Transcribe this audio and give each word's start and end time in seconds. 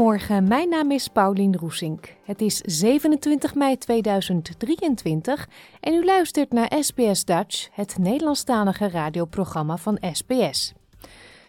Goedemorgen, 0.00 0.48
mijn 0.48 0.68
naam 0.68 0.90
is 0.90 1.08
Paulien 1.08 1.56
Roesink. 1.56 2.14
Het 2.24 2.40
is 2.40 2.56
27 2.56 3.54
mei 3.54 3.78
2023 3.78 5.48
en 5.80 5.94
u 5.94 6.04
luistert 6.04 6.52
naar 6.52 6.72
SBS 6.80 7.24
Dutch, 7.24 7.68
het 7.72 7.98
Nederlandstalige 7.98 8.88
radioprogramma 8.88 9.76
van 9.76 9.98
SBS. 10.12 10.72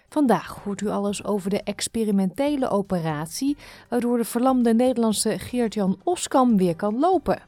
Vandaag 0.10 0.60
hoort 0.64 0.82
u 0.82 0.90
alles 0.90 1.24
over 1.24 1.50
de 1.50 1.64
experimentele 1.64 2.70
operatie 2.70 3.58
waardoor 3.90 4.18
de 4.18 4.26
verlamde 4.26 4.74
Nederlandse 4.74 5.40
Geert-Jan 5.40 6.00
Oskam 6.04 6.58
weer 6.58 6.76
kan 6.76 7.00
lopen. 7.00 7.42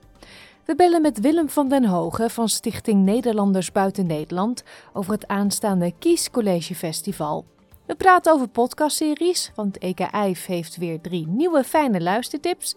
We 0.65 0.75
bellen 0.75 1.01
met 1.01 1.19
Willem 1.19 1.49
van 1.49 1.69
den 1.69 1.85
Hogen 1.85 2.29
van 2.29 2.49
Stichting 2.49 3.05
Nederlanders 3.05 3.71
Buiten 3.71 4.05
Nederland 4.05 4.63
over 4.93 5.11
het 5.13 5.27
aanstaande 5.27 5.93
Kiescollege 5.99 6.75
Festival. 6.75 7.45
We 7.85 7.95
praten 7.95 8.33
over 8.33 8.47
podcastseries, 8.47 9.51
want 9.55 9.77
EKIF 9.77 10.45
heeft 10.45 10.77
weer 10.77 11.01
drie 11.01 11.27
nieuwe 11.27 11.63
fijne 11.63 12.01
luistertips. 12.01 12.75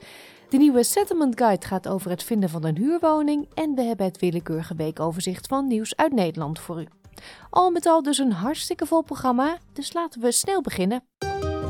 De 0.49 0.57
nieuwe 0.57 0.83
Settlement 0.83 1.39
Guide 1.39 1.67
gaat 1.67 1.89
over 1.89 2.11
het 2.11 2.23
vinden 2.23 2.49
van 2.49 2.65
een 2.65 2.77
huurwoning. 2.77 3.49
En 3.55 3.75
we 3.75 3.83
hebben 3.83 4.07
het 4.07 4.19
willekeurige 4.19 4.75
weekoverzicht 4.75 5.47
van 5.47 5.67
nieuws 5.67 5.97
uit 5.97 6.13
Nederland 6.13 6.59
voor 6.59 6.81
u. 6.81 6.87
Al 7.51 7.71
met 7.71 7.87
al 7.87 8.03
dus 8.03 8.19
een 8.19 8.33
hartstikke 8.33 8.87
vol 8.87 9.03
programma, 9.03 9.59
dus 9.73 9.93
laten 9.93 10.21
we 10.21 10.33
snel 10.33 10.61
beginnen. 10.61 11.05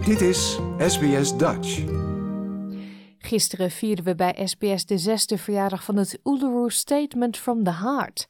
Dit 0.04 0.20
is 0.20 0.58
SBS 0.78 1.36
Dutch. 1.36 1.84
Gisteren 3.18 3.70
vierden 3.70 4.04
we 4.04 4.14
bij 4.14 4.40
SBS 4.44 4.86
de 4.86 4.98
zesde 4.98 5.38
verjaardag 5.38 5.84
van 5.84 5.96
het 5.96 6.18
Uluru 6.24 6.70
Statement 6.70 7.36
from 7.36 7.64
the 7.64 7.72
Heart. 7.72 8.26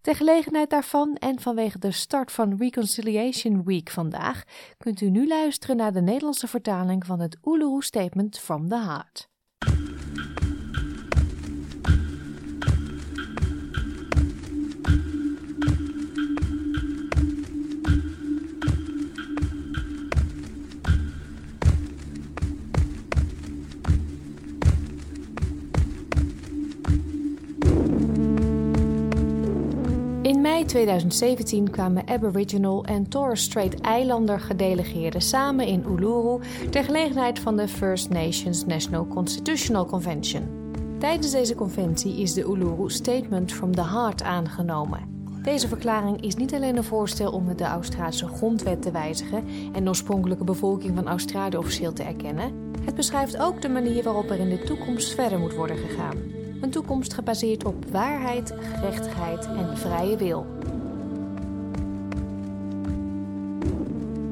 Ter 0.00 0.14
gelegenheid 0.14 0.70
daarvan 0.70 1.14
en 1.14 1.40
vanwege 1.40 1.78
de 1.78 1.92
start 1.92 2.32
van 2.32 2.56
Reconciliation 2.56 3.64
Week 3.64 3.90
vandaag 3.90 4.42
kunt 4.78 5.00
u 5.00 5.10
nu 5.10 5.28
luisteren 5.28 5.76
naar 5.76 5.92
de 5.92 6.00
Nederlandse 6.00 6.46
vertaling 6.46 7.06
van 7.06 7.20
het 7.20 7.38
Uluru 7.44 7.82
Statement 7.82 8.38
from 8.38 8.68
the 8.68 8.78
Heart. 8.78 9.29
Mei 30.60 30.68
2017 30.68 31.70
kwamen 31.70 32.08
Aboriginal 32.08 32.84
en 32.84 33.08
Torres 33.08 33.42
Strait 33.42 33.74
Islander 33.98 34.40
gedelegeerden 34.40 35.20
samen 35.20 35.66
in 35.66 35.84
Uluru 35.88 36.40
ter 36.70 36.84
gelegenheid 36.84 37.38
van 37.38 37.56
de 37.56 37.68
First 37.68 38.10
Nations 38.10 38.66
National 38.66 39.06
Constitutional 39.06 39.86
Convention. 39.86 40.48
Tijdens 40.98 41.30
deze 41.30 41.54
conventie 41.54 42.20
is 42.20 42.32
de 42.32 42.44
Uluru 42.44 42.90
Statement 42.90 43.52
from 43.52 43.74
the 43.74 43.84
Heart 43.84 44.22
aangenomen. 44.22 45.28
Deze 45.42 45.68
verklaring 45.68 46.22
is 46.22 46.36
niet 46.36 46.54
alleen 46.54 46.76
een 46.76 46.84
voorstel 46.84 47.32
om 47.32 47.56
de 47.56 47.64
Australische 47.64 48.28
grondwet 48.28 48.82
te 48.82 48.90
wijzigen 48.90 49.44
en 49.72 49.82
de 49.82 49.88
oorspronkelijke 49.88 50.44
bevolking 50.44 50.94
van 50.94 51.08
Australië 51.08 51.56
officieel 51.56 51.92
te 51.92 52.02
erkennen. 52.02 52.72
Het 52.84 52.94
beschrijft 52.94 53.38
ook 53.38 53.62
de 53.62 53.68
manier 53.68 54.02
waarop 54.02 54.30
er 54.30 54.38
in 54.38 54.48
de 54.48 54.62
toekomst 54.62 55.14
verder 55.14 55.38
moet 55.38 55.54
worden 55.54 55.76
gegaan. 55.76 56.39
Een 56.60 56.70
toekomst 56.70 57.14
gebaseerd 57.14 57.64
op 57.64 57.84
waarheid, 57.90 58.54
gerechtigheid 58.74 59.46
en 59.46 59.78
vrije 59.78 60.16
wil. 60.16 60.46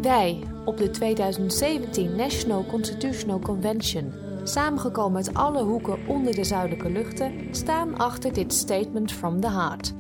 Wij, 0.02 0.42
op 0.64 0.76
de 0.76 0.90
2017 0.90 2.16
National 2.16 2.64
Constitutional 2.66 3.38
Convention, 3.38 4.12
samengekomen 4.44 5.16
uit 5.16 5.34
alle 5.34 5.62
hoeken 5.62 5.98
onder 6.06 6.34
de 6.34 6.44
zuidelijke 6.44 6.90
luchten, 6.90 7.32
staan 7.50 7.98
achter 7.98 8.32
dit 8.32 8.52
Statement 8.54 9.12
from 9.12 9.40
the 9.40 9.50
Heart. 9.50 9.92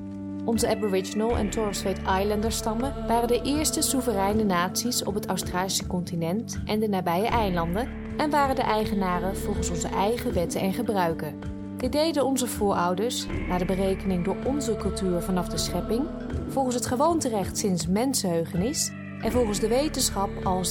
Onze 0.44 0.68
Aboriginal 0.68 1.36
en 1.36 1.50
Torres 1.50 1.78
Strait 1.78 1.98
Islander 1.98 2.52
stammen 2.52 3.06
waren 3.06 3.28
de 3.28 3.42
eerste 3.42 3.82
soevereine 3.82 4.44
naties 4.44 5.04
op 5.04 5.14
het 5.14 5.26
Australische 5.26 5.86
continent 5.86 6.60
en 6.64 6.80
de 6.80 6.88
nabije 6.88 7.26
eilanden 7.26 7.88
en 8.16 8.30
waren 8.30 8.56
de 8.56 8.62
eigenaren 8.62 9.36
volgens 9.36 9.70
onze 9.70 9.88
eigen 9.88 10.34
wetten 10.34 10.60
en 10.60 10.72
gebruiken. 10.72 11.57
Dit 11.78 11.92
deden 11.92 12.24
onze 12.24 12.46
voorouders, 12.46 13.26
naar 13.48 13.58
de 13.58 13.64
berekening 13.64 14.24
door 14.24 14.36
onze 14.44 14.76
cultuur 14.76 15.20
vanaf 15.20 15.48
de 15.48 15.58
schepping, 15.58 16.06
volgens 16.48 16.74
het 16.74 16.86
gewoonterecht 16.86 17.58
sinds 17.58 17.86
mensenheugenis 17.86 18.90
en 19.20 19.32
volgens 19.32 19.60
de 19.60 19.68
wetenschap 19.68 20.30
al 20.42 20.62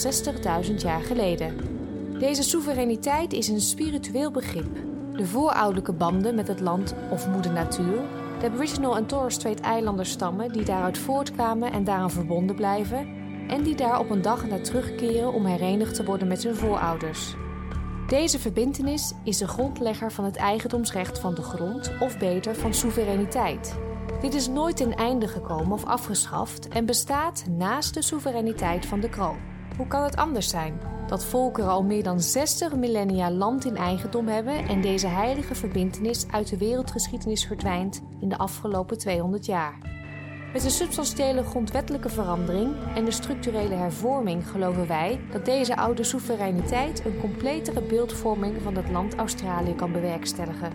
60.000 0.70 0.76
jaar 0.76 1.02
geleden. 1.02 1.56
Deze 2.20 2.44
soevereiniteit 2.44 3.34
is 3.34 3.48
een 3.48 3.62
spiritueel 3.62 4.32
begrip. 4.32 4.78
De 5.16 5.26
voorouderlijke 5.26 5.94
banden 5.94 6.36
met 6.36 6.48
het 6.48 6.60
land 6.60 6.96
of 7.12 7.28
moeder 7.28 7.52
natuur, 7.52 8.02
de 8.40 8.46
Aboriginal 8.46 8.98
en 8.98 9.06
Torres 9.06 9.34
Strait 9.34 9.60
Islander 9.78 10.06
stammen 10.06 10.52
die 10.52 10.66
daaruit 10.66 10.98
voortkwamen 10.98 11.72
en 11.72 11.84
daaraan 11.84 12.12
verbonden 12.12 12.56
blijven, 12.56 13.08
en 13.48 13.64
die 13.64 13.76
daar 13.76 14.00
op 14.00 14.10
een 14.10 14.22
dag 14.22 14.48
naar 14.48 14.62
terugkeren 14.62 15.34
om 15.34 15.46
herenigd 15.46 15.96
te 15.96 16.04
worden 16.04 16.28
met 16.28 16.44
hun 16.44 16.56
voorouders. 16.56 17.36
Deze 18.08 18.40
verbintenis 18.40 19.14
is 19.24 19.38
de 19.38 19.48
grondlegger 19.48 20.12
van 20.12 20.26
het 20.26 20.36
eigendomsrecht 20.36 21.20
van 21.20 21.36
de 21.36 21.42
grond, 21.42 21.92
of 22.00 22.18
beter 22.18 22.56
van 22.56 22.74
soevereiniteit. 22.74 23.76
Dit 24.22 24.34
is 24.34 24.48
nooit 24.48 24.78
ten 24.78 24.96
einde 24.96 25.28
gekomen 25.28 25.72
of 25.72 25.86
afgeschaft 25.86 26.68
en 26.68 26.86
bestaat 26.86 27.46
naast 27.50 27.94
de 27.94 28.02
soevereiniteit 28.02 28.86
van 28.86 29.00
de 29.00 29.10
kroon. 29.10 29.38
Hoe 29.78 29.88
kan 29.88 30.04
het 30.04 30.16
anders 30.16 30.50
zijn? 30.50 30.80
Dat 31.08 31.26
volkeren 31.26 31.70
al 31.70 31.84
meer 31.84 32.04
dan 32.04 32.22
60 32.22 32.76
millennia 32.76 33.32
land 33.32 33.66
in 33.66 33.76
eigendom 33.76 34.28
hebben 34.28 34.68
en 34.68 34.82
deze 34.82 35.08
heilige 35.08 35.56
verbintenis 35.56 36.28
uit 36.32 36.50
de 36.50 36.58
wereldgeschiedenis 36.58 37.46
verdwijnt 37.46 38.02
in 38.20 38.30
de 38.30 38.38
afgelopen 38.38 38.98
200 38.98 39.46
jaar. 39.46 39.97
Met 40.54 40.62
de 40.62 40.70
substantiële 40.70 41.44
grondwettelijke 41.44 42.10
verandering 42.10 42.76
en 42.96 43.06
de 43.06 43.12
structurele 43.12 43.76
hervorming 43.76 44.48
geloven 44.48 44.88
wij 44.88 45.20
dat 45.32 45.46
deze 45.46 45.76
oude 45.76 46.04
soevereiniteit 46.04 47.06
een 47.06 47.20
completere 47.20 47.82
beeldvorming 47.82 48.62
van 48.62 48.76
het 48.76 48.90
land 48.90 49.16
Australië 49.16 49.76
kan 49.76 49.92
bewerkstelligen. 49.92 50.72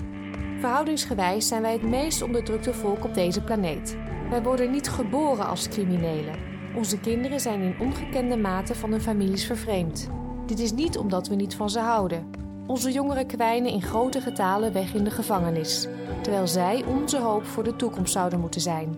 Verhoudingsgewijs 0.61 1.49
zijn 1.49 1.63
wij 1.63 1.73
het 1.73 1.83
meest 1.83 2.23
onderdrukte 2.23 2.75
volk 2.75 3.05
op 3.05 3.15
deze 3.15 3.41
planeet. 3.43 3.97
Wij 4.31 4.43
worden 4.43 4.71
niet 4.71 4.89
geboren 4.89 5.47
als 5.47 5.69
criminelen. 5.69 6.35
Onze 6.77 7.01
kinderen 7.01 7.41
zijn 7.41 7.61
in 7.61 7.81
ongekende 7.81 8.37
mate 8.37 8.75
van 8.75 8.91
hun 8.91 9.01
families 9.01 9.47
vervreemd. 9.47 10.09
Dit 10.47 10.59
is 10.59 10.73
niet 10.73 10.99
omdat 10.99 11.29
we 11.29 11.35
niet 11.35 11.55
van 11.55 11.71
ze 11.71 11.79
houden. 11.79 12.31
Onze 12.67 12.93
jongeren 12.93 13.27
kwijnen 13.27 13.73
in 13.73 13.83
grote 13.83 14.21
getalen 14.21 14.73
weg 14.73 14.95
in 14.95 15.05
de 15.05 15.11
gevangenis, 15.11 15.89
terwijl 16.23 16.47
zij 16.47 16.85
onze 16.87 17.19
hoop 17.19 17.45
voor 17.45 17.65
de 17.65 17.77
toekomst 17.77 18.13
zouden 18.13 18.41
moeten 18.41 18.61
zijn. 18.61 18.97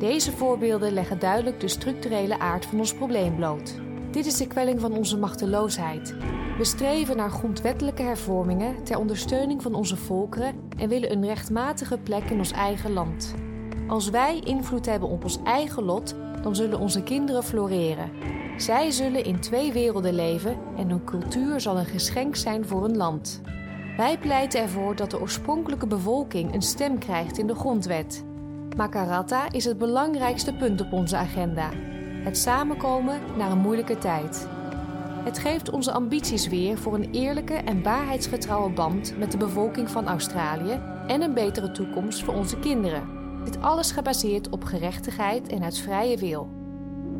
Deze 0.00 0.32
voorbeelden 0.32 0.92
leggen 0.92 1.18
duidelijk 1.18 1.60
de 1.60 1.68
structurele 1.68 2.38
aard 2.38 2.66
van 2.66 2.78
ons 2.78 2.94
probleem 2.94 3.34
bloot. 3.34 3.74
Dit 4.10 4.26
is 4.26 4.36
de 4.36 4.46
kwelling 4.46 4.80
van 4.80 4.92
onze 4.92 5.18
machteloosheid. 5.18 6.14
We 6.58 6.64
streven 6.64 7.16
naar 7.16 7.30
grondwettelijke 7.30 8.02
hervormingen 8.02 8.84
ter 8.84 8.98
ondersteuning 8.98 9.62
van 9.62 9.74
onze 9.74 9.96
volkeren 9.96 10.54
en 10.76 10.88
willen 10.88 11.12
een 11.12 11.24
rechtmatige 11.24 11.98
plek 11.98 12.30
in 12.30 12.38
ons 12.38 12.50
eigen 12.50 12.92
land. 12.92 13.34
Als 13.88 14.10
wij 14.10 14.40
invloed 14.44 14.86
hebben 14.86 15.08
op 15.08 15.22
ons 15.22 15.38
eigen 15.44 15.82
lot, 15.82 16.14
dan 16.42 16.56
zullen 16.56 16.78
onze 16.78 17.02
kinderen 17.02 17.44
floreren. 17.44 18.10
Zij 18.56 18.90
zullen 18.90 19.24
in 19.24 19.40
twee 19.40 19.72
werelden 19.72 20.14
leven 20.14 20.56
en 20.76 20.88
hun 20.88 21.04
cultuur 21.04 21.60
zal 21.60 21.78
een 21.78 21.86
geschenk 21.86 22.36
zijn 22.36 22.66
voor 22.66 22.82
hun 22.82 22.96
land. 22.96 23.40
Wij 23.96 24.18
pleiten 24.18 24.60
ervoor 24.60 24.96
dat 24.96 25.10
de 25.10 25.20
oorspronkelijke 25.20 25.86
bevolking 25.86 26.54
een 26.54 26.62
stem 26.62 26.98
krijgt 26.98 27.38
in 27.38 27.46
de 27.46 27.54
grondwet. 27.54 28.28
Makarata 28.76 29.52
is 29.52 29.64
het 29.64 29.78
belangrijkste 29.78 30.52
punt 30.52 30.80
op 30.80 30.92
onze 30.92 31.16
agenda. 31.16 31.70
Het 32.24 32.38
samenkomen 32.38 33.20
naar 33.36 33.50
een 33.50 33.58
moeilijke 33.58 33.98
tijd. 33.98 34.48
Het 35.24 35.38
geeft 35.38 35.70
onze 35.70 35.92
ambities 35.92 36.48
weer 36.48 36.78
voor 36.78 36.94
een 36.94 37.10
eerlijke 37.12 37.54
en 37.54 37.82
waarheidsgetrouwe 37.82 38.70
band 38.70 39.18
met 39.18 39.30
de 39.32 39.36
bevolking 39.36 39.90
van 39.90 40.08
Australië 40.08 40.80
en 41.06 41.22
een 41.22 41.34
betere 41.34 41.70
toekomst 41.70 42.22
voor 42.22 42.34
onze 42.34 42.58
kinderen. 42.58 43.08
Dit 43.44 43.60
alles 43.60 43.90
gebaseerd 43.90 44.48
op 44.48 44.64
gerechtigheid 44.64 45.48
en 45.48 45.62
uit 45.62 45.78
vrije 45.78 46.16
wil. 46.16 46.48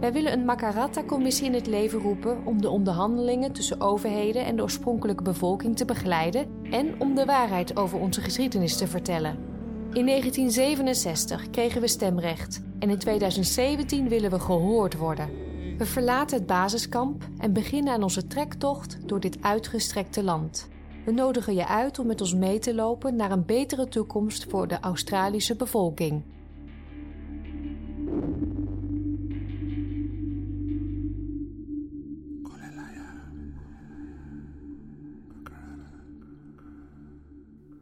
Wij 0.00 0.12
willen 0.12 0.32
een 0.32 0.44
Makarata-commissie 0.44 1.46
in 1.46 1.54
het 1.54 1.66
leven 1.66 2.00
roepen 2.00 2.46
om 2.46 2.60
de 2.60 2.68
onderhandelingen 2.68 3.52
tussen 3.52 3.80
overheden 3.80 4.44
en 4.44 4.56
de 4.56 4.62
oorspronkelijke 4.62 5.22
bevolking 5.22 5.76
te 5.76 5.84
begeleiden 5.84 6.46
en 6.70 6.94
om 6.98 7.14
de 7.14 7.24
waarheid 7.24 7.76
over 7.76 7.98
onze 7.98 8.20
geschiedenis 8.20 8.76
te 8.76 8.86
vertellen. 8.86 9.49
In 9.92 10.06
1967 10.06 11.50
kregen 11.50 11.80
we 11.80 11.88
stemrecht 11.88 12.62
en 12.78 12.90
in 12.90 12.98
2017 12.98 14.08
willen 14.08 14.30
we 14.30 14.40
gehoord 14.40 14.96
worden. 14.96 15.30
We 15.78 15.86
verlaten 15.86 16.38
het 16.38 16.46
basiskamp 16.46 17.28
en 17.38 17.52
beginnen 17.52 17.92
aan 17.92 18.02
onze 18.02 18.26
trektocht 18.26 18.98
door 19.08 19.20
dit 19.20 19.42
uitgestrekte 19.42 20.22
land. 20.22 20.68
We 21.04 21.12
nodigen 21.12 21.54
je 21.54 21.66
uit 21.66 21.98
om 21.98 22.06
met 22.06 22.20
ons 22.20 22.34
mee 22.34 22.58
te 22.58 22.74
lopen 22.74 23.16
naar 23.16 23.30
een 23.30 23.44
betere 23.46 23.88
toekomst 23.88 24.46
voor 24.48 24.68
de 24.68 24.80
Australische 24.80 25.56
bevolking. 25.56 26.22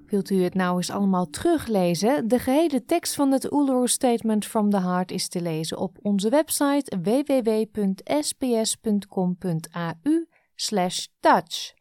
Wilt 0.09 0.31
u 0.31 0.43
het 0.43 0.55
nou 0.55 0.77
eens 0.77 0.91
allemaal 0.91 1.31
teruglezen? 1.31 2.29
De 2.29 2.39
gehele 2.39 2.85
tekst 2.85 3.15
van 3.15 3.33
het 3.33 3.53
Uluru 3.53 3.89
Statement 3.89 4.47
from 4.47 4.71
the 4.71 4.81
Heart 4.81 5.11
is 5.11 5.29
te 5.29 5.41
lezen 5.43 5.79
op 5.79 5.99
onze 6.03 6.29
website 6.29 6.99
www.sps.com.au 7.03 7.87
Dutch. 11.21 11.75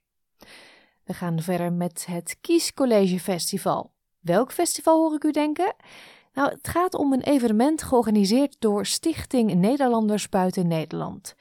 We 1.04 1.14
gaan 1.14 1.42
verder 1.42 1.74
met 1.74 2.06
het 2.06 2.38
Kiescollege 2.42 3.20
Festival. 3.20 3.94
Welk 4.20 4.52
festival 4.52 4.98
hoor 4.98 5.16
ik 5.16 5.24
u 5.24 5.32
denken? 5.32 5.76
Nou, 6.34 6.50
het 6.50 6.68
gaat 6.68 6.96
om 6.96 7.14
een 7.14 7.24
evenement 7.24 7.84
georganiseerd 7.84 8.56
door 8.60 8.86
Stichting 8.86 9.54
Nederlanders 9.54 10.30
Buiten 10.30 10.68
Nederland. 10.68 11.36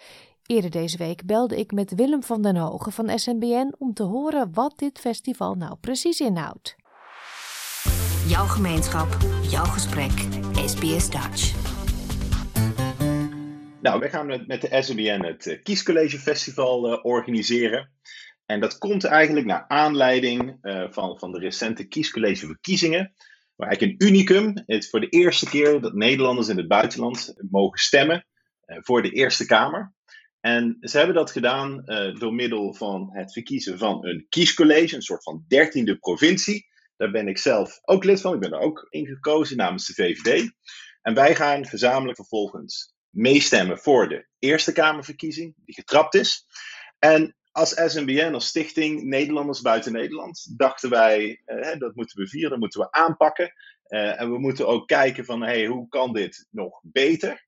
Eerder 0.46 0.70
deze 0.70 0.96
week 0.96 1.24
belde 1.24 1.56
ik 1.58 1.72
met 1.72 1.94
Willem 1.94 2.22
van 2.22 2.42
den 2.42 2.56
Hogen 2.56 2.92
van 2.92 3.18
SNBN 3.18 3.74
om 3.78 3.94
te 3.94 4.02
horen 4.02 4.52
wat 4.52 4.78
dit 4.78 4.98
festival 4.98 5.54
nou 5.54 5.76
precies 5.80 6.20
inhoudt. 6.20 6.76
Jouw 8.26 8.44
gemeenschap, 8.44 9.16
jouw 9.42 9.64
gesprek, 9.64 10.12
SBS 10.66 11.10
Dutch. 11.10 11.54
Nou, 13.80 14.00
wij 14.00 14.10
gaan 14.10 14.26
met, 14.26 14.46
met 14.46 14.60
de 14.60 14.82
SNBN 14.82 15.24
het 15.24 15.46
uh, 15.46 15.62
Kiescollege 15.62 16.18
Festival 16.18 16.92
uh, 16.92 17.04
organiseren. 17.04 17.90
En 18.44 18.60
dat 18.60 18.78
komt 18.78 19.04
eigenlijk 19.04 19.46
naar 19.46 19.64
aanleiding 19.68 20.58
uh, 20.62 20.86
van, 20.90 21.18
van 21.18 21.32
de 21.32 21.38
recente 21.38 21.86
Kiescollege 21.86 22.46
verkiezingen. 22.46 23.14
Waar 23.56 23.68
eigenlijk 23.68 24.00
een 24.00 24.08
unicum. 24.08 24.46
Het 24.66 24.82
is 24.82 24.90
voor 24.90 25.00
de 25.00 25.08
eerste 25.08 25.48
keer 25.48 25.80
dat 25.80 25.94
Nederlanders 25.94 26.48
in 26.48 26.56
het 26.56 26.68
buitenland 26.68 27.34
mogen 27.50 27.78
stemmen 27.78 28.26
voor 28.66 29.02
de 29.02 29.10
Eerste 29.10 29.46
Kamer. 29.46 29.94
En 30.46 30.76
ze 30.80 30.96
hebben 30.96 31.14
dat 31.16 31.30
gedaan 31.30 31.82
uh, 31.84 32.14
door 32.14 32.34
middel 32.34 32.74
van 32.74 33.08
het 33.12 33.32
verkiezen 33.32 33.78
van 33.78 34.06
een 34.06 34.26
kiescollege, 34.28 34.94
een 34.94 35.02
soort 35.02 35.22
van 35.22 35.44
dertiende 35.48 35.98
provincie. 35.98 36.66
Daar 36.96 37.10
ben 37.10 37.28
ik 37.28 37.38
zelf 37.38 37.78
ook 37.82 38.04
lid 38.04 38.20
van. 38.20 38.34
Ik 38.34 38.40
ben 38.40 38.52
er 38.52 38.58
ook 38.58 38.86
ingekozen 38.90 39.56
namens 39.56 39.86
de 39.86 39.92
VVD. 39.92 40.50
En 41.02 41.14
wij 41.14 41.34
gaan 41.34 41.66
gezamenlijk 41.66 42.16
vervolgens 42.16 42.94
meestemmen 43.10 43.78
voor 43.78 44.08
de 44.08 44.28
Eerste 44.38 44.72
Kamerverkiezing, 44.72 45.54
die 45.64 45.74
getrapt 45.74 46.14
is. 46.14 46.46
En 46.98 47.36
als 47.52 47.70
SNBN, 47.86 48.34
als 48.34 48.46
Stichting 48.46 49.02
Nederlanders 49.02 49.60
Buiten 49.60 49.92
Nederland, 49.92 50.58
dachten 50.58 50.90
wij, 50.90 51.42
uh, 51.46 51.78
dat 51.78 51.94
moeten 51.94 52.18
we 52.18 52.28
vieren, 52.28 52.50
dat 52.50 52.58
moeten 52.58 52.80
we 52.80 52.90
aanpakken. 52.90 53.52
Uh, 53.88 54.20
en 54.20 54.30
we 54.30 54.38
moeten 54.38 54.66
ook 54.66 54.86
kijken 54.86 55.24
van, 55.24 55.42
hey, 55.42 55.66
hoe 55.66 55.88
kan 55.88 56.12
dit 56.12 56.46
nog 56.50 56.80
beter? 56.82 57.45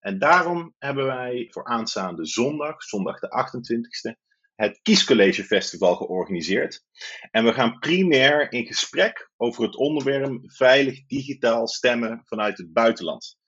En 0.00 0.18
daarom 0.18 0.74
hebben 0.78 1.06
wij 1.06 1.46
voor 1.50 1.64
aanstaande 1.64 2.26
zondag, 2.26 2.82
zondag 2.82 3.18
de 3.18 3.28
28e, 3.28 4.28
het 4.54 4.80
Kiescollege 4.82 5.44
Festival 5.44 5.96
georganiseerd. 5.96 6.84
En 7.30 7.44
we 7.44 7.52
gaan 7.52 7.78
primair 7.78 8.52
in 8.52 8.66
gesprek 8.66 9.30
over 9.36 9.62
het 9.62 9.76
onderwerp 9.76 10.40
veilig 10.42 11.06
digitaal 11.06 11.68
stemmen 11.68 12.22
vanuit 12.24 12.58
het 12.58 12.72
buitenland. 12.72 13.38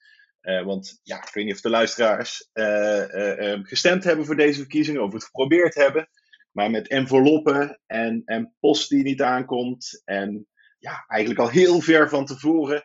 Uh, 0.42 0.64
want 0.64 1.00
ja, 1.02 1.16
ik 1.16 1.34
weet 1.34 1.44
niet 1.44 1.54
of 1.54 1.60
de 1.60 1.70
luisteraars 1.70 2.48
uh, 2.52 3.08
uh, 3.08 3.58
gestemd 3.62 4.04
hebben 4.04 4.26
voor 4.26 4.36
deze 4.36 4.58
verkiezingen, 4.58 5.02
of 5.02 5.12
het 5.12 5.24
geprobeerd 5.24 5.74
hebben. 5.74 6.08
Maar 6.50 6.70
met 6.70 6.88
enveloppen 6.88 7.80
en, 7.86 8.22
en 8.24 8.54
post 8.60 8.88
die 8.88 9.02
niet 9.02 9.22
aankomt. 9.22 10.02
En 10.04 10.46
ja, 10.78 11.04
eigenlijk 11.06 11.40
al 11.40 11.48
heel 11.48 11.80
ver 11.80 12.08
van 12.08 12.26
tevoren 12.26 12.84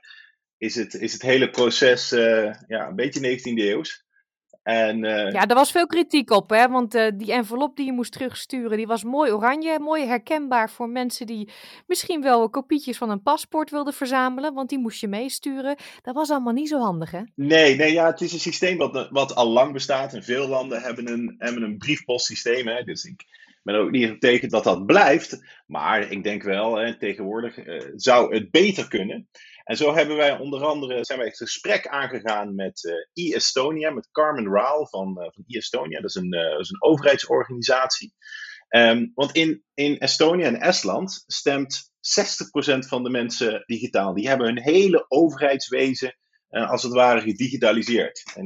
is 0.58 0.76
het, 0.76 0.94
is 0.94 1.14
het 1.14 1.22
hele 1.22 1.50
proces 1.50 2.12
uh, 2.12 2.54
ja, 2.68 2.88
een 2.88 2.96
beetje 2.96 3.40
19e 3.40 3.64
eeuws. 3.64 4.06
En, 4.68 5.04
uh, 5.04 5.32
ja, 5.32 5.48
er 5.48 5.56
was 5.56 5.72
veel 5.72 5.88
kritiek 5.88 6.32
op, 6.32 6.50
hè? 6.50 6.68
want 6.68 6.96
uh, 6.96 7.08
die 7.16 7.32
envelop 7.32 7.76
die 7.76 7.86
je 7.86 7.92
moest 7.92 8.12
terugsturen, 8.12 8.78
die 8.78 8.88
was 8.88 9.04
mooi 9.04 9.32
oranje, 9.32 9.80
mooi 9.80 10.06
herkenbaar 10.06 10.70
voor 10.70 10.90
mensen 10.90 11.26
die 11.26 11.50
misschien 11.86 12.22
wel 12.22 12.50
kopietjes 12.50 12.98
van 12.98 13.10
een 13.10 13.22
paspoort 13.22 13.70
wilden 13.70 13.94
verzamelen, 13.94 14.54
want 14.54 14.70
die 14.70 14.80
moest 14.80 15.02
je 15.02 15.08
meesturen. 15.08 15.76
Dat 16.02 16.16
was 16.16 16.30
allemaal 16.30 16.54
niet 16.54 16.70
zo 16.70 16.80
handig, 16.80 17.12
hè? 17.12 17.22
Nee, 17.36 17.76
nee 17.76 17.94
ja, 17.94 18.06
het 18.06 18.22
is 18.22 18.34
een 18.34 18.40
systeem 18.40 18.78
wat, 18.78 19.10
wat 19.12 19.36
al 19.36 19.48
lang 19.48 19.74
bestaat 19.74 20.14
en 20.14 20.24
veel 20.24 20.48
landen 20.48 20.82
hebben 20.82 21.12
een, 21.12 21.36
hebben 21.38 21.64
een 21.64 21.78
briefpostsysteem. 21.78 22.68
Hè? 22.68 22.84
Dus 22.84 23.04
ik 23.04 23.24
ben 23.64 23.76
ook 23.76 23.92
niet 23.92 24.22
tegen 24.22 24.50
dat 24.50 24.64
dat 24.64 24.86
blijft, 24.86 25.40
maar 25.66 26.12
ik 26.12 26.24
denk 26.24 26.44
wel, 26.44 26.76
hè, 26.76 26.98
tegenwoordig 26.98 27.58
uh, 27.58 27.82
zou 27.96 28.36
het 28.36 28.52
beter 28.52 28.88
kunnen. 28.88 29.28
En 29.68 29.78
zo 29.78 29.94
hebben 29.94 30.16
wij 30.16 30.38
onder 30.40 30.66
andere 30.66 31.06
zijn 31.06 31.18
wij 31.18 31.28
het 31.28 31.38
gesprek 31.38 31.88
aangegaan 31.88 32.56
met 32.56 33.08
e-Estonia, 33.14 33.92
met 33.92 34.12
Carmen 34.12 34.52
Raal 34.52 34.88
van, 34.88 35.08
uh, 35.08 35.24
van 35.30 35.44
e-Estonia. 35.48 36.02
Dat 36.02 36.10
is 36.10 36.16
een, 36.16 36.34
uh, 36.34 36.50
dat 36.52 36.60
is 36.60 36.70
een 36.70 36.84
overheidsorganisatie. 36.84 38.14
Um, 38.70 39.12
want 39.16 39.32
in, 39.32 39.64
in 39.74 39.98
Estonië 39.98 40.44
en 40.44 40.60
Estland 40.60 41.24
stemt 41.28 41.92
60% 42.76 42.88
van 42.88 43.04
de 43.04 43.10
mensen 43.10 43.64
digitaal. 43.66 44.14
Die 44.14 44.28
hebben 44.28 44.48
hun 44.48 44.62
hele 44.62 45.06
overheidswezen 45.08 46.18
als 46.50 46.84
het 46.84 46.94
ware 46.94 47.22
gedigitaliseerd. 47.22 48.24
En 48.36 48.46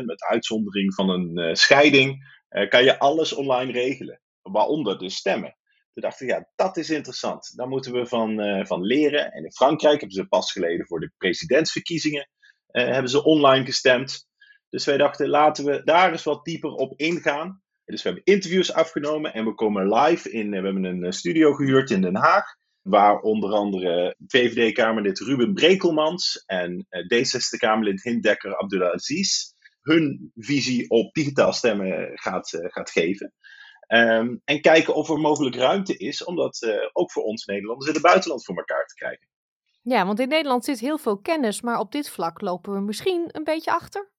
99,9% 0.00 0.04
met 0.04 0.22
uitzondering 0.22 0.94
van 0.94 1.08
een 1.08 1.56
scheiding 1.56 2.38
kan 2.68 2.84
je 2.84 2.98
alles 2.98 3.32
online 3.32 3.72
regelen. 3.72 4.20
Waaronder 4.42 4.98
dus 4.98 5.16
stemmen. 5.16 5.56
Toen 5.94 6.02
dacht 6.02 6.20
ik, 6.20 6.28
ja, 6.28 6.48
dat 6.54 6.76
is 6.76 6.90
interessant. 6.90 7.56
Daar 7.56 7.68
moeten 7.68 7.92
we 7.92 8.06
van, 8.06 8.40
uh, 8.40 8.64
van 8.64 8.82
leren. 8.82 9.32
En 9.32 9.44
in 9.44 9.52
Frankrijk 9.52 10.00
hebben 10.00 10.16
ze 10.16 10.26
pas 10.26 10.52
geleden 10.52 10.86
voor 10.86 11.00
de 11.00 11.12
presidentsverkiezingen 11.16 12.28
uh, 12.70 12.84
hebben 12.84 13.10
ze 13.10 13.24
online 13.24 13.64
gestemd. 13.64 14.26
Dus 14.68 14.84
wij 14.84 14.96
dachten, 14.96 15.28
laten 15.28 15.64
we 15.64 15.84
daar 15.84 16.12
eens 16.12 16.24
wat 16.24 16.44
dieper 16.44 16.70
op 16.70 16.98
ingaan. 16.98 17.62
Dus 17.84 18.02
we 18.02 18.08
hebben 18.08 18.34
interviews 18.34 18.72
afgenomen 18.72 19.34
en 19.34 19.44
we 19.44 19.54
komen 19.54 19.92
live 19.92 20.30
in. 20.30 20.50
We 20.50 20.56
hebben 20.56 20.84
een 20.84 21.12
studio 21.12 21.52
gehuurd 21.52 21.90
in 21.90 22.00
Den 22.00 22.16
Haag. 22.16 22.44
Waar 22.82 23.20
onder 23.20 23.50
andere 23.52 24.16
VVD-Kamerlid 24.26 25.18
Ruben 25.18 25.54
Brekelmans 25.54 26.42
en 26.46 26.86
D66-Kamerlid 27.14 28.02
Hindekker 28.02 28.56
Abdulaziz 28.56 29.52
hun 29.80 30.32
visie 30.34 30.90
op 30.90 31.14
digitaal 31.14 31.52
stemmen 31.52 32.10
gaat, 32.14 32.48
gaat 32.60 32.90
geven. 32.90 33.32
Um, 33.94 34.40
en 34.44 34.60
kijken 34.60 34.94
of 34.94 35.08
er 35.08 35.18
mogelijk 35.18 35.56
ruimte 35.56 35.96
is 35.96 36.24
om 36.24 36.36
dat 36.36 36.62
uh, 36.62 36.74
ook 36.92 37.12
voor 37.12 37.22
ons 37.22 37.44
Nederlanders 37.44 37.88
in 37.88 37.94
het 37.94 38.02
buitenland 38.02 38.44
voor 38.44 38.56
elkaar 38.56 38.86
te 38.86 38.94
krijgen. 38.94 39.28
Ja, 39.82 40.06
want 40.06 40.20
in 40.20 40.28
Nederland 40.28 40.64
zit 40.64 40.80
heel 40.80 40.98
veel 40.98 41.18
kennis, 41.18 41.60
maar 41.60 41.78
op 41.78 41.92
dit 41.92 42.10
vlak 42.10 42.40
lopen 42.40 42.72
we 42.72 42.80
misschien 42.80 43.28
een 43.32 43.44
beetje 43.44 43.70
achter. 43.70 44.12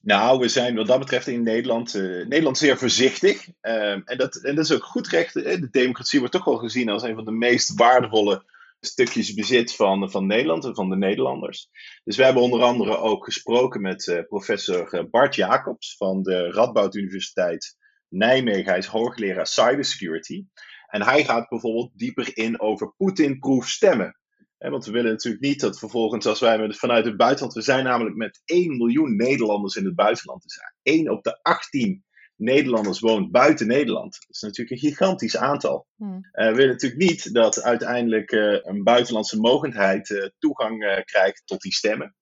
Nou, 0.00 0.38
we 0.38 0.48
zijn 0.48 0.76
wat 0.76 0.86
dat 0.86 0.98
betreft 0.98 1.26
in 1.26 1.42
Nederland, 1.42 1.94
uh, 1.94 2.26
Nederland 2.26 2.58
zeer 2.58 2.78
voorzichtig. 2.78 3.48
Uh, 3.62 3.90
en, 3.90 4.16
dat, 4.16 4.36
en 4.36 4.54
dat 4.54 4.64
is 4.64 4.72
ook 4.72 4.84
goed 4.84 5.08
recht. 5.08 5.34
De 5.34 5.68
democratie 5.70 6.18
wordt 6.18 6.34
toch 6.34 6.44
wel 6.44 6.56
gezien 6.56 6.88
als 6.88 7.02
een 7.02 7.14
van 7.14 7.24
de 7.24 7.32
meest 7.32 7.74
waardevolle 7.74 8.44
stukjes 8.80 9.34
bezit 9.34 9.74
van, 9.74 10.10
van 10.10 10.26
Nederland 10.26 10.64
en 10.64 10.74
van 10.74 10.90
de 10.90 10.96
Nederlanders. 10.96 11.68
Dus 12.04 12.16
we 12.16 12.24
hebben 12.24 12.42
onder 12.42 12.62
andere 12.62 12.96
ook 12.96 13.24
gesproken 13.24 13.80
met 13.80 14.06
uh, 14.06 14.20
professor 14.28 15.08
Bart 15.10 15.34
Jacobs 15.34 15.96
van 15.96 16.22
de 16.22 16.50
Radboud 16.50 16.94
Universiteit 16.94 17.76
Nijmegen. 18.12 18.64
Hij 18.64 18.78
is 18.78 18.86
hoogleraar 18.86 19.46
cybersecurity. 19.46 20.44
En 20.86 21.02
hij 21.02 21.24
gaat 21.24 21.48
bijvoorbeeld 21.48 21.90
dieper 21.94 22.36
in 22.36 22.60
over 22.60 22.94
Poetin-proof 22.96 23.68
stemmen. 23.68 24.18
want 24.58 24.84
we 24.84 24.92
willen 24.92 25.10
natuurlijk 25.10 25.44
niet 25.44 25.60
dat 25.60 25.78
vervolgens, 25.78 26.26
als 26.26 26.40
wij 26.40 26.72
vanuit 26.72 27.04
het 27.04 27.16
buitenland, 27.16 27.54
we 27.54 27.62
zijn 27.62 27.84
namelijk 27.84 28.16
met 28.16 28.42
1 28.44 28.76
miljoen 28.76 29.16
Nederlanders 29.16 29.74
in 29.74 29.84
het 29.84 29.94
buitenland. 29.94 30.42
Dus 30.42 30.60
1 30.82 31.10
op 31.10 31.22
de 31.22 31.42
18 31.42 32.04
Nederlanders 32.36 33.00
woont 33.00 33.30
buiten 33.30 33.66
Nederland. 33.66 34.12
Dat 34.12 34.36
is 34.36 34.40
natuurlijk 34.40 34.70
een 34.70 34.88
gigantisch 34.90 35.36
aantal. 35.36 35.86
Hmm. 35.96 36.28
Uh, 36.32 36.48
we 36.48 36.54
willen 36.54 36.70
natuurlijk 36.70 37.02
niet 37.02 37.34
dat 37.34 37.62
uiteindelijk 37.62 38.32
uh, 38.32 38.58
een 38.62 38.82
buitenlandse 38.82 39.40
mogendheid 39.40 40.10
uh, 40.10 40.28
toegang 40.38 41.02
krijgt 41.04 41.42
tot 41.44 41.60
die 41.60 41.72
stemmen. 41.72 42.14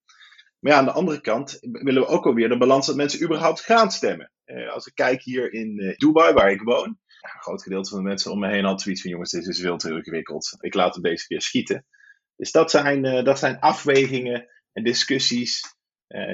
Maar 0.59 0.71
ja, 0.71 0.77
aan 0.77 0.85
de 0.85 0.91
andere 0.91 1.21
kant 1.21 1.57
willen 1.61 2.01
we 2.01 2.07
ook 2.07 2.25
alweer 2.25 2.49
de 2.49 2.57
balans 2.57 2.87
dat 2.87 2.95
mensen 2.95 3.23
überhaupt 3.23 3.61
gaan 3.61 3.91
stemmen. 3.91 4.31
Als 4.73 4.85
ik 4.85 4.95
kijk 4.95 5.21
hier 5.21 5.53
in 5.53 5.95
Dubai, 5.97 6.33
waar 6.33 6.51
ik 6.51 6.61
woon, 6.61 6.87
een 6.87 7.41
groot 7.41 7.63
gedeelte 7.63 7.89
van 7.89 7.97
de 7.97 8.07
mensen 8.07 8.31
om 8.31 8.39
me 8.39 8.49
heen 8.49 8.63
had 8.63 8.81
zoiets 8.81 9.01
van: 9.01 9.11
jongens, 9.11 9.31
dit 9.31 9.47
is 9.47 9.59
veel 9.59 9.77
te 9.77 9.91
ingewikkeld. 9.91 10.55
Ik 10.59 10.73
laat 10.73 10.93
het 10.93 11.03
deze 11.03 11.27
keer 11.27 11.41
schieten. 11.41 11.85
Dus 12.35 12.51
dat 12.51 12.71
zijn, 12.71 13.23
dat 13.23 13.39
zijn 13.39 13.59
afwegingen 13.59 14.47
en 14.73 14.83
discussies 14.83 15.75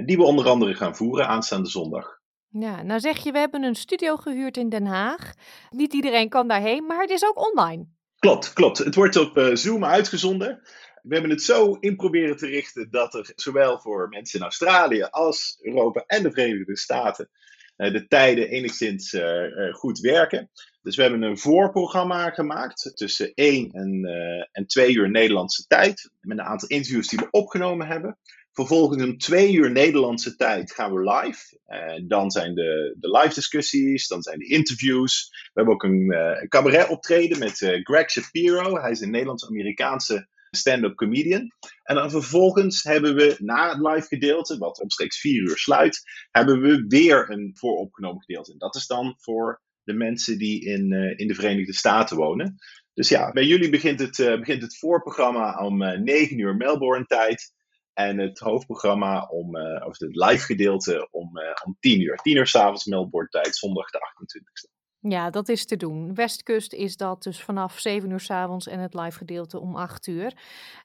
die 0.06 0.18
we 0.18 0.24
onder 0.24 0.48
andere 0.48 0.76
gaan 0.76 0.96
voeren 0.96 1.28
aanstaande 1.28 1.70
zondag. 1.70 2.20
Ja, 2.50 2.84
nou 2.84 3.00
zeg 3.00 3.24
je, 3.24 3.32
we 3.32 3.38
hebben 3.38 3.64
een 3.64 3.76
studio 3.76 4.16
gehuurd 4.16 4.58
in 4.58 4.70
Den 4.70 4.86
Haag. 4.86 5.34
Niet 5.70 5.94
iedereen 5.94 6.30
kan 6.30 6.48
daarheen, 6.48 6.86
maar 6.86 7.02
het 7.02 7.10
is 7.10 7.26
ook 7.26 7.52
online. 7.52 7.88
Klopt, 8.20 8.54
klopt. 8.54 8.78
Het 8.78 8.96
wordt 8.96 9.16
op 9.16 9.38
uh, 9.38 9.56
Zoom 9.56 9.86
uitgezonden. 9.86 10.62
We 11.02 11.14
hebben 11.14 11.32
het 11.32 11.42
zo 11.42 11.74
in 11.74 11.96
proberen 11.96 12.38
te 12.38 12.48
richten 12.48 12.92
dat 12.92 13.14
er 13.14 13.32
zowel 13.36 13.80
voor 13.80 14.10
mensen 14.10 14.40
in 14.40 14.46
Australië 14.46 15.04
als 15.04 15.58
Europa 15.62 16.04
en 16.06 16.24
de 16.24 16.32
Verenigde 16.32 16.78
Staten 16.78 17.30
de 17.78 18.06
tijden 18.08 18.50
enigszins 18.50 19.14
uh, 19.14 19.74
goed 19.74 20.00
werken. 20.00 20.50
Dus 20.82 20.96
we 20.96 21.02
hebben 21.02 21.22
een 21.22 21.38
voorprogramma 21.38 22.30
gemaakt 22.30 22.92
tussen 22.94 23.34
1 23.34 23.72
en, 23.72 24.06
en 24.52 24.68
2 24.68 24.94
uur 24.94 25.10
Nederlandse 25.10 25.68
tijd. 25.68 26.12
Met 26.22 26.38
een 26.38 26.46
aantal 26.46 26.68
interviews 26.68 27.08
die 27.08 27.20
we 27.20 27.28
opgenomen 27.30 27.88
hebben. 27.88 28.18
Vervolgens 28.52 29.04
om 29.04 29.18
twee 29.18 29.54
uur 29.54 29.72
Nederlandse 29.72 30.36
tijd 30.36 30.72
gaan 30.74 30.94
we 30.94 31.12
live. 31.12 31.60
En 31.66 32.08
dan 32.08 32.32
zijn 32.32 32.56
de, 32.56 32.96
de 33.00 33.12
live 33.12 33.34
discussies, 33.34 34.08
dan 34.08 34.22
zijn 34.22 34.40
de 34.40 34.48
interviews. 34.48 35.30
We 35.30 35.52
hebben 35.54 35.74
ook 35.74 35.84
een 35.84 36.12
uh, 36.12 36.48
cabaret 36.48 36.88
optreden 36.88 37.40
met 37.40 37.58
Greg 37.84 38.12
Shapiro. 38.12 38.82
Hij 38.82 38.92
is 38.92 39.02
een 39.02 39.12
Nederlands-Amerikaanse 39.12 40.28
stand-up 40.52 40.96
comedian. 40.96 41.52
En 41.84 41.96
dan 41.96 42.12
vervolgens 42.12 42.84
hebben 42.84 43.16
we 43.16 43.36
na 43.40 43.70
het 43.70 43.88
live 43.88 44.08
gedeelte, 44.08 44.58
wat 44.58 44.82
omstreeks 44.82 45.20
vier 45.20 45.42
uur 45.42 45.58
sluit, 45.58 46.02
hebben 46.32 46.62
we 46.62 46.86
weer 46.88 47.32
een 47.32 47.52
vooropgenomen 47.54 48.22
gedeelte. 48.22 48.52
En 48.52 48.58
dat 48.58 48.76
is 48.76 48.88
dan 48.88 49.16
voor 49.18 49.62
de 49.84 49.94
mensen 49.94 50.38
die 50.38 50.66
in, 50.66 50.92
uh, 50.92 51.20
in 51.20 51.28
de 51.28 51.36
Verenigde 51.36 51.74
Staten 51.74 52.18
wonen. 52.18 52.56
Dus 52.94 53.10
ja, 53.10 53.32
bij 53.32 53.46
jullie 53.46 53.70
begint 53.70 54.00
het, 54.00 54.16
begint 54.40 54.62
het 54.62 54.78
voorprogramma 54.78 55.66
om 55.66 55.78
9 56.04 56.40
uur 56.40 56.56
Melbourne 56.56 57.06
tijd. 57.06 57.56
En 57.98 58.18
het 58.18 58.40
hoofdprogramma 58.40 59.26
om, 59.26 59.56
uh, 59.56 59.86
of 59.86 60.00
het 60.00 60.16
live 60.16 60.46
gedeelte 60.46 61.08
om, 61.12 61.38
uh, 61.38 61.44
om 61.66 61.78
10 61.80 62.02
uur. 62.02 62.16
10 62.16 62.38
uur 62.38 62.48
s'avonds 62.48 62.86
Melbourne 62.86 63.30
tijd, 63.30 63.56
zondag 63.56 63.90
de 63.90 64.00
28e. 64.00 64.77
Ja, 65.10 65.30
dat 65.30 65.50
is 65.50 65.66
te 65.66 65.78
doen. 65.78 66.14
Westkust 66.14 66.74
is 66.74 66.98
dat 66.98 67.24
dus 67.24 67.44
vanaf 67.44 67.80
7 67.80 68.10
uur 68.10 68.20
s'avonds 68.20 68.68
en 68.68 68.80
het 68.80 68.94
live 68.94 69.18
gedeelte 69.18 69.60
om 69.60 69.76
8 69.76 70.08
uur. 70.08 70.34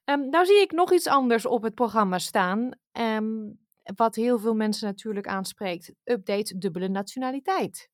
Um, 0.05 0.31
nou 0.31 0.45
zie 0.45 0.61
ik 0.61 0.73
nog 0.73 0.93
iets 0.93 1.07
anders 1.07 1.47
op 1.47 1.63
het 1.63 1.75
programma 1.75 2.19
staan. 2.19 2.71
Um, 2.93 3.59
wat 3.97 4.15
heel 4.15 4.39
veel 4.39 4.55
mensen 4.55 4.87
natuurlijk 4.87 5.27
aanspreekt. 5.27 5.93
Update 6.05 6.59
dubbele 6.59 6.89
nationaliteit. 6.89 7.91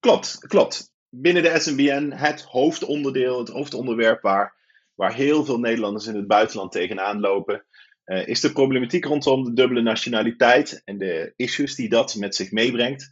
Klopt, 0.00 0.38
klopt. 0.38 0.92
Binnen 1.08 1.42
de 1.42 1.58
SNBN 1.58 2.10
het 2.10 2.42
hoofdonderdeel, 2.42 3.38
het 3.38 3.48
hoofdonderwerp 3.48 4.22
waar, 4.22 4.54
waar 4.94 5.14
heel 5.14 5.44
veel 5.44 5.58
Nederlanders 5.58 6.06
in 6.06 6.16
het 6.16 6.26
buitenland 6.26 6.72
tegenaan 6.72 7.20
lopen 7.20 7.64
uh, 8.06 8.26
is 8.26 8.40
de 8.40 8.52
problematiek 8.52 9.04
rondom 9.04 9.44
de 9.44 9.52
dubbele 9.52 9.82
nationaliteit 9.82 10.82
en 10.84 10.98
de 10.98 11.32
issues 11.36 11.74
die 11.74 11.88
dat 11.88 12.14
met 12.14 12.34
zich 12.34 12.50
meebrengt. 12.50 13.10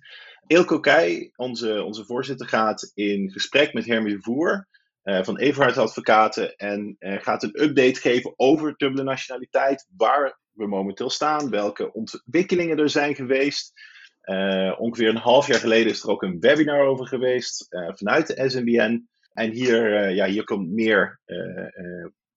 Eelco 0.51 0.81
Keij, 0.81 1.33
onze, 1.37 1.83
onze 1.83 2.05
voorzitter, 2.05 2.49
gaat 2.49 2.91
in 2.95 3.31
gesprek 3.31 3.73
met 3.73 3.87
Hermie 3.87 4.21
Voer 4.21 4.69
uh, 5.05 5.23
van 5.23 5.39
Everhard 5.39 5.79
Advocaten 5.79 6.57
en 6.57 6.97
uh, 6.99 7.23
gaat 7.23 7.43
een 7.43 7.63
update 7.63 8.01
geven 8.01 8.33
over 8.37 8.75
dubbele 8.77 9.03
nationaliteit, 9.03 9.87
waar 9.97 10.39
we 10.51 10.67
momenteel 10.67 11.11
staan, 11.11 11.51
welke 11.51 11.93
ontwikkelingen 11.93 12.79
er 12.79 12.91
zijn 12.91 13.15
geweest. 13.15 13.73
ongeveer 14.79 15.09
een 15.09 15.17
half 15.17 15.47
jaar 15.47 15.61
geleden 15.61 15.93
is 15.93 16.03
er 16.03 16.11
ook 16.11 16.23
een 16.23 16.41
webinar 16.41 16.87
over 16.87 17.07
geweest 17.07 17.67
vanuit 17.69 18.27
de 18.27 18.51
SNBN. 18.51 19.09
En 19.33 19.51
hier, 19.51 20.11
ja, 20.11 20.27
hier 20.27 20.45
komt 20.45 20.71
meer 20.71 21.21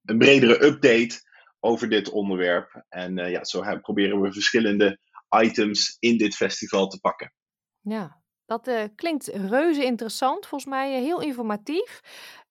een 0.05 0.17
bredere 0.17 0.65
update 0.65 1.21
over 1.59 1.89
dit 1.89 2.09
onderwerp. 2.09 2.83
En 2.89 3.15
ja, 3.15 3.43
zo 3.43 3.79
proberen 3.81 4.21
we 4.21 4.33
verschillende 4.33 4.99
items 5.43 5.97
in 5.99 6.17
dit 6.17 6.35
festival 6.35 6.87
te 6.87 6.99
pakken. 6.99 7.33
Ja, 7.83 8.21
dat 8.45 8.67
uh, 8.67 8.83
klinkt 8.95 9.27
reuze 9.27 9.85
interessant. 9.85 10.45
Volgens 10.45 10.69
mij 10.69 10.97
uh, 10.97 11.03
heel 11.03 11.21
informatief. 11.21 12.01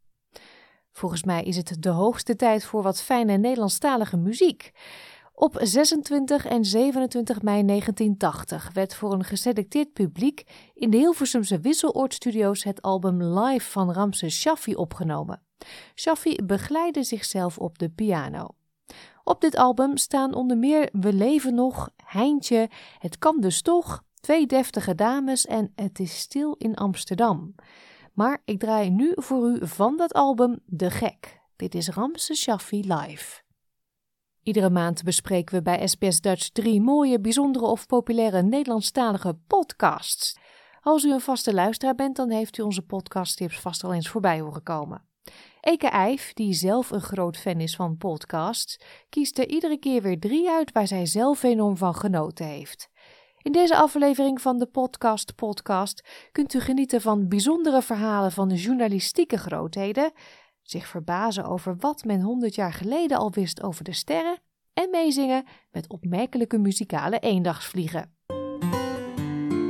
Volgens 0.92 1.22
mij 1.22 1.42
is 1.42 1.56
het 1.56 1.76
de 1.78 1.88
hoogste 1.88 2.36
tijd 2.36 2.64
voor 2.64 2.82
wat 2.82 3.02
fijne 3.02 3.36
Nederlandstalige 3.36 4.16
muziek. 4.16 4.72
Op 5.34 5.58
26 5.60 6.46
en 6.46 6.64
27 6.64 7.42
mei 7.42 7.64
1980 7.64 8.70
werd 8.72 8.94
voor 8.94 9.12
een 9.12 9.24
geselecteerd 9.24 9.92
publiek 9.92 10.70
in 10.74 10.90
de 10.90 10.96
Hilversumse 10.96 11.60
Wisseloord 11.60 12.24
het 12.64 12.82
album 12.82 13.22
Live 13.22 13.70
van 13.70 13.92
Ramses 13.92 14.40
Shaffi 14.40 14.74
opgenomen. 14.74 15.42
Shaffi 15.94 16.36
begeleidde 16.44 17.02
zichzelf 17.02 17.58
op 17.58 17.78
de 17.78 17.88
piano. 17.88 18.46
Op 19.24 19.40
dit 19.40 19.56
album 19.56 19.96
staan 19.96 20.34
onder 20.34 20.58
meer 20.58 20.88
We 20.92 21.12
leven 21.12 21.54
nog, 21.54 21.90
Heintje, 22.04 22.70
Het 22.98 23.18
kan 23.18 23.40
dus 23.40 23.62
toch, 23.62 24.02
Twee 24.22 24.46
deftige 24.46 24.94
dames 24.94 25.46
en 25.46 25.72
Het 25.74 25.98
is 25.98 26.18
stil 26.18 26.54
in 26.58 26.74
Amsterdam. 26.74 27.54
Maar 28.12 28.42
ik 28.44 28.58
draai 28.58 28.90
nu 28.90 29.12
voor 29.14 29.48
u 29.48 29.68
van 29.68 29.96
dat 29.96 30.12
album 30.12 30.58
De 30.64 30.90
Gek. 30.90 31.40
Dit 31.56 31.74
is 31.74 31.88
Ramse 31.88 32.34
Shaffi 32.34 32.94
live. 32.94 33.42
Iedere 34.42 34.70
maand 34.70 35.02
bespreken 35.02 35.54
we 35.54 35.62
bij 35.62 35.86
SBS 35.86 36.20
Dutch 36.20 36.48
drie 36.48 36.80
mooie, 36.80 37.20
bijzondere 37.20 37.64
of 37.64 37.86
populaire 37.86 38.42
Nederlandstalige 38.42 39.38
podcasts. 39.46 40.38
Als 40.80 41.04
u 41.04 41.12
een 41.12 41.20
vaste 41.20 41.54
luisteraar 41.54 41.94
bent, 41.94 42.16
dan 42.16 42.30
heeft 42.30 42.58
u 42.58 42.62
onze 42.62 42.82
podcasttips 42.82 43.60
vast 43.60 43.84
al 43.84 43.94
eens 43.94 44.08
voorbij 44.08 44.40
horen 44.40 44.62
komen. 44.62 45.04
Eke 45.60 45.86
Eif, 45.86 46.32
die 46.32 46.52
zelf 46.52 46.90
een 46.90 47.00
groot 47.00 47.36
fan 47.36 47.60
is 47.60 47.76
van 47.76 47.96
podcasts, 47.96 48.80
kiest 49.08 49.38
er 49.38 49.48
iedere 49.48 49.78
keer 49.78 50.02
weer 50.02 50.20
drie 50.20 50.50
uit 50.50 50.72
waar 50.72 50.86
zij 50.86 51.06
zelf 51.06 51.42
enorm 51.42 51.76
van 51.76 51.94
genoten 51.94 52.46
heeft. 52.46 52.90
In 53.42 53.52
deze 53.52 53.76
aflevering 53.76 54.40
van 54.40 54.58
de 54.58 54.66
Podcast 54.66 55.34
Podcast 55.34 56.08
kunt 56.32 56.54
u 56.54 56.60
genieten 56.60 57.00
van 57.00 57.28
bijzondere 57.28 57.82
verhalen 57.82 58.32
van 58.32 58.48
journalistieke 58.48 59.36
grootheden, 59.36 60.12
zich 60.62 60.86
verbazen 60.86 61.44
over 61.44 61.76
wat 61.78 62.04
men 62.04 62.20
honderd 62.20 62.54
jaar 62.54 62.72
geleden 62.72 63.18
al 63.18 63.32
wist 63.32 63.62
over 63.62 63.84
de 63.84 63.92
sterren 63.92 64.38
en 64.72 64.90
meezingen 64.90 65.44
met 65.70 65.88
opmerkelijke 65.88 66.58
muzikale 66.58 67.18
eendagsvliegen. 67.18 68.16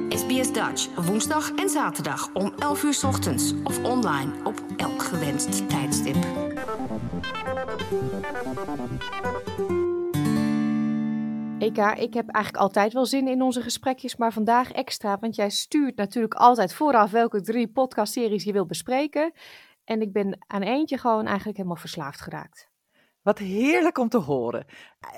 SBS 0.08 0.52
Dutch, 0.52 1.06
woensdag 1.06 1.54
en 1.54 1.68
zaterdag 1.68 2.34
om 2.34 2.52
11 2.58 2.82
uur 2.82 3.00
ochtends 3.06 3.52
of 3.64 3.84
online 3.84 4.32
op 4.44 4.64
elk 4.76 5.02
gewenst 5.02 5.68
tijdstip. 5.68 6.16
Eka, 11.62 11.94
ik 11.94 12.14
heb 12.14 12.28
eigenlijk 12.28 12.64
altijd 12.64 12.92
wel 12.92 13.06
zin 13.06 13.28
in 13.28 13.42
onze 13.42 13.62
gesprekjes, 13.62 14.16
maar 14.16 14.32
vandaag 14.32 14.72
extra, 14.72 15.18
want 15.18 15.34
jij 15.34 15.50
stuurt 15.50 15.96
natuurlijk 15.96 16.34
altijd 16.34 16.74
vooraf 16.74 17.10
welke 17.10 17.40
drie 17.40 17.68
podcastseries 17.68 18.44
je 18.44 18.52
wil 18.52 18.66
bespreken. 18.66 19.32
En 19.84 20.00
ik 20.00 20.12
ben 20.12 20.44
aan 20.46 20.62
eentje 20.62 20.98
gewoon 20.98 21.26
eigenlijk 21.26 21.56
helemaal 21.56 21.78
verslaafd 21.78 22.20
geraakt. 22.20 22.70
Wat 23.22 23.38
heerlijk 23.38 23.98
om 23.98 24.08
te 24.08 24.18
horen. 24.18 24.66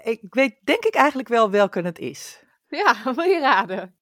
Ik 0.03 0.21
weet 0.31 0.57
denk 0.63 0.85
ik 0.85 0.95
eigenlijk 0.95 1.29
wel 1.29 1.51
welke 1.51 1.81
het 1.81 1.99
is. 1.99 2.43
Ja, 2.69 3.15
wil 3.15 3.25
je 3.25 3.41
raden? 3.41 3.95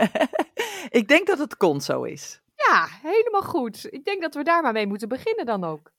ik 1.00 1.08
denk 1.08 1.26
dat 1.26 1.38
het 1.38 1.56
Conso 1.56 2.02
is. 2.02 2.42
Ja, 2.56 2.88
helemaal 3.02 3.42
goed. 3.42 3.86
Ik 3.92 4.04
denk 4.04 4.22
dat 4.22 4.34
we 4.34 4.42
daar 4.42 4.62
maar 4.62 4.72
mee 4.72 4.86
moeten 4.86 5.08
beginnen 5.08 5.46
dan 5.46 5.64
ook. 5.64 5.92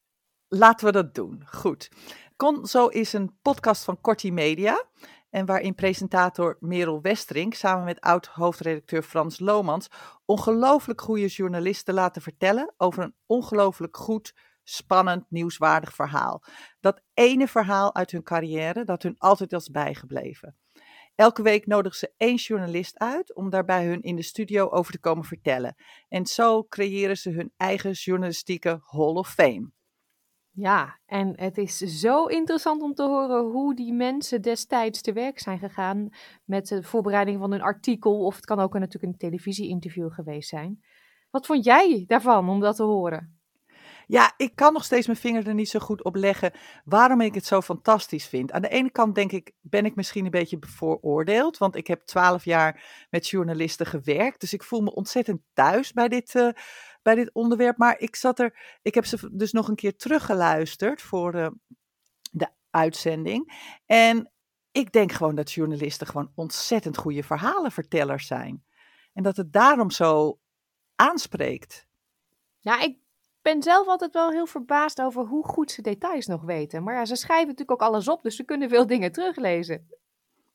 Laten 0.47 0.85
we 0.85 0.91
dat 0.91 1.15
doen. 1.15 1.43
Goed. 1.45 1.89
Conso 2.35 2.87
is 2.87 3.13
een 3.13 3.37
podcast 3.41 3.83
van 3.83 4.01
Corti 4.01 4.31
Media. 4.31 4.85
En 5.33 5.45
waarin 5.45 5.75
presentator 5.75 6.57
Merel 6.59 7.01
Westerink 7.01 7.53
samen 7.53 7.83
met 7.83 8.01
oud-hoofdredacteur 8.01 9.03
Frans 9.03 9.39
Lomans 9.39 9.87
ongelooflijk 10.25 11.01
goede 11.01 11.27
journalisten 11.27 11.93
laten 11.93 12.21
vertellen 12.21 12.73
over 12.77 13.03
een 13.03 13.15
ongelooflijk 13.25 13.97
goed, 13.97 14.35
spannend, 14.63 15.25
nieuwswaardig 15.29 15.93
verhaal. 15.93 16.43
Dat 16.79 17.01
ene 17.13 17.47
verhaal 17.47 17.95
uit 17.95 18.11
hun 18.11 18.23
carrière 18.23 18.83
dat 18.83 19.03
hun 19.03 19.15
altijd 19.17 19.53
is 19.53 19.69
bijgebleven. 19.69 20.57
Elke 21.15 21.41
week 21.41 21.65
nodigen 21.67 21.97
ze 21.97 22.13
één 22.17 22.35
journalist 22.35 22.99
uit 22.99 23.35
om 23.35 23.49
daarbij 23.49 23.85
hun 23.85 24.01
in 24.01 24.15
de 24.15 24.23
studio 24.23 24.69
over 24.69 24.91
te 24.91 24.99
komen 24.99 25.23
vertellen. 25.23 25.75
En 26.09 26.25
zo 26.25 26.63
creëren 26.63 27.17
ze 27.17 27.29
hun 27.29 27.53
eigen 27.57 27.91
journalistieke 27.91 28.81
Hall 28.85 29.13
of 29.13 29.33
Fame. 29.33 29.71
Ja, 30.55 30.99
en 31.05 31.33
het 31.35 31.57
is 31.57 31.77
zo 31.77 32.25
interessant 32.25 32.81
om 32.81 32.93
te 32.93 33.03
horen 33.03 33.51
hoe 33.51 33.75
die 33.75 33.93
mensen 33.93 34.41
destijds 34.41 35.01
te 35.01 35.13
werk 35.13 35.39
zijn 35.39 35.59
gegaan 35.59 36.09
met 36.45 36.67
de 36.67 36.83
voorbereiding 36.83 37.39
van 37.39 37.51
een 37.51 37.61
artikel. 37.61 38.25
Of 38.25 38.35
het 38.35 38.45
kan 38.45 38.59
ook 38.59 38.73
natuurlijk 38.73 39.13
een 39.13 39.29
televisie-interview 39.29 40.11
geweest 40.11 40.49
zijn. 40.49 40.83
Wat 41.31 41.45
vond 41.45 41.65
jij 41.65 42.03
daarvan 42.07 42.49
om 42.49 42.59
dat 42.59 42.75
te 42.75 42.83
horen? 42.83 43.37
Ja, 44.07 44.33
ik 44.37 44.55
kan 44.55 44.73
nog 44.73 44.83
steeds 44.83 45.07
mijn 45.07 45.19
vinger 45.19 45.47
er 45.47 45.53
niet 45.53 45.69
zo 45.69 45.79
goed 45.79 46.03
op 46.03 46.15
leggen 46.15 46.51
waarom 46.85 47.21
ik 47.21 47.33
het 47.33 47.45
zo 47.45 47.61
fantastisch 47.61 48.27
vind. 48.27 48.51
Aan 48.51 48.61
de 48.61 48.69
ene 48.69 48.91
kant 48.91 49.15
denk 49.15 49.31
ik, 49.31 49.51
ben 49.61 49.85
ik 49.85 49.95
misschien 49.95 50.25
een 50.25 50.31
beetje 50.31 50.59
bevooroordeeld, 50.59 51.57
want 51.57 51.75
ik 51.75 51.87
heb 51.87 52.01
twaalf 52.01 52.45
jaar 52.45 53.07
met 53.09 53.27
journalisten 53.27 53.85
gewerkt. 53.85 54.39
Dus 54.39 54.53
ik 54.53 54.63
voel 54.63 54.81
me 54.81 54.93
ontzettend 54.93 55.41
thuis 55.53 55.91
bij 55.91 56.07
dit, 56.07 56.35
uh, 56.35 56.49
bij 57.03 57.15
dit 57.15 57.33
onderwerp. 57.33 57.77
Maar 57.77 57.99
ik 57.99 58.15
zat 58.15 58.39
er, 58.39 58.77
ik 58.81 58.93
heb 58.93 59.05
ze 59.05 59.29
dus 59.31 59.51
nog 59.51 59.67
een 59.67 59.75
keer 59.75 59.95
teruggeluisterd 59.95 61.01
voor 61.01 61.35
uh, 61.35 61.47
de 62.31 62.47
uitzending. 62.69 63.71
En 63.85 64.31
ik 64.71 64.91
denk 64.91 65.11
gewoon 65.11 65.35
dat 65.35 65.51
journalisten 65.51 66.07
gewoon 66.07 66.31
ontzettend 66.35 66.97
goede 66.97 67.23
verhalenvertellers 67.23 68.27
zijn. 68.27 68.63
En 69.13 69.23
dat 69.23 69.37
het 69.37 69.53
daarom 69.53 69.91
zo 69.91 70.39
aanspreekt. 70.95 71.87
Ja, 72.59 72.81
ik 72.81 72.97
ben 73.41 73.63
zelf 73.63 73.87
altijd 73.87 74.13
wel 74.13 74.31
heel 74.31 74.45
verbaasd 74.45 75.01
over 75.01 75.25
hoe 75.25 75.45
goed 75.45 75.71
ze 75.71 75.81
details 75.81 76.25
nog 76.25 76.41
weten. 76.41 76.83
Maar 76.83 76.95
ja, 76.95 77.05
ze 77.05 77.15
schrijven 77.15 77.47
natuurlijk 77.47 77.81
ook 77.81 77.87
alles 77.87 78.07
op, 78.07 78.23
dus 78.23 78.35
ze 78.35 78.43
kunnen 78.43 78.69
veel 78.69 78.87
dingen 78.87 79.11
teruglezen. 79.11 79.87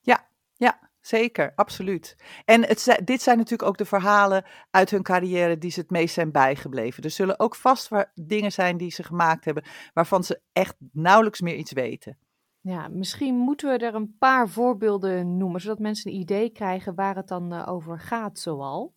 Ja, 0.01 0.29
ja. 0.57 0.88
Zeker, 1.01 1.53
absoluut. 1.55 2.17
En 2.45 2.67
het, 2.67 3.01
dit 3.05 3.23
zijn 3.23 3.37
natuurlijk 3.37 3.69
ook 3.69 3.79
de 3.79 3.85
verhalen 3.85 4.45
uit 4.71 4.91
hun 4.91 5.03
carrière 5.03 5.59
die 5.59 5.71
ze 5.71 5.81
het 5.81 5.91
meest 5.91 6.15
zijn 6.15 6.33
bijgebleven. 6.33 7.03
Er 7.03 7.11
zullen 7.11 7.39
ook 7.39 7.55
vast 7.55 7.91
dingen 8.15 8.53
zijn 8.53 8.77
die 8.77 8.91
ze 8.91 9.03
gemaakt 9.03 9.45
hebben 9.45 9.65
waarvan 9.95 10.25
ze 10.25 10.41
echt 10.53 10.77
nauwelijks 10.93 11.41
meer 11.41 11.57
iets 11.57 11.73
weten. 11.73 12.19
Ja, 12.61 12.89
misschien 12.89 13.35
moeten 13.35 13.71
we 13.71 13.87
er 13.87 13.95
een 13.95 14.17
paar 14.19 14.49
voorbeelden 14.49 15.37
noemen, 15.37 15.61
zodat 15.61 15.79
mensen 15.79 16.11
een 16.11 16.19
idee 16.19 16.51
krijgen 16.51 16.95
waar 16.95 17.17
het 17.17 17.29
dan 17.29 17.55
uh, 17.55 17.69
over 17.69 18.01
gaat 18.01 18.39
zoal. 18.39 18.95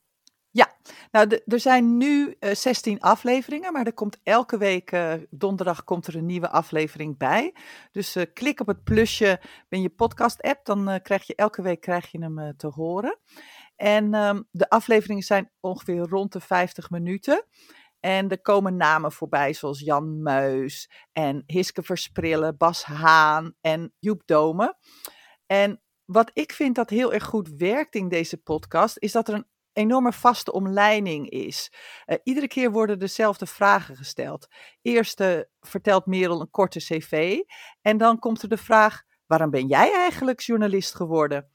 Ja, 0.52 0.76
nou 1.12 1.40
er 1.46 1.60
zijn 1.60 1.98
nu 1.98 2.28
uh, 2.28 2.50
eh, 2.50 2.56
16 2.56 3.00
afleveringen, 3.00 3.74
maar 3.74 3.86
er 3.86 3.94
komt 3.94 4.20
elke 4.24 4.58
week 4.58 4.92
uh, 4.92 5.14
donderdag 5.30 5.84
komt 5.84 6.08
er 6.08 6.16
een 6.16 6.26
nieuwe 6.26 6.50
aflevering 6.50 7.18
bij. 7.18 7.56
Dus 7.92 8.16
uh, 8.16 8.24
klik 8.34 8.60
op 8.60 8.68
het 8.68 8.84
plusje 8.84 9.40
in 9.70 9.82
je 9.82 9.90
podcast 9.90 10.42
app, 10.42 10.66
dan 10.66 11.00
krijg 11.02 11.28
je 11.28 11.36
elke 11.36 11.62
week 11.62 11.82
krijg 11.82 12.12
je 12.12 12.22
hem 12.22 12.58
te 12.58 12.68
horen. 12.68 13.20
En 13.76 14.14
um, 14.14 14.48
de 14.52 14.70
afleveringen 14.70 15.24
zijn 15.24 15.52
ongeveer 15.60 16.00
rond 16.00 16.34
de 16.34 16.40
50 16.40 16.90
minuten. 16.90 17.46
En 18.00 18.30
er 18.30 18.42
komen 18.42 18.76
namen 18.76 19.12
voorbij 19.12 19.54
zoals 19.54 19.80
Jan 19.80 20.22
Muis 20.22 20.92
en 21.12 21.44
Hiske 21.46 21.84
Versprillen, 21.84 22.58
Bas 22.58 22.84
Haan 22.84 23.54
en 23.62 23.94
Joep 24.00 24.22
Domen. 24.26 24.78
En 25.46 25.82
wat 26.06 26.32
ik 26.34 26.52
vind 26.52 26.76
dat 26.76 26.90
heel 26.90 27.14
erg 27.14 27.24
goed 27.24 27.50
werkt 27.50 27.96
in 27.96 28.10
deze 28.10 28.38
podcast, 28.38 28.98
is 28.98 29.12
dat 29.12 29.28
er 29.28 29.34
een 29.34 29.48
enorme 29.74 30.14
vaste 30.14 30.52
omleiding 30.52 31.30
is. 31.30 31.74
Uh, 32.06 32.18
iedere 32.24 32.48
keer 32.48 32.72
worden 32.72 33.00
dezelfde 33.00 33.46
vragen 33.46 33.96
gesteld. 33.96 34.48
Eerst 34.82 35.22
uh, 35.22 35.40
vertelt 35.60 36.06
Merel 36.06 36.42
een 36.42 36.50
korte 36.50 36.80
cv 36.80 37.40
en 37.82 37.98
dan 37.98 38.20
komt 38.20 38.42
er 38.42 38.50
de 38.50 38.58
vraag: 38.58 39.04
waarom 39.26 39.50
ben 39.50 39.68
jij 39.68 39.94
eigenlijk 39.94 40.42
journalist 40.42 40.96
geworden? 40.96 41.50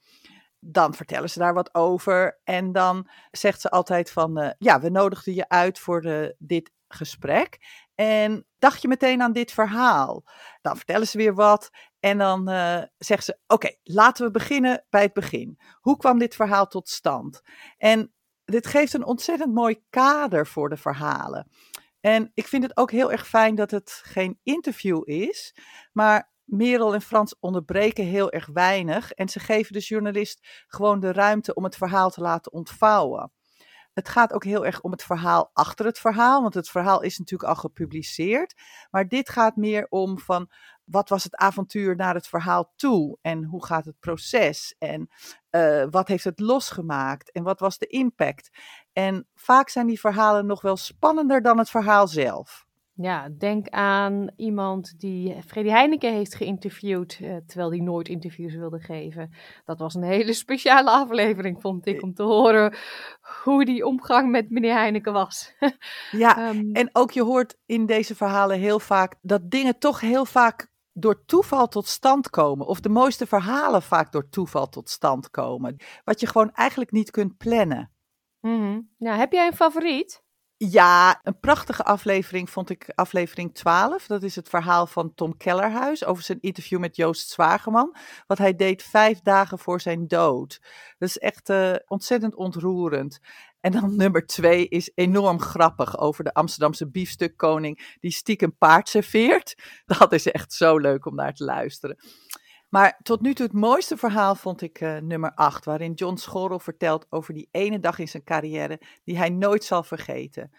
Dan 0.61 0.95
vertellen 0.95 1.31
ze 1.31 1.39
daar 1.39 1.55
wat 1.55 1.75
over 1.75 2.41
en 2.45 2.73
dan 2.73 3.09
zegt 3.31 3.61
ze 3.61 3.71
altijd 3.71 4.11
van, 4.11 4.43
uh, 4.43 4.51
ja, 4.59 4.81
we 4.81 4.89
nodigden 4.89 5.35
je 5.35 5.49
uit 5.49 5.79
voor 5.79 6.35
dit 6.39 6.71
gesprek. 6.89 7.59
En 7.95 8.47
dacht 8.59 8.83
je 8.83 8.89
meteen 8.89 9.23
aan 9.23 9.33
dit 9.33 9.53
verhaal? 9.53 10.25
Dan 10.63 10.77
vertellen 10.77 11.07
ze 11.07 11.19
weer 11.19 11.35
wat 11.35 11.71
en 12.01 12.19
dan 12.19 12.51
uh, 12.51 12.83
zeggen 12.99 13.25
ze: 13.25 13.39
Oké, 13.47 13.69
laten 13.83 14.25
we 14.25 14.31
beginnen 14.31 14.85
bij 14.91 15.03
het 15.03 15.13
begin. 15.13 15.59
Hoe 15.81 15.97
kwam 15.97 16.19
dit 16.19 16.35
verhaal 16.35 16.67
tot 16.67 16.89
stand? 16.89 17.43
En 17.79 18.13
dit 18.47 18.67
geeft 18.67 18.93
een 18.93 19.05
ontzettend 19.05 19.55
mooi 19.55 19.83
kader 19.91 20.47
voor 20.47 20.69
de 20.69 20.77
verhalen. 20.77 21.51
En 22.01 22.31
ik 22.35 22.47
vind 22.47 22.63
het 22.63 22.77
ook 22.77 22.91
heel 22.91 23.13
erg 23.13 23.29
fijn 23.29 23.55
dat 23.55 23.71
het 23.71 24.01
geen 24.05 24.41
interview 24.43 25.03
is, 25.05 25.57
maar 25.93 26.31
Merel 26.45 26.95
en 26.95 27.03
Frans 27.03 27.39
onderbreken 27.41 28.05
heel 28.05 28.31
erg 28.31 28.47
weinig 28.47 29.13
en 29.13 29.29
ze 29.29 29.41
geven 29.41 29.73
de 29.73 29.79
journalist 29.79 30.65
gewoon 30.67 31.01
de 31.01 31.13
ruimte 31.13 31.55
om 31.55 31.65
het 31.65 31.77
verhaal 31.77 32.11
te 32.11 32.21
laten 32.21 32.53
ontvouwen. 32.53 33.33
Het 33.93 34.09
gaat 34.09 34.33
ook 34.33 34.45
heel 34.45 34.67
erg 34.67 34.81
om 34.81 34.91
het 34.91 35.03
verhaal 35.03 35.51
achter 35.53 35.87
het 35.87 35.99
verhaal, 35.99 36.43
want 36.43 36.55
het 36.55 36.69
verhaal 36.69 37.03
is 37.03 37.19
natuurlijk 37.19 37.49
al 37.49 37.57
gepubliceerd. 37.57 38.55
Maar 38.91 39.09
dit 39.09 39.29
gaat 39.29 39.57
meer 39.57 39.87
om 39.89 40.19
van 40.19 40.51
wat 40.87 41.09
was 41.09 41.25
het 41.25 41.37
avontuur 41.37 41.97
naar 41.97 42.15
het 42.15 42.27
verhaal 42.27 42.73
toe 42.77 43.19
en 43.23 43.45
hoe 43.45 43.65
gaat 43.65 43.85
het 43.85 43.99
proces 44.01 44.75
en 44.79 45.09
uh, 45.51 45.87
wat 45.91 46.09
heeft 46.09 46.25
het 46.25 46.41
losgemaakt 46.41 47.33
en 47.33 47.43
wat 47.43 47.61
was 47.61 47.79
de 47.79 47.87
impact. 47.87 48.51
En 48.93 49.27
vaak 49.35 49.69
zijn 49.69 49.87
die 49.87 50.01
verhalen 50.01 50.47
nog 50.47 50.63
wel 50.63 50.77
spannender 50.77 51.43
dan 51.43 51.59
het 51.59 51.71
verhaal 51.71 52.09
zelf. 52.09 52.67
Ja, 52.99 53.29
denk 53.39 53.69
aan 53.69 54.31
iemand 54.37 55.01
die 55.01 55.43
Freddy 55.47 55.71
Heineken 55.71 56.13
heeft 56.13 56.35
geïnterviewd, 56.35 57.19
uh, 57.23 57.37
terwijl 57.47 57.71
hij 57.71 57.81
nooit 57.81 58.09
interviews 58.09 58.55
wilde 58.55 58.81
geven. 58.81 59.31
Dat 59.65 59.79
was 59.79 59.95
een 59.95 60.03
hele 60.03 60.33
speciale 60.45 60.91
aflevering, 60.91 61.61
vond 61.61 61.87
ik, 61.87 62.03
om 62.03 62.15
te 62.15 62.23
horen 62.23 62.75
hoe 63.45 63.65
die 63.65 63.87
omgang 63.87 64.31
met 64.31 64.51
meneer 64.51 64.75
Heineken 64.75 65.13
was. 65.13 65.55
ja, 66.11 66.49
um, 66.49 66.73
en 66.81 66.89
ook 66.93 67.11
je 67.11 67.23
hoort 67.23 67.57
in 67.67 67.87
deze 67.87 68.15
verhalen 68.15 68.59
heel 68.59 68.81
vaak 68.81 69.15
dat 69.21 69.51
dingen 69.51 69.79
toch 69.79 70.01
heel 70.01 70.25
vaak 70.25 70.75
door 70.99 71.25
toeval 71.25 71.69
tot 71.69 71.87
stand 71.87 72.31
komen. 72.31 72.67
Of 72.67 72.81
de 72.81 72.89
mooiste 72.89 73.27
verhalen 73.27 73.83
vaak 73.83 74.13
door 74.13 74.29
toeval 74.29 74.69
tot 74.69 74.91
stand 74.91 75.31
komen. 75.31 75.77
Wat 76.05 76.21
je 76.21 76.27
gewoon 76.27 76.53
eigenlijk 76.53 76.91
niet 76.91 77.11
kunt 77.11 77.37
plannen. 77.37 77.91
Mm 78.41 78.61
-hmm. 78.61 78.91
Nou, 78.99 79.19
heb 79.19 79.33
jij 79.33 79.47
een 79.47 79.57
favoriet? 79.57 80.25
Ja, 80.59 81.21
een 81.23 81.39
prachtige 81.39 81.85
aflevering 81.85 82.51
vond 82.51 82.71
ik 82.71 82.93
aflevering 82.95 83.55
12. 83.55 84.07
Dat 84.07 84.23
is 84.23 84.37
het 84.37 84.49
verhaal 84.49 84.87
van 84.87 85.15
Tom 85.15 85.37
Kellerhuis 85.37 86.05
over 86.05 86.23
zijn 86.23 86.41
interview 86.41 86.79
met 86.79 86.97
Joost 86.97 87.31
Zwageman. 87.31 87.97
Wat 88.27 88.39
hij 88.39 88.55
deed 88.55 88.83
vijf 88.83 89.21
dagen 89.21 89.59
voor 89.59 89.81
zijn 89.81 90.07
dood. 90.07 90.61
Dat 90.99 91.09
is 91.09 91.19
echt 91.19 91.49
uh, 91.49 91.75
ontzettend 91.87 92.35
ontroerend. 92.35 93.21
En 93.67 93.73
dan 93.73 93.97
nummer 93.97 94.27
twee 94.27 94.69
is 94.69 94.91
enorm 94.95 95.41
grappig 95.41 95.99
over 95.99 96.25
de 96.25 96.35
Amsterdamse 96.35 96.91
biefstukkoning 96.91 97.97
die 98.01 98.11
stiekem 98.11 98.57
paard 98.57 98.89
serveert. 98.89 99.55
Dat 99.99 100.13
is 100.13 100.31
echt 100.31 100.53
zo 100.53 100.79
leuk 100.79 101.07
om 101.07 101.15
naar 101.15 101.35
te 101.35 101.45
luisteren. 101.45 101.97
Maar 102.69 103.01
tot 103.03 103.21
nu 103.21 103.35
toe 103.35 103.47
het 103.47 103.55
mooiste 103.55 103.97
verhaal 103.97 104.35
vond 104.35 104.63
ik 104.63 104.81
uh, 104.81 104.97
nummer 104.97 105.35
8, 105.35 105.65
waarin 105.65 105.93
John 105.93 106.17
Schorrel 106.17 106.59
vertelt 106.59 107.07
over 107.09 107.35
die 107.35 107.49
ene 107.51 107.81
dag 107.81 107.99
in 107.99 108.09
zijn 108.09 108.25
carrière 108.25 108.81
die 109.05 109.19
hij 109.19 109.31
nooit 109.31 109.65
zal 109.65 109.83
vergeten. 109.83 110.51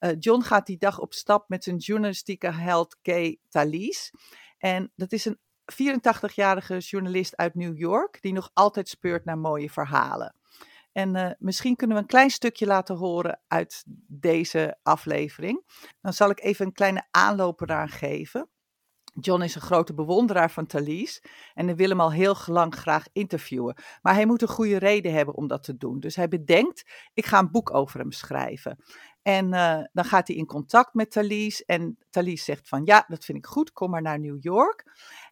Uh, 0.00 0.10
John 0.18 0.42
gaat 0.42 0.66
die 0.66 0.78
dag 0.78 0.98
op 0.98 1.14
stap 1.14 1.48
met 1.48 1.64
zijn 1.64 1.76
journalistieke 1.76 2.52
held 2.52 2.96
Kay 3.02 3.38
Thalys. 3.48 4.12
En 4.58 4.92
dat 4.96 5.12
is 5.12 5.24
een 5.24 5.38
84-jarige 5.72 6.78
journalist 6.78 7.36
uit 7.36 7.54
New 7.54 7.78
York 7.78 8.18
die 8.20 8.32
nog 8.32 8.50
altijd 8.52 8.88
speurt 8.88 9.24
naar 9.24 9.38
mooie 9.38 9.70
verhalen. 9.70 10.34
En 10.92 11.16
uh, 11.16 11.30
misschien 11.38 11.76
kunnen 11.76 11.96
we 11.96 12.02
een 12.02 12.08
klein 12.08 12.30
stukje 12.30 12.66
laten 12.66 12.96
horen 12.96 13.40
uit 13.48 13.84
deze 14.06 14.78
aflevering. 14.82 15.64
Dan 16.00 16.12
zal 16.12 16.30
ik 16.30 16.40
even 16.40 16.66
een 16.66 16.72
kleine 16.72 17.06
aanloop 17.10 17.60
eraan 17.60 17.88
geven. 17.88 18.50
John 19.20 19.42
is 19.42 19.54
een 19.54 19.60
grote 19.60 19.94
bewonderaar 19.94 20.50
van 20.50 20.66
Thalys 20.66 21.22
en 21.54 21.76
wil 21.76 21.88
hem 21.88 22.00
al 22.00 22.12
heel 22.12 22.36
lang 22.46 22.74
graag 22.74 23.04
interviewen. 23.12 23.76
Maar 24.02 24.14
hij 24.14 24.26
moet 24.26 24.42
een 24.42 24.48
goede 24.48 24.78
reden 24.78 25.12
hebben 25.12 25.34
om 25.34 25.46
dat 25.46 25.62
te 25.62 25.76
doen. 25.76 26.00
Dus 26.00 26.16
hij 26.16 26.28
bedenkt, 26.28 27.08
ik 27.14 27.26
ga 27.26 27.38
een 27.38 27.50
boek 27.50 27.74
over 27.74 28.00
hem 28.00 28.12
schrijven. 28.12 28.84
En 29.22 29.52
uh, 29.52 29.80
dan 29.92 30.04
gaat 30.04 30.26
hij 30.26 30.36
in 30.36 30.46
contact 30.46 30.94
met 30.94 31.10
Thalys 31.10 31.64
en 31.64 31.98
Thalys 32.10 32.44
zegt 32.44 32.68
van 32.68 32.84
ja, 32.84 33.04
dat 33.08 33.24
vind 33.24 33.38
ik 33.38 33.46
goed, 33.46 33.72
kom 33.72 33.90
maar 33.90 34.02
naar 34.02 34.20
New 34.20 34.36
York. 34.40 34.84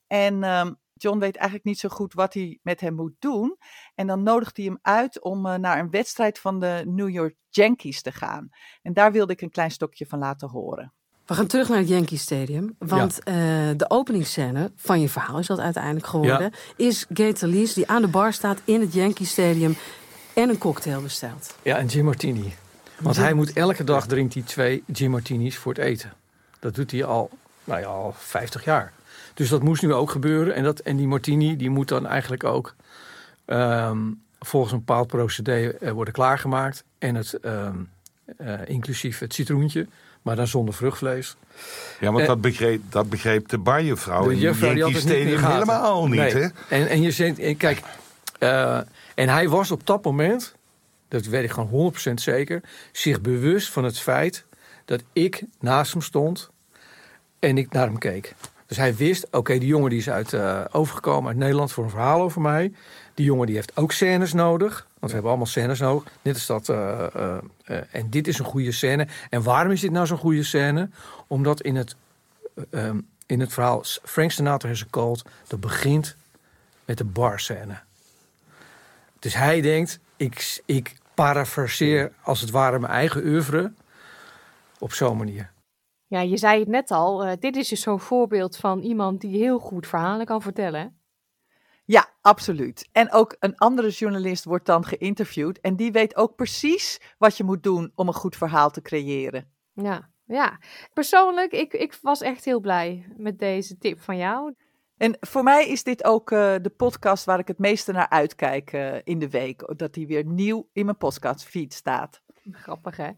En 0.06 0.42
um, 0.42 0.78
John 1.02 1.18
weet 1.18 1.36
eigenlijk 1.36 1.64
niet 1.64 1.78
zo 1.78 1.88
goed 1.88 2.14
wat 2.14 2.34
hij 2.34 2.58
met 2.62 2.80
hem 2.80 2.94
moet 2.94 3.14
doen. 3.18 3.56
En 3.94 4.06
dan 4.06 4.22
nodigt 4.22 4.56
hij 4.56 4.66
hem 4.66 4.78
uit 4.82 5.22
om 5.22 5.46
uh, 5.46 5.54
naar 5.54 5.78
een 5.78 5.90
wedstrijd 5.90 6.38
van 6.38 6.60
de 6.60 6.82
New 6.86 7.08
York 7.08 7.34
Yankees 7.48 8.02
te 8.02 8.12
gaan. 8.12 8.48
En 8.82 8.92
daar 8.92 9.12
wilde 9.12 9.32
ik 9.32 9.40
een 9.40 9.50
klein 9.50 9.70
stokje 9.70 10.06
van 10.06 10.18
laten 10.18 10.48
horen. 10.48 10.92
We 11.26 11.36
gaan 11.36 11.46
terug 11.46 11.68
naar 11.68 11.78
het 11.78 11.88
Yankee 11.88 12.18
Stadium. 12.18 12.74
Want 12.78 13.20
ja. 13.24 13.32
uh, 13.32 13.76
de 13.76 13.90
openingsscène 13.90 14.72
van 14.76 15.00
je 15.00 15.08
verhaal 15.08 15.38
is 15.38 15.46
dat 15.46 15.58
uiteindelijk 15.58 16.06
geworden. 16.06 16.52
Ja. 16.76 16.86
Is 16.86 17.06
Gator 17.12 17.48
Lees 17.48 17.74
die 17.74 17.88
aan 17.88 18.02
de 18.02 18.08
bar 18.08 18.32
staat 18.32 18.60
in 18.64 18.80
het 18.80 18.92
Yankee 18.92 19.26
Stadium 19.26 19.76
en 20.34 20.48
een 20.48 20.58
cocktail 20.58 21.02
bestelt. 21.02 21.56
Ja, 21.62 21.78
een 21.78 21.86
Jim 21.86 22.04
Martini. 22.04 22.54
Want 23.00 23.16
hij 23.16 23.34
moet 23.34 23.52
elke 23.52 23.84
dag 23.84 24.06
drinkt 24.06 24.34
hij 24.34 24.42
twee 24.42 24.82
Jim 24.86 25.10
Martinis 25.10 25.56
voor 25.56 25.72
het 25.72 25.82
eten. 25.82 26.12
Dat 26.58 26.74
doet 26.74 26.90
hij 26.90 27.04
al, 27.04 27.30
nou 27.64 27.80
ja, 27.80 27.86
al 27.86 28.14
50 28.16 28.64
jaar. 28.64 28.92
Dus 29.34 29.48
dat 29.48 29.62
moest 29.62 29.82
nu 29.82 29.92
ook 29.94 30.10
gebeuren. 30.10 30.54
En, 30.54 30.62
dat, 30.64 30.78
en 30.78 30.96
die 30.96 31.06
Martini 31.06 31.56
die 31.56 31.70
moet 31.70 31.88
dan 31.88 32.06
eigenlijk 32.06 32.44
ook 32.44 32.74
ehm, 33.44 33.98
volgens 34.40 34.72
een 34.72 34.78
bepaald 34.78 35.06
procedé 35.06 35.68
eh, 35.68 35.90
worden 35.90 36.14
klaargemaakt. 36.14 36.84
En 36.98 37.14
het, 37.14 37.32
ehm, 37.34 37.76
eh, 38.36 38.54
inclusief 38.66 39.18
het 39.18 39.34
citroentje, 39.34 39.86
maar 40.22 40.36
dan 40.36 40.46
zonder 40.46 40.74
vruchtvlees. 40.74 41.36
Ja, 42.00 42.06
want 42.06 42.20
Eh, 42.20 42.26
dat, 42.26 42.40
begreep, 42.40 42.82
dat 42.88 43.08
begreep 43.10 43.48
de 43.48 43.58
barjevrouw 43.58 44.28
De 44.28 44.38
juffrouw 44.38 44.74
die 44.74 44.82
had 44.82 44.92
het 44.92 45.04
niet 45.04 45.40
helemaal 45.40 46.06
niet, 46.08 46.18
Nee. 46.18 46.32
hè? 46.32 46.48
En, 46.68 46.88
en 46.88 47.02
je 47.02 47.10
zegt, 47.10 47.38
en 47.38 47.56
kijk, 47.56 47.82
en 49.14 49.28
hij 49.28 49.48
was 49.48 49.70
op 49.70 49.86
dat 49.86 50.04
moment, 50.04 50.54
dat 51.08 51.24
weet 51.24 51.44
ik 51.44 51.50
gewoon 51.50 51.92
100% 52.10 52.20
zeker, 52.20 52.62
zich 52.92 53.20
bewust 53.20 53.68
van 53.70 53.84
het 53.84 53.98
feit 53.98 54.44
dat 54.84 55.02
ik 55.12 55.42
naast 55.60 55.92
hem 55.92 56.02
stond 56.02 56.50
en 57.38 57.58
ik 57.58 57.72
naar 57.72 57.86
hem 57.86 57.98
keek. 57.98 58.34
Dus 58.70 58.78
hij 58.78 58.94
wist, 58.94 59.26
oké, 59.30 59.58
die 59.58 59.68
jongen 59.68 59.90
die 59.90 59.98
is 59.98 60.10
uit, 60.10 60.32
eh, 60.32 60.64
overgekomen 60.70 61.28
uit 61.28 61.38
Nederland 61.38 61.72
voor 61.72 61.84
een 61.84 61.90
verhaal 61.90 62.20
over 62.20 62.40
mij. 62.40 62.72
Die 63.14 63.24
jongen 63.24 63.46
die 63.46 63.54
heeft 63.54 63.76
ook 63.76 63.92
scènes 63.92 64.32
nodig. 64.32 64.86
Want 64.88 65.06
we 65.06 65.12
hebben 65.12 65.28
allemaal 65.30 65.46
scènes 65.46 65.78
nodig. 65.78 66.12
Dit 66.22 66.36
is 66.36 66.46
dat, 66.46 66.68
eh, 66.68 67.04
eh, 67.64 67.82
en 67.90 68.10
dit 68.10 68.28
is 68.28 68.38
een 68.38 68.44
goede 68.44 68.72
scène. 68.72 69.06
En 69.30 69.42
waarom 69.42 69.72
is 69.72 69.80
dit 69.80 69.90
nou 69.90 70.06
zo'n 70.06 70.18
goede 70.18 70.42
scène? 70.42 70.90
Omdat 71.26 71.60
in 71.60 71.76
het, 71.76 71.96
eh, 72.54 72.86
ehm, 72.86 73.00
in 73.26 73.40
het 73.40 73.52
verhaal 73.52 73.84
Frank 74.02 74.30
Sinatra 74.30 74.68
has 74.68 74.82
a 74.82 74.86
cold... 74.90 75.22
dat 75.46 75.60
begint 75.60 76.16
met 76.84 76.98
de 76.98 77.04
barscène. 77.04 77.78
Dus 79.18 79.34
hij 79.34 79.60
denkt, 79.60 79.98
ik, 80.16 80.62
ik 80.66 80.94
parafraseer 81.14 82.12
als 82.22 82.40
het 82.40 82.50
ware 82.50 82.78
mijn 82.78 82.92
eigen 82.92 83.24
oeuvre... 83.24 83.72
op 84.78 84.92
zo'n 84.92 85.16
manier. 85.16 85.50
Ja, 86.10 86.20
je 86.20 86.36
zei 86.36 86.58
het 86.60 86.68
net 86.68 86.90
al. 86.90 87.24
eh, 87.24 87.32
dit 87.38 87.56
is 87.56 87.68
dus 87.68 87.80
zo'n 87.80 88.00
voorbeeld 88.00 88.56
van 88.56 88.80
iemand 88.80 89.20
die 89.20 89.36
heel 89.36 89.58
goed 89.58 89.86
verhalen 89.86 90.26
kan 90.26 90.42
vertellen. 90.42 91.00
Ja, 91.84 92.08
absoluut. 92.20 92.88
En 92.92 93.12
ook 93.12 93.36
een 93.38 93.56
andere 93.56 93.88
journalist 93.88 94.44
wordt 94.44 94.66
dan 94.66 94.84
geïnterviewd. 94.84 95.60
En 95.60 95.76
die 95.76 95.92
weet 95.92 96.16
ook 96.16 96.36
precies 96.36 97.00
wat 97.18 97.36
je 97.36 97.44
moet 97.44 97.62
doen 97.62 97.92
om 97.94 98.08
een 98.08 98.14
goed 98.14 98.36
verhaal 98.36 98.70
te 98.70 98.82
creëren. 98.82 99.50
Ja, 99.72 100.10
ja. 100.24 100.58
Persoonlijk, 100.92 101.52
ik, 101.52 101.72
ik 101.72 101.98
was 102.02 102.20
echt 102.20 102.44
heel 102.44 102.60
blij 102.60 103.06
met 103.16 103.38
deze 103.38 103.78
tip 103.78 104.00
van 104.00 104.16
jou. 104.16 104.54
En 104.96 105.16
voor 105.20 105.42
mij 105.42 105.68
is 105.68 105.82
dit 105.82 106.04
ook 106.04 106.30
eh, 106.30 106.54
de 106.62 106.72
podcast 106.76 107.24
waar 107.24 107.38
ik 107.38 107.48
het 107.48 107.58
meeste 107.58 107.92
naar 107.92 108.08
uitkijk 108.08 108.72
eh, 108.72 108.96
in 109.04 109.18
de 109.18 109.30
week. 109.30 109.72
Dat 109.76 109.94
die 109.94 110.06
weer 110.06 110.24
nieuw 110.24 110.68
in 110.72 110.84
mijn 110.84 110.96
podcastfeed 110.96 111.74
staat. 111.74 112.22
Grappig, 112.64 112.96
hè? 112.96 113.10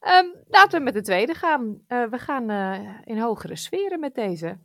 Ehm, 0.00 0.26
laten 0.48 0.78
we 0.78 0.84
met 0.84 0.94
de 0.94 1.02
tweede 1.02 1.34
gaan. 1.34 1.80
Eh, 1.86 2.04
we 2.04 2.18
gaan 2.18 2.50
eh, 2.50 2.98
in 3.04 3.18
hogere 3.18 3.56
sferen 3.56 4.00
met 4.00 4.14
deze. 4.14 4.58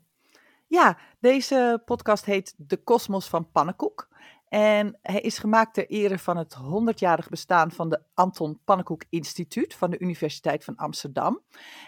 Ja, 0.67 0.97
deze 1.19 1.81
podcast 1.85 2.25
heet 2.25 2.53
De 2.57 2.77
Kosmos 2.77 3.29
van 3.29 3.51
Pannenkoek. 3.51 4.07
En 4.47 4.99
hij 5.01 5.21
is 5.21 5.37
gemaakt 5.37 5.73
ter 5.73 5.87
ere 5.89 6.19
van 6.19 6.37
het 6.37 6.55
100-jarig 6.55 7.29
bestaan 7.29 7.71
van 7.71 7.89
de 7.89 8.01
Anton 8.13 8.59
Pannenkoek 8.63 9.03
Instituut 9.09 9.73
van 9.73 9.89
de 9.89 9.99
Universiteit 9.99 10.63
van 10.63 10.75
Amsterdam. 10.75 11.41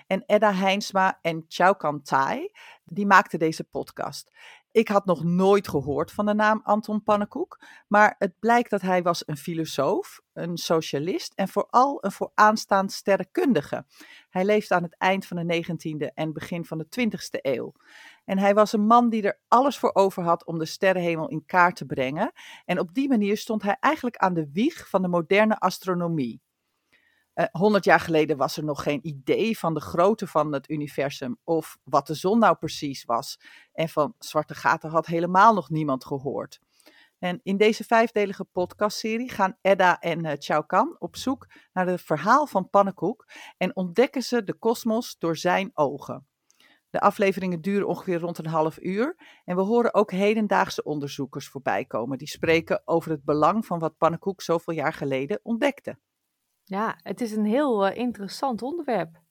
En 0.08 0.24
Edda 0.26 0.54
Heinsma 0.54 1.20
en 1.22 1.46
Chaukan 1.48 2.02
Tai, 2.02 2.52
die 2.84 3.06
maakten 3.06 3.40
deze 3.40 3.64
podcast. 3.64 4.32
Ik 4.78 4.88
had 4.88 5.06
nog 5.06 5.24
nooit 5.24 5.68
gehoord 5.68 6.12
van 6.12 6.26
de 6.26 6.34
naam 6.34 6.60
Anton 6.64 7.04
Pannenkoek, 7.04 7.62
maar 7.88 8.16
het 8.18 8.40
blijkt 8.40 8.70
dat 8.70 8.82
hij 8.82 9.04
was 9.04 9.24
een 9.28 9.38
filosoof, 9.38 10.22
een 10.34 10.58
socialist 10.58 11.34
en 11.34 11.48
vooral 11.48 11.98
een 12.06 12.12
vooraanstaand 12.12 12.92
sterrenkundige. 12.92 13.86
Hij 14.30 14.46
leefde 14.46 14.76
aan 14.76 14.84
het 14.84 14.98
eind 14.98 15.26
van 15.26 15.48
de 15.48 15.66
19e 15.66 16.14
en 16.14 16.34
begin 16.34 16.66
van 16.66 16.78
de 16.78 16.86
20e 17.00 17.40
eeuw. 17.42 17.74
En 18.26 18.38
hij 18.38 18.54
was 18.54 18.74
een 18.74 18.86
man 18.86 19.10
die 19.10 19.22
er 19.22 19.40
alles 19.48 19.78
voor 19.78 19.94
over 19.94 20.24
had 20.24 20.46
om 20.46 20.58
de 20.60 20.66
sterrenhemel 20.66 21.28
in 21.28 21.46
kaart 21.46 21.76
te 21.76 21.86
brengen. 21.86 22.32
En 22.66 22.80
op 22.80 22.94
die 22.94 23.08
manier 23.08 23.38
stond 23.38 23.62
hij 23.62 23.78
eigenlijk 23.80 24.18
aan 24.18 24.34
de 24.34 24.50
wieg 24.52 24.90
van 24.90 25.02
de 25.02 25.08
moderne 25.08 25.60
astronomie. 25.60 26.42
Honderd 27.52 27.84
jaar 27.84 28.00
geleden 28.00 28.38
was 28.38 28.58
er 28.58 28.64
nog 28.64 28.84
geen 28.84 29.08
idee 29.08 29.58
van 29.58 29.74
de 29.74 29.82
grootte 29.82 30.28
van 30.28 30.54
het 30.54 30.70
universum 30.70 31.38
of 31.44 31.78
wat 31.84 32.08
de 32.08 32.14
zon 32.14 32.40
nou 32.40 32.56
precies 32.56 33.06
was. 33.06 33.40
En 33.74 33.90
van 33.90 34.14
zwarte 34.20 34.56
gaten 34.56 34.90
had 34.90 35.06
helemaal 35.06 35.54
nog 35.54 35.70
niemand 35.70 36.06
gehoord. 36.06 36.60
En 37.20 37.40
in 37.44 37.58
deze 37.58 37.84
vijfdelige 37.84 38.44
podcastserie 38.44 39.32
gaan 39.32 39.58
Edda 39.62 40.00
en 40.00 40.26
uh, 40.26 40.32
Chao 40.38 40.62
Kan 40.62 40.96
op 41.00 41.16
zoek 41.16 41.48
naar 41.74 41.88
het 41.88 42.02
verhaal 42.02 42.48
van 42.48 42.70
Pannenkoek 42.70 43.26
en 43.58 43.76
ontdekken 43.76 44.22
ze 44.22 44.44
de 44.44 44.54
kosmos 44.54 45.16
door 45.20 45.38
zijn 45.38 45.72
ogen. 45.74 46.28
De 46.90 47.00
afleveringen 47.00 47.62
duren 47.62 47.88
ongeveer 47.88 48.20
rond 48.20 48.38
een 48.38 48.46
half 48.46 48.80
uur 48.82 49.16
en 49.46 49.56
we 49.56 49.62
horen 49.62 49.94
ook 49.94 50.12
hedendaagse 50.12 50.84
onderzoekers 50.84 51.48
voorbij 51.48 51.86
komen 51.86 52.18
die 52.18 52.28
spreken 52.28 52.82
over 52.86 53.12
het 53.12 53.24
belang 53.24 53.66
van 53.66 53.80
wat 53.80 53.98
Pannenkoek 53.98 54.42
zoveel 54.42 54.74
jaar 54.74 54.94
geleden 54.94 55.40
ontdekte. 55.44 55.98
Ja, 56.70 57.00
het 57.04 57.22
is 57.22 57.32
een 57.32 57.46
heel 57.46 57.88
uh, 57.88 57.98
interessant 57.98 58.62
onderwerp. 58.62 59.22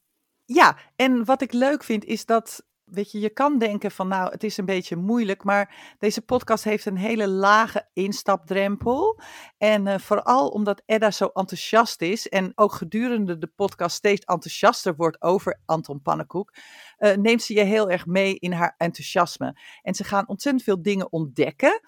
Ja, 0.45 0.77
en 0.97 1.25
wat 1.25 1.43
ik 1.43 1.53
leuk 1.53 1.85
vind 1.85 2.05
is 2.05 2.27
dat, 2.27 2.67
weet 2.85 3.13
je, 3.13 3.21
je 3.21 3.31
kan 3.31 3.59
denken 3.59 3.91
van 3.91 4.09
nou, 4.09 4.31
het 4.31 4.45
is 4.45 4.57
een 4.57 4.65
beetje 4.65 4.97
moeilijk, 4.97 5.45
maar 5.45 5.95
deze 5.99 6.23
podcast 6.23 6.65
heeft 6.65 6.87
een 6.87 6.97
hele 6.97 7.29
lage 7.29 7.89
instapdrempel. 7.93 9.21
En 9.59 9.87
uh, 9.87 9.99
vooral 9.99 10.49
omdat 10.49 10.83
Edda 10.87 11.11
zo 11.11 11.27
enthousiast 11.27 12.03
is 12.03 12.29
en 12.29 12.53
ook 12.55 12.73
gedurende 12.73 13.39
de 13.39 13.47
podcast 13.47 13.97
steeds 13.97 14.25
enthousiaster 14.25 14.97
wordt 14.97 15.23
over 15.23 15.61
Anton 15.65 16.03
Pannenkoek, 16.03 16.55
uh, 16.99 17.15
neemt 17.15 17.43
ze 17.43 17.55
je 17.55 17.65
heel 17.65 17.91
erg 17.91 18.07
mee 18.07 18.39
in 18.39 18.53
haar 18.53 18.75
enthousiasme. 18.77 19.61
En 19.83 19.95
ze 19.95 20.05
gaan 20.05 20.29
ontzettend 20.29 20.65
veel 20.65 20.83
dingen 20.83 21.13
ontdekken. 21.13 21.81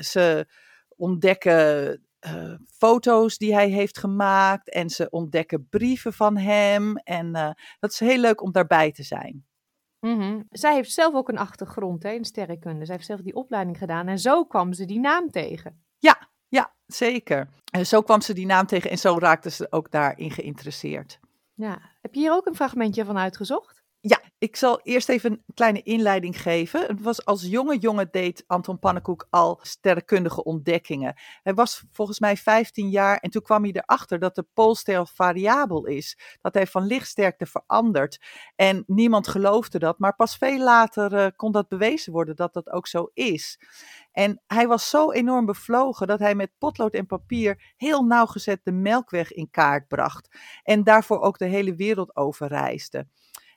Ze 0.00 0.46
ontdekken 0.96 2.06
uh, 2.26 2.54
foto's 2.76 3.38
die 3.38 3.54
hij 3.54 3.68
heeft 3.68 3.98
gemaakt 3.98 4.70
en 4.70 4.90
ze 4.90 5.10
ontdekken 5.10 5.68
brieven 5.68 6.12
van 6.12 6.36
hem. 6.36 6.96
En 6.96 7.26
uh, 7.26 7.50
dat 7.78 7.90
is 7.90 8.00
heel 8.00 8.18
leuk 8.18 8.42
om 8.42 8.52
daarbij 8.52 8.92
te 8.92 9.02
zijn. 9.02 9.46
Mm 10.00 10.20
-hmm. 10.20 10.46
Zij 10.50 10.74
heeft 10.74 10.92
zelf 10.92 11.14
ook 11.14 11.28
een 11.28 11.38
achtergrond 11.38 12.02
hè, 12.02 12.10
in 12.10 12.24
sterrenkunde. 12.24 12.84
Zij 12.84 12.94
heeft 12.94 13.06
zelf 13.06 13.20
die 13.20 13.34
opleiding 13.34 13.78
gedaan 13.78 14.08
en 14.08 14.18
zo 14.18 14.44
kwam 14.44 14.72
ze 14.72 14.84
die 14.84 15.00
naam 15.00 15.30
tegen. 15.30 15.84
Ja, 15.98 16.28
ja, 16.48 16.74
zeker. 16.86 17.48
En 17.70 17.86
zo 17.86 18.02
kwam 18.02 18.20
ze 18.20 18.34
die 18.34 18.46
naam 18.46 18.66
tegen 18.66 18.90
en 18.90 18.98
zo 18.98 19.18
raakte 19.18 19.50
ze 19.50 19.66
ook 19.70 19.90
daarin 19.90 20.30
geïnteresseerd. 20.30 21.20
Ja. 21.54 21.78
Heb 22.00 22.14
je 22.14 22.20
hier 22.20 22.32
ook 22.32 22.46
een 22.46 22.54
fragmentje 22.54 23.04
van 23.04 23.18
uitgezocht? 23.18 23.81
Ja, 24.04 24.20
ik 24.38 24.56
zal 24.56 24.80
eerst 24.82 25.08
even 25.08 25.30
een 25.30 25.42
kleine 25.54 25.82
inleiding 25.82 26.42
geven. 26.42 26.86
Het 26.86 27.00
was 27.00 27.24
als 27.24 27.42
jonge 27.42 27.78
jongen 27.78 28.08
deed 28.10 28.44
Anton 28.46 28.78
Pannenkoek 28.78 29.26
al 29.30 29.58
sterrenkundige 29.62 30.44
ontdekkingen. 30.44 31.14
Hij 31.42 31.54
was 31.54 31.84
volgens 31.92 32.20
mij 32.20 32.36
15 32.36 32.88
jaar 32.88 33.16
en 33.16 33.30
toen 33.30 33.42
kwam 33.42 33.62
hij 33.62 33.72
erachter 33.72 34.18
dat 34.18 34.34
de 34.34 34.46
poolstijl 34.54 35.06
variabel 35.06 35.86
is. 35.86 36.18
Dat 36.40 36.54
hij 36.54 36.66
van 36.66 36.86
lichtsterkte 36.86 37.46
verandert. 37.46 38.20
En 38.56 38.84
niemand 38.86 39.28
geloofde 39.28 39.78
dat, 39.78 39.98
maar 39.98 40.14
pas 40.14 40.36
veel 40.36 40.58
later 40.58 41.12
uh, 41.12 41.26
kon 41.36 41.52
dat 41.52 41.68
bewezen 41.68 42.12
worden 42.12 42.36
dat 42.36 42.52
dat 42.52 42.70
ook 42.70 42.86
zo 42.86 43.10
is. 43.14 43.60
En 44.12 44.42
hij 44.46 44.66
was 44.66 44.90
zo 44.90 45.10
enorm 45.10 45.46
bevlogen 45.46 46.06
dat 46.06 46.18
hij 46.18 46.34
met 46.34 46.52
potlood 46.58 46.94
en 46.94 47.06
papier 47.06 47.72
heel 47.76 48.04
nauwgezet 48.04 48.60
de 48.62 48.72
Melkweg 48.72 49.32
in 49.32 49.50
kaart 49.50 49.88
bracht. 49.88 50.28
En 50.62 50.84
daarvoor 50.84 51.20
ook 51.20 51.38
de 51.38 51.46
hele 51.46 51.74
wereld 51.74 52.16
over 52.16 52.48
reisde. 52.48 53.06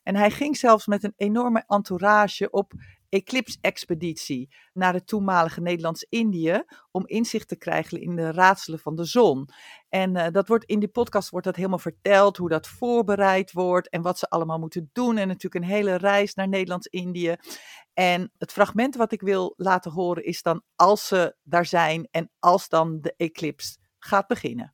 En 0.06 0.16
hij 0.16 0.32
ging 0.32 0.58
zelfs 0.58 0.86
met 0.88 1.04
een 1.04 1.14
enorme 1.18 1.64
entourage 1.68 2.50
op 2.50 2.74
eclipse-expeditie 3.10 4.54
naar 4.74 4.94
het 4.94 5.08
toenmalige 5.08 5.62
Nederlands-Indië 5.62 6.64
om 6.92 7.08
inzicht 7.08 7.48
te 7.48 7.56
krijgen 7.56 8.02
in 8.02 8.16
de 8.16 8.32
raadselen 8.32 8.80
van 8.80 8.96
de 8.96 9.06
zon. 9.06 9.50
En 9.90 10.16
uh, 10.16 10.26
dat 10.32 10.48
wordt 10.48 10.66
in 10.66 10.80
die 10.80 10.90
podcast 10.90 11.30
wordt 11.30 11.46
dat 11.46 11.56
helemaal 11.56 11.80
verteld, 11.80 12.38
hoe 12.38 12.50
dat 12.50 12.68
voorbereid 12.68 13.52
wordt 13.52 13.90
en 13.90 14.02
wat 14.02 14.20
ze 14.20 14.30
allemaal 14.30 14.60
moeten 14.60 14.90
doen. 14.94 15.18
En 15.18 15.28
natuurlijk 15.28 15.66
een 15.66 15.72
hele 15.72 15.96
reis 15.96 16.34
naar 16.34 16.48
Nederlands-Indië. 16.48 17.36
En 17.94 18.32
het 18.38 18.52
fragment 18.52 18.96
wat 18.96 19.12
ik 19.12 19.22
wil 19.22 19.54
laten 19.58 19.92
horen 19.92 20.24
is 20.24 20.42
dan 20.42 20.62
als 20.76 21.08
ze 21.08 21.36
daar 21.44 21.66
zijn 21.66 22.08
en 22.12 22.32
als 22.40 22.70
dan 22.70 23.02
de 23.02 23.14
eclipse 23.18 23.78
gaat 24.00 24.28
beginnen. 24.28 24.74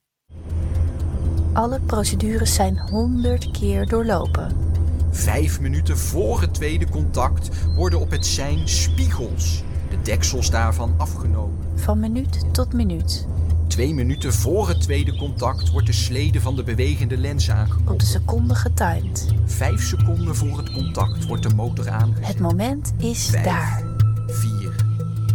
Alle 1.53 1.81
procedures 1.81 2.53
zijn 2.53 2.79
honderd 2.79 3.51
keer 3.51 3.87
doorlopen. 3.87 4.70
Vijf 5.12 5.60
minuten 5.60 5.97
voor 5.97 6.41
het 6.41 6.54
tweede 6.54 6.89
contact 6.89 7.50
worden 7.76 8.00
op 8.00 8.12
het 8.12 8.26
sein 8.26 8.67
spiegels, 8.67 9.63
de 9.89 10.02
deksels 10.02 10.50
daarvan 10.50 10.93
afgenomen. 10.97 11.58
Van 11.76 12.00
minuut 12.00 12.54
tot 12.54 12.74
minuut. 12.74 13.28
Twee 13.67 13.93
minuten 13.93 14.34
voor 14.34 14.67
het 14.67 14.82
tweede 14.82 15.15
contact 15.17 15.71
wordt 15.71 15.88
de 15.88 15.93
slede 15.93 16.41
van 16.41 16.56
de 16.56 16.63
bewegende 16.63 17.17
lens 17.17 17.50
aangekoppeld. 17.52 17.89
Op 17.93 18.00
de 18.00 18.06
seconde 18.06 18.56
getimed. 18.56 19.28
Vijf 19.45 19.82
seconden 19.84 20.36
voor 20.36 20.58
het 20.58 20.71
contact 20.71 21.26
wordt 21.26 21.43
de 21.50 21.56
motor 21.56 21.89
aangezet. 21.89 22.28
Het 22.28 22.39
moment 22.39 22.93
is 22.97 23.26
Vijf, 23.30 23.43
daar. 23.43 23.84
Vier, 24.28 24.76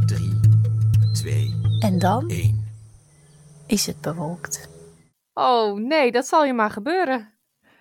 drie, 0.06 0.40
twee, 1.12 1.54
En 1.80 1.98
dan 1.98 2.28
één. 2.28 2.64
is 3.66 3.86
het 3.86 4.00
bewolkt. 4.00 4.68
Oh 5.34 5.78
nee, 5.80 6.12
dat 6.12 6.26
zal 6.26 6.44
je 6.44 6.52
maar 6.52 6.70
gebeuren. 6.70 7.28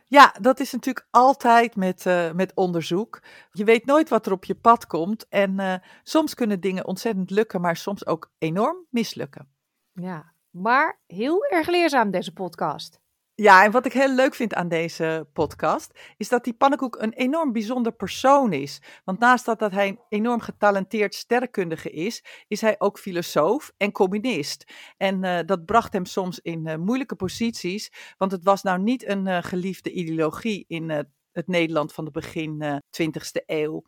Ja, 0.08 0.36
dat 0.41 0.60
is 0.60 0.72
natuurlijk 0.72 1.08
altijd 1.12 1.76
met, 1.76 2.06
uh, 2.06 2.32
met 2.32 2.52
onderzoek. 2.56 3.22
Je 3.52 3.63
weet 3.63 3.86
nooit 3.86 4.10
wat 4.10 4.26
er 4.26 4.32
op 4.32 4.46
je 4.46 4.56
pad 4.56 4.88
komt. 4.88 5.28
En 5.30 5.60
uh, 5.60 5.76
soms 6.04 6.34
kunnen 6.34 6.60
dingen 6.60 6.86
ontzettend 6.86 7.30
lukken, 7.30 7.62
maar 7.62 7.76
soms 7.76 8.06
ook 8.06 8.32
enorm 8.38 8.86
mislukken. 8.89 9.48
Ja, 9.94 10.34
maar 10.50 11.00
heel 11.08 11.44
erg 11.44 11.68
leerzaam 11.68 12.12
deze 12.12 12.34
podcast. 12.34 13.00
Ja, 13.38 13.63
en 13.63 13.71
wat 13.71 13.86
ik 13.86 13.93
heel 13.93 14.15
leuk 14.15 14.36
vind 14.36 14.54
aan 14.54 14.67
deze 14.67 15.28
podcast, 15.34 16.00
is 16.17 16.30
dat 16.30 16.43
die 16.43 16.54
pannenkoek 16.54 16.95
een 17.02 17.13
enorm 17.13 17.52
bijzonder 17.52 17.91
persoon 17.91 18.54
is. 18.54 18.82
Want 19.04 19.19
naast 19.19 19.45
dat, 19.45 19.60
dat 19.60 19.71
hij 19.71 19.88
een 19.88 20.00
enorm 20.10 20.39
getalenteerd 20.39 21.15
sterrenkundige 21.15 21.89
is, 21.89 22.24
is 22.48 22.62
hij 22.62 22.76
ook 22.78 23.00
filosoof 23.00 23.71
en 23.78 23.91
communist. 23.91 24.74
En 24.98 25.24
uh, 25.24 25.39
dat 25.45 25.65
bracht 25.65 25.93
hem 25.93 26.06
soms 26.06 26.39
in 26.39 26.67
uh, 26.67 26.76
moeilijke 26.76 27.15
posities, 27.15 27.91
want 28.17 28.32
het 28.32 28.43
was 28.43 28.63
nou 28.63 28.80
niet 28.80 29.08
een 29.08 29.28
uh, 29.28 29.38
geliefde 29.41 29.91
ideologie 29.91 30.65
in 30.67 30.89
het 31.32 31.48
Nederland 31.48 31.93
van 31.93 32.06
de 32.06 32.12
begin 32.12 32.82
20e 33.02 33.43
eeuw. 33.45 33.84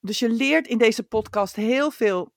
Dus 0.00 0.18
je 0.18 0.28
leert 0.28 0.66
in 0.66 0.78
deze 0.78 1.02
podcast 1.02 1.56
heel 1.56 1.90
veel 1.90 2.33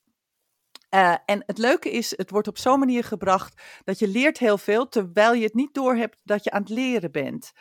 uh, 0.90 1.16
en 1.26 1.44
het 1.46 1.58
leuke 1.58 1.92
is, 1.92 2.14
het 2.18 2.30
wordt 2.30 2.48
op 2.48 2.58
zo'n 2.58 2.80
manier 2.80 3.04
gebracht 3.04 3.62
dat 3.84 4.00
je 4.00 4.08
leert 4.08 4.38
heel 4.38 4.58
veel 4.58 4.90
terwijl 4.90 5.34
je 5.34 5.44
het 5.44 5.54
niet 5.54 5.74
doorhebt 5.74 6.18
dat 6.24 6.44
je 6.44 6.52
aan 6.52 6.62
het 6.62 6.70
leren 6.70 7.12
bent. 7.12 7.52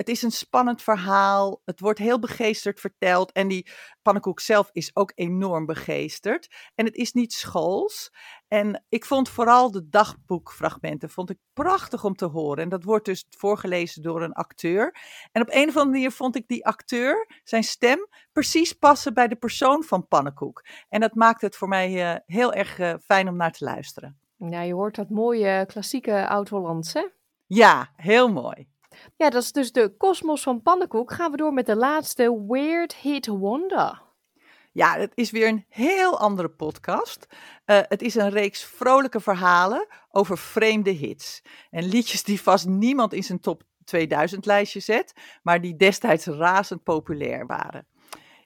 Het 0.00 0.08
is 0.08 0.22
een 0.22 0.30
spannend 0.30 0.82
verhaal, 0.82 1.60
het 1.64 1.80
wordt 1.80 1.98
heel 1.98 2.18
begeesterd 2.18 2.80
verteld 2.80 3.32
en 3.32 3.48
die 3.48 3.70
pannenkoek 4.02 4.40
zelf 4.40 4.70
is 4.72 4.96
ook 4.96 5.12
enorm 5.14 5.66
begeesterd. 5.66 6.48
En 6.74 6.84
het 6.84 6.94
is 6.94 7.12
niet 7.12 7.32
schools. 7.32 8.12
En 8.48 8.84
ik 8.88 9.04
vond 9.04 9.28
vooral 9.28 9.70
de 9.70 9.88
dagboekfragmenten 9.88 11.10
vond 11.10 11.30
ik 11.30 11.38
prachtig 11.52 12.04
om 12.04 12.14
te 12.14 12.24
horen. 12.24 12.62
En 12.62 12.68
dat 12.68 12.84
wordt 12.84 13.04
dus 13.04 13.26
voorgelezen 13.30 14.02
door 14.02 14.22
een 14.22 14.32
acteur. 14.32 14.96
En 15.32 15.42
op 15.42 15.48
een 15.50 15.68
of 15.68 15.76
andere 15.76 15.84
manier 15.84 16.10
vond 16.10 16.36
ik 16.36 16.48
die 16.48 16.66
acteur, 16.66 17.40
zijn 17.44 17.64
stem, 17.64 18.08
precies 18.32 18.72
passen 18.72 19.14
bij 19.14 19.28
de 19.28 19.36
persoon 19.36 19.82
van 19.82 20.08
Pannenkoek. 20.08 20.64
En 20.88 21.00
dat 21.00 21.14
maakt 21.14 21.40
het 21.40 21.56
voor 21.56 21.68
mij 21.68 22.12
uh, 22.12 22.18
heel 22.26 22.52
erg 22.52 22.78
uh, 22.78 22.94
fijn 23.04 23.28
om 23.28 23.36
naar 23.36 23.52
te 23.52 23.64
luisteren. 23.64 24.18
Ja, 24.36 24.62
je 24.62 24.74
hoort 24.74 24.94
dat 24.94 25.10
mooie 25.10 25.66
klassieke 25.66 26.28
oud-Hollands, 26.28 26.92
hè? 26.92 27.08
Ja, 27.46 27.92
heel 27.96 28.32
mooi. 28.32 28.68
Ja, 29.16 29.30
dat 29.30 29.42
is 29.42 29.52
dus 29.52 29.72
de 29.72 29.96
kosmos 29.96 30.42
van 30.42 30.62
Pannenkoek. 30.62 31.12
Gaan 31.12 31.30
we 31.30 31.36
door 31.36 31.52
met 31.52 31.66
de 31.66 31.76
laatste 31.76 32.44
Weird 32.48 32.94
Hit 32.94 33.26
Wonder. 33.26 34.02
Ja, 34.72 34.98
het 34.98 35.12
is 35.14 35.30
weer 35.30 35.48
een 35.48 35.64
heel 35.68 36.18
andere 36.18 36.48
podcast. 36.48 37.26
Uh, 37.30 37.78
het 37.82 38.02
is 38.02 38.14
een 38.14 38.30
reeks 38.30 38.64
vrolijke 38.64 39.20
verhalen 39.20 39.86
over 40.10 40.38
vreemde 40.38 40.90
hits. 40.90 41.42
En 41.70 41.84
liedjes 41.84 42.22
die 42.22 42.42
vast 42.42 42.66
niemand 42.66 43.12
in 43.12 43.22
zijn 43.22 43.40
top 43.40 43.62
2000 43.84 44.46
lijstje 44.46 44.80
zet, 44.80 45.12
maar 45.42 45.60
die 45.60 45.76
destijds 45.76 46.26
razend 46.26 46.82
populair 46.82 47.46
waren. 47.46 47.86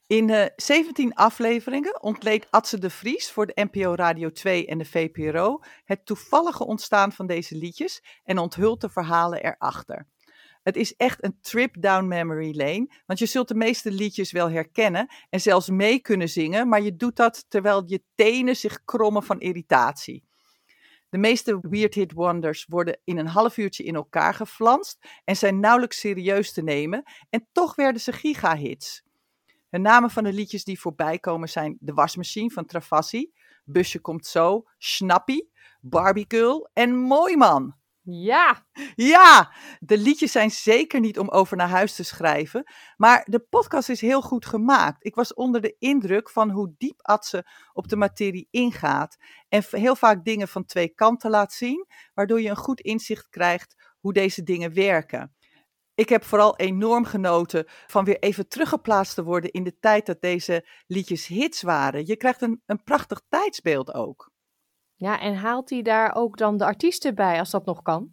In 0.07 0.29
uh, 0.29 0.45
17 0.57 1.15
afleveringen 1.15 2.03
ontleed 2.03 2.47
Atze 2.51 2.79
de 2.79 2.91
Vries 2.91 3.31
voor 3.31 3.47
de 3.47 3.69
NPO 3.71 3.95
Radio 3.95 4.31
2 4.31 4.67
en 4.67 4.79
de 4.79 4.85
VPRO 4.85 5.61
het 5.85 6.07
toevallige 6.07 6.67
ontstaan 6.67 7.13
van 7.13 7.27
deze 7.27 7.57
liedjes 7.57 8.05
en 8.25 8.39
onthult 8.39 8.81
de 8.81 8.89
verhalen 8.89 9.43
erachter. 9.43 10.07
Het 10.65 10.77
is 10.77 10.97
echt 10.97 11.25
een 11.25 11.39
trip 11.41 11.81
down 11.81 12.07
memory 12.07 12.57
lane. 12.57 12.89
Want 13.07 13.19
je 13.19 13.27
zult 13.27 13.49
de 13.49 13.55
meeste 13.55 13.91
liedjes 13.91 14.33
wel 14.33 14.51
herkennen 14.51 15.07
en 15.31 15.41
zelfs 15.41 15.69
mee 15.69 16.01
kunnen 16.01 16.29
zingen, 16.29 16.69
maar 16.69 16.83
je 16.83 16.97
doet 16.97 17.17
dat 17.17 17.45
terwijl 17.49 17.83
je 17.87 18.03
tenen 18.15 18.57
zich 18.57 18.85
krommen 18.85 19.23
van 19.23 19.41
irritatie. 19.41 20.25
De 21.09 21.19
meeste 21.19 21.59
Weird 21.61 21.95
Hit 21.95 22.13
Wonders 22.13 22.67
worden 22.69 23.01
in 23.05 23.19
een 23.19 23.27
half 23.27 23.57
uurtje 23.57 23.85
in 23.85 23.95
elkaar 23.95 24.35
geflanst 24.35 24.99
en 25.25 25.37
zijn 25.37 25.61
nauwelijks 25.61 25.99
serieus 25.99 26.53
te 26.53 26.63
nemen. 26.63 27.03
En 27.31 27.49
toch 27.53 27.75
werden 27.75 28.01
ze 28.01 28.13
gigahits. 28.13 29.03
De 29.69 29.79
namen 29.79 30.11
van 30.11 30.25
de 30.25 30.33
liedjes 30.33 30.65
die 30.65 30.81
voorbij 30.81 31.19
komen 31.19 31.49
zijn 31.49 31.77
De 31.81 31.93
Wasmachine 31.93 32.51
van 32.51 32.65
Travassi, 32.65 33.33
Busje 33.65 34.01
Komt 34.01 34.27
Zo, 34.27 34.65
Snappy, 34.79 35.41
Barbie 35.81 36.27
en 36.73 36.97
Mooi 36.97 37.37
Man. 37.37 37.75
Ja! 38.07 38.67
Ja! 38.95 39.53
De 39.81 39.99
liedjes 39.99 40.33
zijn 40.33 40.51
zeker 40.51 41.01
niet 41.01 41.19
om 41.19 41.29
over 41.29 41.57
naar 41.57 41.69
huis 41.69 41.95
te 41.95 42.03
schrijven, 42.03 42.65
maar 42.97 43.27
de 43.31 43.39
podcast 43.41 43.89
is 43.89 44.01
heel 44.01 44.23
goed 44.23 44.47
gemaakt. 44.47 45.05
Ik 45.05 45.15
was 45.15 45.35
onder 45.35 45.61
de 45.61 45.77
indruk 45.79 46.31
van 46.31 46.51
hoe 46.51 46.75
diep 46.79 47.03
Atze 47.03 47.47
op 47.73 47.89
de 47.89 47.97
materie 47.97 48.49
ingaat 48.51 49.17
en 49.49 49.65
heel 49.71 49.97
vaak 49.97 50.25
dingen 50.25 50.49
van 50.49 50.65
twee 50.65 50.89
kanten 50.89 51.31
laat 51.31 51.53
zien, 51.53 51.87
waardoor 52.15 52.41
je 52.41 52.49
een 52.49 52.57
goed 52.57 52.81
inzicht 52.81 53.29
krijgt 53.29 53.93
hoe 54.01 54.13
deze 54.13 54.43
dingen 54.43 54.75
werken. 54.75 55.35
Ik 55.95 56.09
heb 56.09 56.25
vooral 56.25 56.57
enorm 56.57 57.05
genoten 57.05 57.65
van 57.87 58.05
weer 58.05 58.19
even 58.19 58.49
teruggeplaatst 58.49 59.15
te 59.15 59.25
worden 59.25 59.51
in 59.51 59.65
de 59.65 59.79
tijd 59.79 60.07
dat 60.07 60.21
deze 60.21 60.69
liedjes 60.87 61.27
hits 61.27 61.63
waren. 61.63 62.07
Je 62.07 62.17
krijgt 62.17 62.43
een, 62.43 62.63
een 62.67 62.83
prachtig 62.83 63.23
tijdsbeeld 63.29 63.95
ook. 63.95 64.33
Ja, 64.97 65.21
en 65.21 65.37
haalt 65.37 65.71
hij 65.71 65.83
daar 65.83 66.15
ook 66.15 66.39
dan 66.39 66.57
de 66.57 66.65
artiesten 66.65 67.15
bij 67.15 67.39
als 67.39 67.51
dat 67.51 67.65
nog 67.65 67.83
kan? 67.83 68.11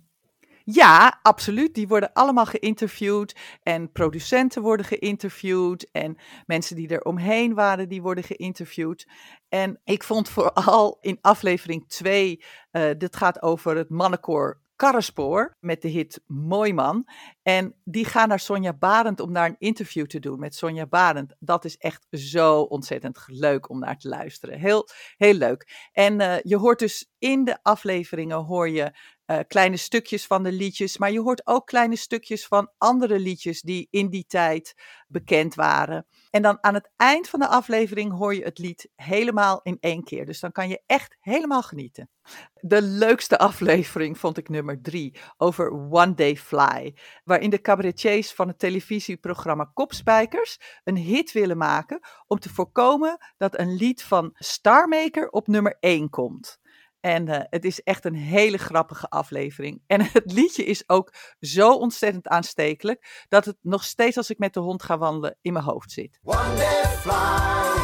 Ja, 0.64 1.20
absoluut. 1.22 1.74
Die 1.74 1.88
worden 1.88 2.14
allemaal 2.14 2.46
geïnterviewd 2.46 3.36
en 3.64 3.92
producenten 3.92 4.62
worden 4.62 4.86
geïnterviewd 4.86 5.90
en 5.92 6.18
mensen 6.46 6.76
die 6.76 6.88
er 6.88 7.02
omheen 7.02 7.54
waren, 7.54 7.90
die 7.90 8.02
worden 8.02 8.24
geïnterviewd. 8.24 9.08
En 9.50 9.80
ik 9.84 10.04
vond 10.04 10.30
vooral 10.30 10.98
in 11.02 11.18
aflevering 11.22 11.88
2, 11.88 12.44
uh, 12.72 12.90
dit 12.98 13.16
gaat 13.16 13.42
over 13.42 13.76
het 13.76 13.90
mannenkoor 13.90 14.61
Karrespoor 14.82 15.58
met 15.60 15.82
de 15.82 15.88
hit 15.88 16.22
Mooi 16.28 16.74
Man. 16.74 17.08
En 17.42 17.76
die 17.84 18.06
gaan 18.06 18.28
naar 18.28 18.40
Sonja 18.40 18.74
Barend 18.74 19.20
om 19.20 19.34
daar 19.34 19.48
een 19.48 19.56
interview 19.60 20.06
te 20.06 20.20
doen 20.20 20.40
met 20.40 20.56
Sonja 20.56 20.86
Barend. 20.86 21.36
Dat 21.40 21.66
is 21.66 21.78
echt 21.78 22.08
zo 22.10 22.62
ontzettend 22.62 23.24
leuk 23.28 23.70
om 23.70 23.80
naar 23.80 23.98
te 23.98 24.08
luisteren. 24.08 24.60
Heel, 24.60 24.88
heel 25.18 25.34
leuk. 25.34 25.90
En 25.92 26.20
uh, 26.20 26.40
je 26.42 26.58
hoort 26.58 26.80
dus 26.80 27.12
in 27.20 27.44
de 27.44 27.58
afleveringen 27.62 28.38
hoor 28.38 28.70
je 28.70 28.92
uh, 29.32 29.40
kleine 29.48 29.78
stukjes 29.78 30.26
van 30.26 30.44
de 30.44 30.52
liedjes, 30.52 30.98
maar 30.98 31.12
je 31.12 31.20
hoort 31.20 31.48
ook 31.48 31.68
kleine 31.68 31.96
stukjes 31.96 32.48
van 32.48 32.72
andere 32.78 33.20
liedjes 33.20 33.62
die 33.62 33.88
in 33.90 34.10
die 34.10 34.26
tijd 34.28 34.74
bekend 35.08 35.56
waren. 35.56 36.06
En 36.30 36.42
dan 36.42 36.58
aan 36.62 36.74
het 36.74 36.92
eind 36.96 37.30
van 37.30 37.40
de 37.40 37.48
aflevering 37.48 38.12
hoor 38.12 38.36
je 38.36 38.44
het 38.44 38.58
lied 38.58 38.90
helemaal 38.96 39.60
in 39.64 39.78
één 39.80 40.04
keer. 40.04 40.26
Dus 40.26 40.40
dan 40.40 40.52
kan 40.52 40.70
je 40.70 40.82
echt 40.86 41.18
helemaal 41.20 41.62
genieten. 41.62 42.10
De 42.54 42.82
leukste 42.82 43.38
aflevering 43.38 44.18
vond 44.18 44.38
ik 44.38 44.50
nummer 44.50 44.82
drie 44.82 45.20
over 45.38 45.72
One 45.72 46.14
Day 46.14 46.38
Fly, 46.38 46.96
waarin 47.24 47.50
de 47.50 47.62
cabaretiers 47.62 48.34
van 48.34 48.48
het 48.48 48.60
televisieprogramma 48.60 49.72
Kopspijkers 49.74 50.58
een 50.84 50.98
hit 50.98 51.32
willen 51.32 51.58
maken 51.58 52.00
om 52.28 52.40
te 52.40 52.50
voorkomen 52.50 53.18
dat 53.38 53.60
een 53.60 53.76
lied 53.76 54.04
van 54.04 54.32
Starmaker 54.34 55.30
op 55.30 55.48
nummer 55.48 55.78
1 55.80 56.10
komt. 56.10 56.60
En 57.02 57.28
uh, 57.28 57.40
het 57.50 57.66
is 57.66 57.82
echt 57.84 58.06
een 58.06 58.16
hele 58.16 58.58
grappige 58.58 59.10
aflevering. 59.10 59.82
En 59.88 60.02
het 60.14 60.32
liedje 60.32 60.64
is 60.64 60.90
ook 60.90 61.14
zo 61.40 61.74
ontzettend 61.74 62.28
aanstekelijk 62.28 63.26
dat 63.28 63.46
het 63.46 63.58
nog 63.62 63.84
steeds 63.84 64.18
als 64.18 64.30
ik 64.30 64.38
met 64.38 64.54
de 64.54 64.60
hond 64.60 64.84
ga 64.84 64.98
wandelen 64.98 65.38
in 65.42 65.54
mijn 65.54 65.66
hoofd 65.66 65.92
zit. 65.92 66.20
One 66.24 66.56
day 66.56 66.86
fly, 66.86 67.12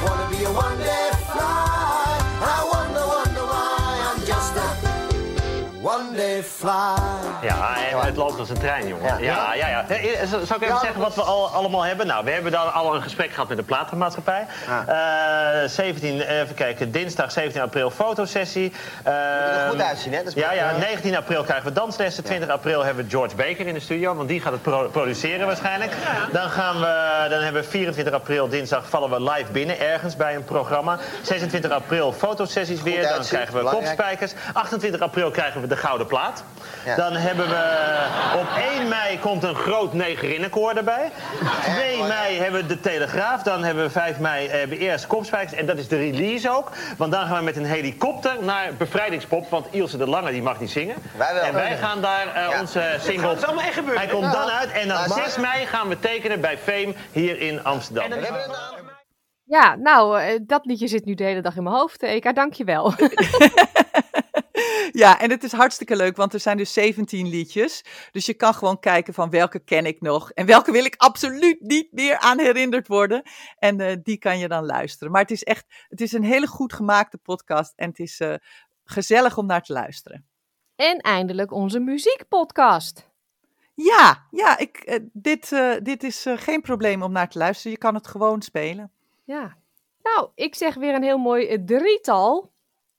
wanna 0.04 0.28
be 0.30 0.46
a 0.46 0.50
one 0.50 0.84
day 0.84 1.07
Ja, 7.42 7.76
en 7.92 8.00
het 8.00 8.16
loopt 8.16 8.40
als 8.40 8.50
een 8.50 8.60
trein, 8.60 8.88
jongen. 8.88 9.22
Ja, 9.24 9.54
ja, 9.54 9.68
ja. 9.68 9.86
ja. 9.90 10.26
Zal 10.26 10.56
ik 10.56 10.62
even 10.62 10.80
zeggen 10.80 11.02
wat 11.02 11.16
we 11.16 11.22
al, 11.22 11.50
allemaal 11.50 11.86
hebben? 11.86 12.08
Nou, 12.08 12.26
we 12.26 12.32
hebben 12.32 12.52
dan 12.52 12.74
al 12.74 12.96
een 12.96 13.02
gesprek 13.02 13.32
gehad 13.32 13.48
met 13.48 13.58
de 13.58 13.64
platenmaatschappij. 13.64 14.46
Ja. 14.68 15.64
Uh, 15.64 15.70
17, 15.70 16.22
even 16.22 16.56
kijken, 16.56 16.92
dinsdag 16.92 17.32
17 17.32 17.62
april 17.62 17.90
fotosessie. 17.90 18.74
Uh, 19.08 19.14
er 19.14 19.70
goed 19.70 19.82
uitzien, 19.82 20.14
hè? 20.14 20.22
ja, 20.36 20.52
ja, 20.52 20.78
19 20.78 21.16
april 21.16 21.44
krijgen 21.44 21.66
we 21.66 21.72
danslessen. 21.72 22.24
20 22.24 22.50
april 22.50 22.84
hebben 22.84 23.04
we 23.04 23.10
George 23.10 23.36
Baker 23.36 23.68
in 23.68 23.74
de 23.74 23.80
studio, 23.80 24.16
want 24.16 24.28
die 24.28 24.42
gaat 24.42 24.52
het 24.52 24.62
pro 24.62 24.88
produceren 24.88 25.46
waarschijnlijk. 25.48 25.92
Dan, 26.32 26.50
gaan 26.50 26.80
we, 26.80 27.26
dan 27.30 27.42
hebben 27.42 27.62
we 27.62 27.68
24 27.68 28.14
april, 28.14 28.48
dinsdag, 28.48 28.90
vallen 28.90 29.10
we 29.10 29.32
live 29.32 29.52
binnen 29.52 29.80
ergens 29.80 30.16
bij 30.16 30.36
een 30.36 30.44
programma. 30.44 31.00
26 31.22 31.72
april 31.72 32.14
fotosessies 32.14 32.82
weer, 32.82 33.02
dan 33.02 33.26
krijgen 33.26 33.54
we 33.54 33.70
kopspijkers. 33.70 34.34
28 34.54 35.02
april 35.02 35.32
krijgen 35.32 35.62
we 35.62 35.68
de 35.68 35.78
Gouden 35.78 36.08
Plaat. 36.08 36.37
Ja. 36.86 36.96
Dan 36.96 37.14
hebben 37.14 37.48
we 37.48 38.08
op 38.36 38.48
1 38.78 38.88
mei 38.88 39.20
komt 39.20 39.44
een 39.44 39.56
groot 39.56 39.94
negerinnenkoor 39.94 40.74
erbij. 40.74 41.12
2 41.62 42.04
mei 42.04 42.40
hebben 42.40 42.62
we 42.62 42.68
de 42.68 42.80
Telegraaf. 42.80 43.44
Dan 43.44 43.64
hebben 43.64 43.84
we 43.84 43.90
5 43.90 44.20
mei 44.20 44.50
hebben 44.50 44.78
we 44.78 44.84
eerst 44.84 45.08
Kopspijkers. 45.08 45.54
En 45.54 45.66
dat 45.66 45.78
is 45.78 45.88
de 45.88 45.98
release 45.98 46.52
ook. 46.52 46.72
Want 46.98 47.12
dan 47.12 47.28
gaan 47.28 47.38
we 47.38 47.44
met 47.44 47.56
een 47.56 47.66
helikopter 47.66 48.44
naar 48.44 48.74
Bevrijdingspop. 48.78 49.50
Want 49.50 49.68
Ilse 49.72 49.98
de 49.98 50.08
Lange 50.08 50.32
die 50.32 50.42
mag 50.42 50.60
niet 50.60 50.72
zingen. 50.72 50.96
Wij 51.18 51.34
wel. 51.34 51.44
En 51.44 51.54
wij 51.54 51.78
gaan 51.78 52.02
daar 52.02 52.28
uh, 52.28 52.34
ja. 52.34 52.60
onze 52.60 52.96
single... 53.00 53.30
Het 53.30 53.46
allemaal 53.46 53.64
echt 53.64 53.74
gebeuren. 53.74 54.02
Hij 54.02 54.12
komt 54.12 54.32
dan 54.32 54.50
uit. 54.50 54.72
En 54.72 54.88
dan 54.88 55.10
6 55.10 55.38
mei 55.38 55.66
gaan 55.66 55.88
we 55.88 56.00
tekenen 56.00 56.42
bij 56.42 56.58
Fame 56.58 56.94
hier 57.12 57.40
in 57.42 57.64
Amsterdam. 57.64 58.12
En 58.12 58.22
dan 58.22 58.36
ja, 59.44 59.76
nou, 59.76 60.22
uh, 60.22 60.40
dat 60.42 60.66
liedje 60.66 60.88
zit 60.88 61.06
nu 61.06 61.14
de 61.14 61.24
hele 61.24 61.42
dag 61.42 61.56
in 61.56 61.64
mijn 61.64 61.76
hoofd. 61.76 62.04
Eka, 62.04 62.34
dank 62.34 62.54
je 62.54 62.64
wel. 62.64 62.94
Ja, 64.92 65.20
en 65.20 65.30
het 65.30 65.44
is 65.44 65.52
hartstikke 65.52 65.96
leuk, 65.96 66.16
want 66.16 66.34
er 66.34 66.40
zijn 66.40 66.58
dus 66.58 66.74
17 66.74 67.28
liedjes. 67.28 67.84
Dus 68.12 68.26
je 68.26 68.34
kan 68.34 68.54
gewoon 68.54 68.80
kijken 68.80 69.14
van 69.14 69.30
welke 69.30 69.60
ken 69.60 69.86
ik 69.86 70.02
nog 70.02 70.32
en 70.32 70.46
welke 70.46 70.72
wil 70.72 70.86
ik 70.86 70.96
absoluut 70.98 71.62
niet 71.62 71.92
meer 71.92 72.18
aan 72.18 72.40
herinnerd 72.40 72.88
worden. 72.88 73.22
En 73.60 73.80
uh, 73.80 73.96
die 74.04 74.18
kan 74.18 74.40
je 74.40 74.48
dan 74.48 74.66
luisteren. 74.66 75.12
Maar 75.12 75.22
het 75.22 75.32
is 75.32 75.44
echt, 75.44 75.66
het 75.88 76.02
is 76.02 76.12
een 76.12 76.24
hele 76.24 76.48
goed 76.48 76.74
gemaakte 76.74 77.18
podcast 77.18 77.74
en 77.76 77.90
het 77.90 78.00
is 78.00 78.20
uh, 78.20 78.34
gezellig 78.84 79.38
om 79.38 79.46
naar 79.46 79.64
te 79.64 79.74
luisteren. 79.74 80.26
En 80.76 80.98
eindelijk 80.98 81.52
onze 81.52 81.80
muziekpodcast. 81.80 83.10
Ja, 83.74 84.28
ja 84.32 84.58
ik, 84.58 84.78
eh, 84.78 85.00
dit, 85.14 85.52
eh, 85.52 85.74
dit 85.84 86.04
is 86.04 86.26
eh, 86.26 86.38
geen 86.38 86.62
probleem 86.62 87.04
om 87.04 87.12
naar 87.12 87.30
te 87.30 87.38
luisteren. 87.38 87.72
Je 87.72 87.78
kan 87.78 87.96
het 87.96 88.08
gewoon 88.08 88.42
spelen. 88.42 88.92
Ja. 89.24 89.58
Nou, 90.04 90.30
ik 90.36 90.56
zeg 90.56 90.76
weer 90.76 90.96
een 90.96 91.04
heel 91.04 91.18
mooi 91.18 91.48
eh, 91.48 91.60
drietal. 91.66 92.52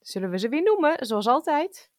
Zullen 0.09 0.31
we 0.31 0.39
ze 0.39 0.49
weer 0.49 0.63
noemen, 0.63 1.07
zoals 1.07 1.27
altijd? 1.27 1.91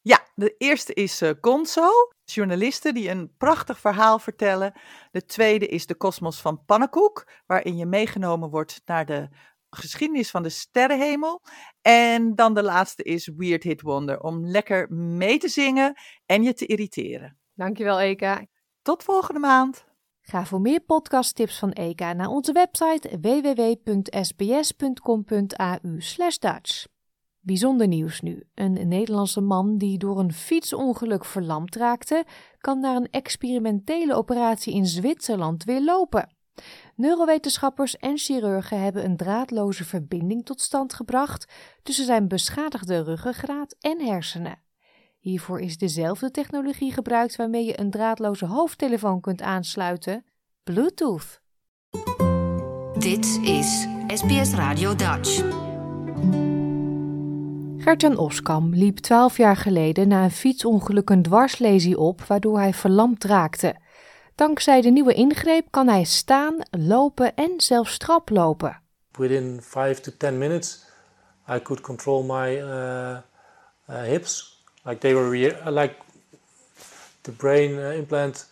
Ja, 0.00 0.26
de 0.34 0.54
eerste 0.58 0.94
is 0.94 1.20
eh, 1.20 1.30
Gonzo, 1.40 1.88
journalisten 2.24 2.94
die 2.94 3.10
een 3.10 3.34
prachtig 3.36 3.78
verhaal 3.78 4.18
vertellen. 4.18 4.72
De 5.10 5.24
tweede 5.24 5.66
is 5.66 5.86
de 5.86 5.94
kosmos 5.94 6.40
van 6.40 6.64
Pannenkoek, 6.64 7.42
waarin 7.46 7.76
je 7.76 7.86
meegenomen 7.86 8.50
wordt 8.50 8.82
naar 8.84 9.06
de 9.06 9.28
geschiedenis 9.70 10.30
van 10.30 10.42
de 10.42 10.48
sterrenhemel. 10.48 11.42
En 11.82 12.34
dan 12.34 12.54
de 12.54 12.62
laatste 12.62 13.02
is 13.02 13.30
Weird 13.36 13.62
Hit 13.62 13.82
Wonder, 13.82 14.20
om 14.20 14.46
lekker 14.46 14.92
mee 14.92 15.38
te 15.38 15.48
zingen 15.48 15.94
en 16.26 16.42
je 16.42 16.54
te 16.54 16.66
irriteren. 16.66 17.38
Dankjewel, 17.54 18.00
Eka. 18.00 18.46
Tot 18.82 19.02
volgende 19.02 19.40
maand. 19.40 19.84
Ga 20.20 20.46
voor 20.46 20.60
meer 20.60 20.80
podcasttips 20.80 21.58
van 21.58 21.70
Eka 21.70 22.12
naar 22.12 22.28
onze 22.28 22.52
website 22.52 23.18
www.sbs.com.au 23.20 24.38
Dutch. 26.40 26.92
Bijzonder 27.44 27.86
nieuws 27.88 28.20
nu. 28.20 28.46
Een 28.54 28.88
Nederlandse 28.88 29.40
man 29.40 29.78
die 29.78 29.98
door 29.98 30.18
een 30.18 30.32
fietsongeluk 30.32 31.24
verlamd 31.24 31.76
raakte, 31.76 32.24
kan 32.58 32.80
na 32.80 32.96
een 32.96 33.08
experimentele 33.10 34.14
operatie 34.14 34.74
in 34.74 34.86
Zwitserland 34.86 35.64
weer 35.64 35.82
lopen. 35.82 36.28
Neurowetenschappers 36.94 37.96
en 37.96 38.18
chirurgen 38.18 38.80
hebben 38.80 39.04
een 39.04 39.16
draadloze 39.16 39.84
verbinding 39.84 40.44
tot 40.44 40.60
stand 40.60 40.94
gebracht 40.94 41.52
tussen 41.82 42.04
zijn 42.04 42.28
beschadigde 42.28 43.02
ruggengraat 43.02 43.76
en 43.80 44.00
hersenen. 44.00 44.62
Hiervoor 45.18 45.60
is 45.60 45.78
dezelfde 45.78 46.30
technologie 46.30 46.92
gebruikt 46.92 47.36
waarmee 47.36 47.64
je 47.64 47.80
een 47.80 47.90
draadloze 47.90 48.46
hoofdtelefoon 48.46 49.20
kunt 49.20 49.42
aansluiten: 49.42 50.24
Bluetooth. 50.62 51.40
Dit 52.98 53.40
is 53.42 53.86
SBS 54.06 54.52
Radio 54.52 54.94
Dutch. 54.94 55.63
Gertjan 57.84 58.16
Oskam 58.16 58.74
liep 58.74 58.98
12 58.98 59.36
jaar 59.36 59.56
geleden 59.56 60.08
na 60.08 60.24
een 60.24 60.30
fietsongeluk 60.30 61.10
een 61.10 61.22
dwarslesie 61.22 61.98
op, 61.98 62.22
waardoor 62.22 62.58
hij 62.58 62.74
verlamd 62.74 63.24
raakte. 63.24 63.76
Dankzij 64.34 64.80
de 64.80 64.90
nieuwe 64.90 65.14
ingreep 65.14 65.66
kan 65.70 65.88
hij 65.88 66.04
staan, 66.04 66.56
lopen 66.70 67.34
en 67.34 67.52
zelfs 67.56 67.98
traplopen. 67.98 68.80
Within 69.18 69.58
5 69.62 70.00
to 70.00 70.12
10 70.18 70.38
minutes, 70.38 70.84
I 71.48 71.62
could 71.62 71.80
control 71.82 72.22
my 72.22 72.62
uh, 72.62 73.16
uh, 73.90 74.02
hips. 74.02 74.62
Like 74.82 74.98
they 74.98 75.14
were, 75.14 75.28
rea- 75.28 75.70
like 75.70 75.94
the 77.20 77.32
brain 77.32 77.70
uh, 77.70 77.96
implant 77.96 78.50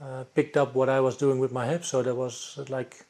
uh, 0.00 0.06
picked 0.32 0.62
up 0.62 0.74
what 0.74 0.88
I 0.88 1.00
was 1.00 1.16
doing 1.16 1.40
with 1.40 1.52
my 1.52 1.66
hips. 1.66 1.88
So 1.88 2.02
that 2.02 2.16
was 2.16 2.56
uh, 2.58 2.76
like 2.76 3.04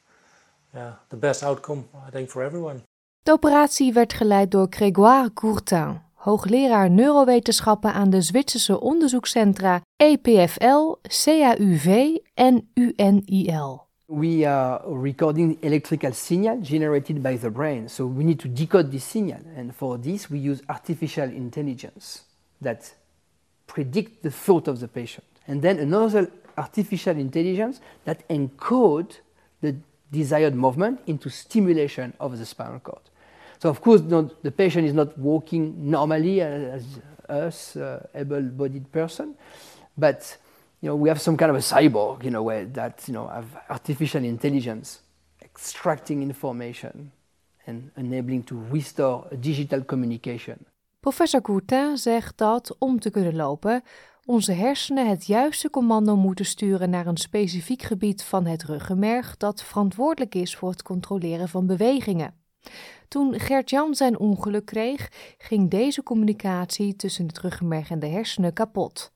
yeah, 0.73 0.91
the 1.07 1.17
best 1.17 1.43
outcome, 1.43 1.83
I 2.07 2.11
think, 2.11 2.29
for 2.29 2.43
everyone. 2.43 2.81
De 3.25 3.31
operatie 3.31 3.93
werd 3.93 4.13
geleid 4.13 4.51
door 4.51 4.67
Grégoire 4.69 5.33
Courtin, 5.33 6.01
hoogleraar 6.13 6.89
neurowetenschappen 6.89 7.93
aan 7.93 8.09
de 8.09 8.21
Zwitserse 8.21 8.79
onderzoekscentra 8.79 9.81
EPFL, 9.95 10.93
CAUV 11.01 12.15
en 12.33 12.67
UNIL. 12.73 13.87
We 14.05 14.47
are 14.47 15.01
recording 15.01 15.57
electrical 15.61 16.13
signal 16.13 16.59
generated 16.61 17.21
by 17.21 17.37
the 17.37 17.51
brain, 17.51 17.89
so 17.89 18.13
we 18.15 18.23
need 18.23 18.39
to 18.39 18.53
decode 18.53 18.89
this 18.89 19.09
signal. 19.09 19.39
And 19.57 19.73
for 19.75 19.99
this, 19.99 20.27
we 20.27 20.49
use 20.49 20.61
artificial 20.65 21.29
intelligence 21.29 22.19
that 22.61 22.95
predict 23.65 24.21
the 24.21 24.31
thought 24.31 24.67
of 24.67 24.79
the 24.79 24.87
patient. 24.87 25.25
And 25.47 25.61
then 25.61 25.79
another 25.79 26.31
artificial 26.57 27.17
intelligence 27.17 27.79
that 28.03 28.17
encode 28.27 29.19
the 29.61 29.75
desired 30.11 30.55
movement 30.55 30.99
into 31.05 31.29
stimulation 31.29 32.13
of 32.19 32.37
the 32.37 32.45
spinal 32.45 32.79
cord. 32.79 33.01
So 33.65 33.71
of 33.71 33.81
course, 33.81 34.01
the 34.01 34.51
patient 34.51 34.85
is 34.85 34.93
not 34.93 35.17
walking 35.17 35.89
normally 35.89 36.39
as 36.39 36.83
us, 37.27 37.75
uh, 37.75 37.99
able-bodied 38.13 38.91
person, 38.91 39.35
but 39.97 40.37
you 40.81 40.89
know 40.89 40.95
we 40.95 41.09
have 41.09 41.19
some 41.19 41.35
kind 41.35 41.49
of 41.49 41.57
a 41.57 41.61
cyborg, 41.61 42.23
you 42.23 42.29
know, 42.29 42.43
where 42.43 42.71
that 42.73 43.07
you 43.07 43.13
know 43.13 43.27
have 43.27 43.47
artificial 43.67 44.23
intelligence 44.23 44.99
extracting 45.41 46.21
information 46.21 47.11
and 47.65 47.89
enabling 47.97 48.43
to 48.43 48.55
restore 48.71 49.27
digital 49.39 49.83
communication. 49.83 50.57
Professor 50.99 51.41
Courtin 51.41 51.97
zegt 51.97 52.37
dat 52.37 52.75
om 52.79 52.99
te 52.99 53.09
kunnen 53.09 53.35
lopen, 53.35 53.83
onze 54.25 54.51
hersenen 54.51 55.09
het 55.09 55.25
juiste 55.25 55.69
commando 55.69 56.15
moeten 56.15 56.45
sturen 56.45 56.89
naar 56.89 57.07
een 57.07 57.17
specifiek 57.17 57.81
gebied 57.81 58.23
van 58.23 58.45
het 58.45 58.63
ruggenmerg 58.63 59.37
dat 59.37 59.63
verantwoordelijk 59.63 60.35
is 60.35 60.55
voor 60.55 60.69
het 60.69 60.83
controleren 60.83 61.49
van 61.49 61.65
bewegingen. 61.65 62.33
Toen 63.15 63.39
Gert-Jan 63.39 63.95
zijn 63.95 64.19
ongeluk 64.19 64.65
kreeg, 64.65 65.09
ging 65.37 65.69
deze 65.69 66.03
communicatie 66.03 66.95
tussen 66.95 67.27
het 67.27 67.39
ruggenmerg 67.39 67.89
en 67.89 67.99
de 67.99 68.07
hersenen 68.07 68.53
kapot. 68.53 69.11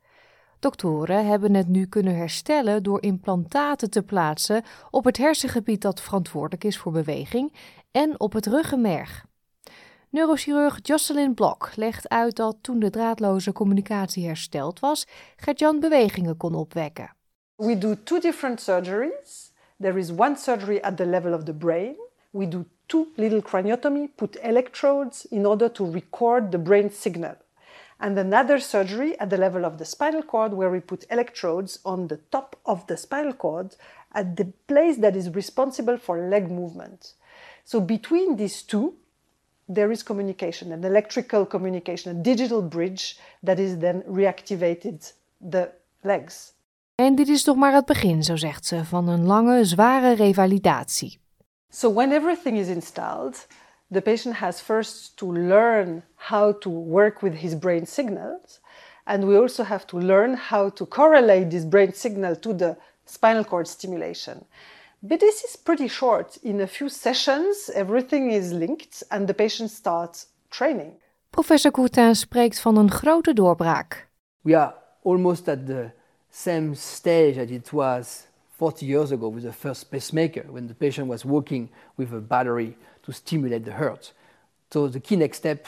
Doktoren 0.60 1.26
hebben 1.26 1.54
het 1.54 1.68
nu 1.68 1.86
kunnen 1.86 2.16
herstellen 2.16 2.84
door 2.84 3.02
implantaten 3.02 3.90
te 3.90 4.04
plaatsen 4.04 4.64
op 4.92 5.04
het 5.04 5.18
hersengebied 5.18 5.82
dat 5.82 6.02
verantwoordelijk 6.02 6.64
is 6.64 6.78
voor 6.78 6.92
beweging 6.92 7.54
en 7.92 8.20
op 8.20 8.34
het 8.34 8.46
ruggenmerg. 8.46 9.26
Neurochirurg 10.10 10.80
Jocelyn 10.82 11.34
Blok 11.34 11.76
legt 11.76 12.10
uit 12.10 12.36
dat 12.36 12.58
toen 12.62 12.80
de 12.80 12.90
draadloze 12.90 13.52
communicatie 13.52 14.26
hersteld 14.26 14.80
was, 14.80 15.08
Gert-Jan 15.36 15.80
bewegingen 15.80 16.38
kon 16.38 16.56
opwekken. 16.56 17.16
We 17.56 17.78
do 17.78 17.96
two 18.04 18.20
different 18.20 18.62
surgeries. 18.62 19.52
There 19.80 20.00
is 20.00 20.12
one 20.12 20.36
surgery 20.36 20.80
at 20.80 20.98
the 20.98 21.06
level 21.06 21.34
of 21.34 21.44
the 21.44 21.54
brain. 21.54 21.96
We 22.30 22.48
do 22.48 22.66
two 22.90 23.08
little 23.16 23.42
craniotomy, 23.42 24.10
put 24.18 24.36
electrodes 24.44 25.26
in 25.32 25.46
order 25.46 25.70
to 25.70 25.86
record 25.86 26.52
the 26.52 26.58
brain 26.58 26.90
signal. 26.90 27.36
And 28.00 28.18
another 28.18 28.60
surgery 28.60 29.20
at 29.20 29.30
the 29.30 29.38
level 29.38 29.66
of 29.66 29.78
the 29.78 29.86
spinal 29.86 30.24
cord 30.24 30.54
where 30.54 30.70
we 30.70 30.80
put 30.80 31.06
electrodes 31.10 31.80
on 31.86 32.08
the 32.08 32.20
top 32.32 32.56
of 32.66 32.88
the 32.88 32.98
spinal 32.98 33.34
cord 33.34 33.76
at 34.14 34.36
the 34.36 34.46
place 34.68 34.98
that 34.98 35.16
is 35.16 35.30
responsible 35.30 35.98
for 35.98 36.30
leg 36.30 36.50
movement. 36.50 37.14
So 37.66 37.80
between 37.80 38.36
these 38.36 38.64
two, 38.64 38.94
there 39.68 39.92
is 39.92 40.04
communication, 40.04 40.72
an 40.72 40.84
electrical 40.84 41.46
communication, 41.46 42.18
a 42.18 42.24
digital 42.24 42.62
bridge 42.62 43.18
that 43.44 43.60
is 43.60 43.78
then 43.78 44.02
reactivated 44.08 45.14
the 45.40 45.70
legs. 46.04 46.54
En 46.96 47.16
dit 47.16 47.28
is 47.28 47.44
toch 47.44 47.56
maar 47.56 47.74
het 47.74 47.86
begin, 47.86 48.24
zo 48.24 48.36
zegt 48.36 48.66
ze, 48.66 48.86
van 48.86 49.08
een 49.08 49.26
lange, 49.26 49.66
zware 49.66 50.14
revalidatie. 50.14 51.20
So 51.70 51.90
when 51.90 52.12
everything 52.12 52.58
is 52.58 52.70
installed, 52.70 53.46
the 53.92 54.02
patient 54.02 54.36
has 54.36 54.60
first 54.60 55.18
to 55.20 55.32
learn 55.32 56.04
how 56.16 56.54
to 56.54 56.70
work 56.70 57.22
with 57.22 57.36
his 57.36 57.56
brain 57.56 57.86
signals. 57.86 58.60
And 59.06 59.28
we 59.28 59.38
also 59.38 59.64
have 59.64 59.86
to 59.88 59.98
learn 59.98 60.36
how 60.36 60.70
to 60.70 60.86
correlate 60.86 61.50
this 61.50 61.66
brain 61.66 61.94
signal 61.94 62.36
to 62.38 62.54
the 62.54 62.78
spinal 63.06 63.44
cord 63.44 63.68
stimulation. 63.68 64.46
But 65.02 65.20
this 65.20 65.44
is 65.44 65.56
pretty 65.56 65.88
short. 65.88 66.38
In 66.44 66.60
a 66.62 66.68
few 66.68 66.90
sessions, 66.90 67.70
everything 67.74 68.32
is 68.32 68.52
linked 68.52 69.04
and 69.12 69.28
the 69.28 69.34
patient 69.34 69.72
starts 69.72 70.28
training. 70.50 70.94
Professor 71.30 71.72
Courtin 71.72 72.16
spreekt 72.16 72.60
van 72.60 72.78
een 72.78 72.92
grote 72.92 73.34
doorbraak. 73.34 74.08
We 74.42 74.58
are 74.58 74.74
almost 75.04 75.48
at 75.48 75.66
the 75.66 75.92
same 76.30 76.76
stage 76.76 77.38
as 77.38 77.50
it 77.50 77.70
was 77.72 78.28
40 78.60 78.86
years 78.86 79.12
ago 79.14 79.30
with 79.30 79.44
the 79.44 79.54
first 79.54 79.90
pacemaker, 79.90 80.44
when 80.50 80.68
the 80.68 80.74
patient 80.74 81.08
was 81.08 81.24
walking 81.24 81.70
with 81.96 82.14
a 82.14 82.20
battery 82.20 82.76
to 83.04 83.14
stimulate 83.14 83.64
the 83.64 83.74
heart. 83.74 84.12
So 84.70 84.90
the 84.90 85.00
key 85.00 85.16
next 85.16 85.38
step 85.38 85.66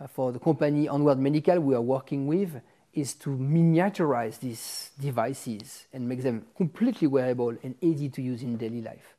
uh, 0.00 0.08
for 0.08 0.32
the 0.32 0.40
company 0.40 0.88
Onward 0.88 1.18
Medical 1.18 1.60
we 1.60 1.76
are 1.76 1.80
working 1.80 2.26
with 2.26 2.60
is 2.92 3.14
to 3.14 3.30
miniaturize 3.30 4.40
these 4.40 4.90
devices 5.00 5.86
and 5.92 6.08
make 6.08 6.22
them 6.22 6.46
completely 6.56 7.06
wearable 7.06 7.56
and 7.62 7.76
easy 7.80 8.08
to 8.08 8.20
use 8.20 8.42
in 8.42 8.56
daily 8.56 8.82
life. 8.82 9.14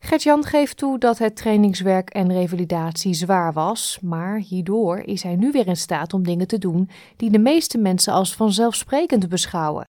Gert-Jan 0.00 0.44
geeft 0.44 0.76
toe 0.76 0.98
dat 0.98 1.18
het 1.18 1.36
trainingswerk 1.36 2.10
en 2.10 2.32
revalidatie 2.32 3.14
zwaar 3.14 3.52
was, 3.52 3.98
maar 4.00 4.38
hierdoor 4.38 4.98
is 4.98 5.22
hij 5.22 5.36
nu 5.36 5.50
weer 5.50 5.66
in 5.66 5.76
staat 5.76 6.12
om 6.12 6.22
dingen 6.22 6.46
te 6.46 6.58
doen 6.58 6.88
die 7.16 7.30
de 7.30 7.38
meeste 7.38 7.78
mensen 7.78 8.12
als 8.12 8.34
vanzelfsprekend 8.34 9.28
beschouwen. 9.28 9.84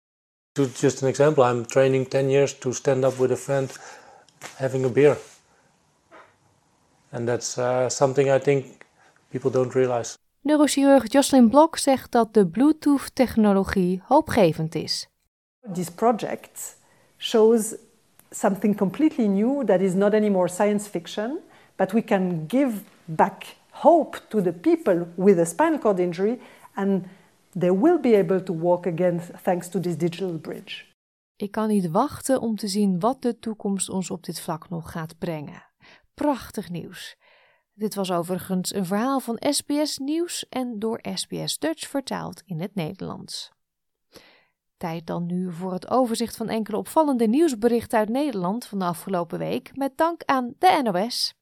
To 0.55 0.66
just 0.66 1.02
an 1.02 1.09
example, 1.09 1.42
I'm 1.42 1.66
training 1.66 2.09
10 2.09 2.30
years 2.30 2.59
to 2.59 2.72
stand 2.72 3.05
up 3.05 3.18
with 3.18 3.32
a 3.32 3.36
friend 3.36 3.68
having 4.57 4.84
a 4.84 4.88
beer. 4.88 5.16
And 7.11 7.26
that's 7.26 7.59
uh, 7.59 7.88
something 7.88 8.30
I 8.30 8.38
think 8.38 8.86
people 9.32 9.50
don't 9.50 9.74
realize. 9.74 10.16
Neurochirurg 10.42 11.11
Jocelyn 11.11 11.48
Blok 11.48 11.76
zegt 11.78 12.12
dat 12.12 12.34
de 12.34 12.46
Bluetooth-technologie 12.46 14.02
hoopgevend 14.05 14.74
is. 14.74 15.09
This 15.72 15.90
project 15.90 16.76
shows 17.16 17.74
something 18.30 18.76
completely 18.76 19.26
new 19.26 19.64
that 19.64 19.80
is 19.80 19.94
not 19.94 20.14
anymore 20.14 20.48
science 20.48 20.88
fiction, 20.88 21.38
but 21.76 21.92
we 21.92 22.02
can 22.02 22.46
give 22.46 22.72
back 23.05 23.57
hope 23.70 24.20
to 24.28 24.42
the 24.42 24.52
people 24.52 25.07
with 25.14 25.38
a 25.38 25.44
spinal 25.44 25.78
cord 25.78 25.98
injury 25.98 26.38
and 26.76 27.09
they 27.59 27.72
will 27.72 28.00
be 28.00 28.16
able 28.16 28.42
to 28.42 28.59
walk 28.59 28.86
again 28.86 29.20
thanks 29.42 29.68
to 29.68 29.80
this 29.80 29.96
digital 29.96 30.38
bridge. 30.38 30.84
Ik 31.36 31.50
kan 31.50 31.68
niet 31.68 31.90
wachten 31.90 32.40
om 32.40 32.57
te 32.57 32.68
zien 32.68 33.00
wat 33.00 33.22
de 33.22 33.38
toekomst 33.38 33.88
ons 33.88 34.11
op 34.11 34.24
dit 34.24 34.40
vlak 34.40 34.68
nog 34.68 34.90
gaat 34.90 35.18
brengen. 35.18 35.62
Prachtig 36.14 36.70
nieuws. 36.70 37.16
Dit 37.72 37.94
was 37.94 38.12
overigens 38.12 38.74
een 38.74 38.86
verhaal 38.86 39.20
van 39.20 39.36
SBS 39.50 39.98
Nieuws 39.98 40.48
en 40.48 40.78
door 40.78 41.00
SBS 41.14 41.59
Dutch 41.59 41.88
vertaald 41.88 42.42
in 42.44 42.61
het 42.61 42.74
Nederlands. 42.74 43.52
Tijd 44.76 45.07
dan 45.07 45.26
nu 45.26 45.52
voor 45.52 45.72
het 45.72 45.90
overzicht 45.90 46.36
van 46.36 46.48
enkele 46.48 46.76
opvallende 46.76 47.26
nieuwsberichten 47.26 47.98
uit 47.98 48.09
Nederland 48.09 48.66
van 48.66 48.78
de 48.78 48.84
afgelopen 48.84 49.38
week, 49.38 49.76
met 49.76 49.96
dank 49.96 50.22
aan 50.24 50.55
de 50.59 50.80
NOS. 50.82 51.34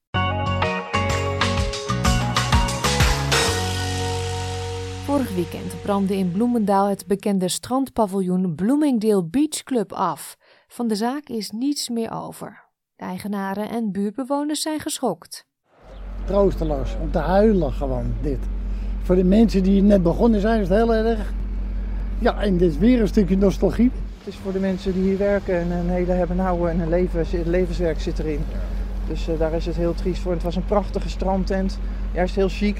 Vorig 5.02 5.34
weekend 5.34 5.82
brandde 5.82 6.16
in 6.16 6.32
Bloemendaal 6.32 6.88
het 6.88 7.06
bekende 7.06 7.48
strandpaviljoen 7.48 8.54
Bloomingdale 8.54 9.24
Beach 9.24 9.62
Club 9.62 9.92
af. 9.92 10.36
Van 10.68 10.88
de 10.88 10.94
zaak 10.94 11.28
is 11.28 11.50
niets 11.50 11.88
meer 11.88 12.12
over. 12.12 12.64
De 12.96 13.04
eigenaren 13.04 13.68
en 13.68 13.92
buurtbewoners 13.92 14.60
zijn 14.60 14.80
geschokt. 14.80 15.46
Troosteloos, 16.24 16.96
om 17.00 17.10
te 17.10 17.18
huilen 17.18 17.72
gewoon 17.72 18.14
dit. 18.20 18.38
Voor 19.02 19.14
de 19.14 19.24
mensen 19.24 19.62
die 19.62 19.82
net 19.82 20.02
begonnen 20.02 20.40
zijn 20.40 20.60
is 20.60 20.68
het 20.68 20.78
heel 20.78 20.94
erg. 20.94 21.32
Ja, 22.18 22.40
en 22.40 22.56
dit 22.56 22.70
is 22.70 22.78
weer 22.78 23.00
een 23.00 23.08
stukje 23.08 23.36
nostalgie. 23.36 23.90
Het 24.18 24.26
is 24.26 24.36
voor 24.36 24.52
de 24.52 24.60
mensen 24.60 24.92
die 24.92 25.02
hier 25.02 25.18
werken 25.18 25.54
en 25.54 25.70
een 25.70 25.88
hele 25.88 26.12
hebben 26.12 26.38
houden 26.38 26.70
en 26.70 26.80
een 26.80 26.88
leven, 26.88 27.26
levenswerk 27.50 28.00
zit 28.00 28.18
erin. 28.18 28.40
Dus 29.08 29.28
uh, 29.28 29.38
daar 29.38 29.52
is 29.52 29.66
het 29.66 29.76
heel 29.76 29.94
triest 29.94 30.22
voor. 30.22 30.32
Het 30.32 30.42
was 30.42 30.56
een 30.56 30.64
prachtige 30.64 31.08
strandtent, 31.08 31.78
juist 32.12 32.34
heel 32.34 32.48
chic 32.48 32.76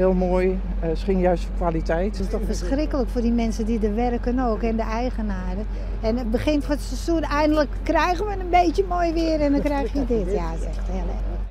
heel 0.00 0.12
mooi. 0.12 0.48
Uh, 0.48 0.58
het 0.80 0.98
ging 0.98 1.20
juist 1.20 1.44
voor 1.44 1.56
kwaliteit. 1.56 2.16
Het 2.16 2.26
is 2.26 2.32
toch 2.32 2.44
verschrikkelijk 2.44 3.08
voor 3.08 3.20
die 3.20 3.32
mensen 3.32 3.66
die 3.66 3.80
er 3.80 3.94
werken 3.94 4.38
ook 4.38 4.62
en 4.62 4.76
de 4.76 4.82
eigenaren. 4.82 5.66
En 6.02 6.16
het 6.16 6.30
begin 6.30 6.62
van 6.62 6.70
het 6.70 6.80
seizoen, 6.80 7.22
eindelijk 7.22 7.70
krijgen 7.82 8.26
we 8.26 8.32
een 8.32 8.50
beetje 8.50 8.84
mooi 8.84 9.12
weer 9.12 9.40
en 9.40 9.52
dan 9.52 9.60
krijg 9.60 9.92
je 9.92 10.06
dit. 10.06 10.32
Ja, 10.32 10.50
het 10.50 10.60
is 10.60 10.66
echt 10.66 10.88
heel 10.88 11.08
erg. 11.08 11.48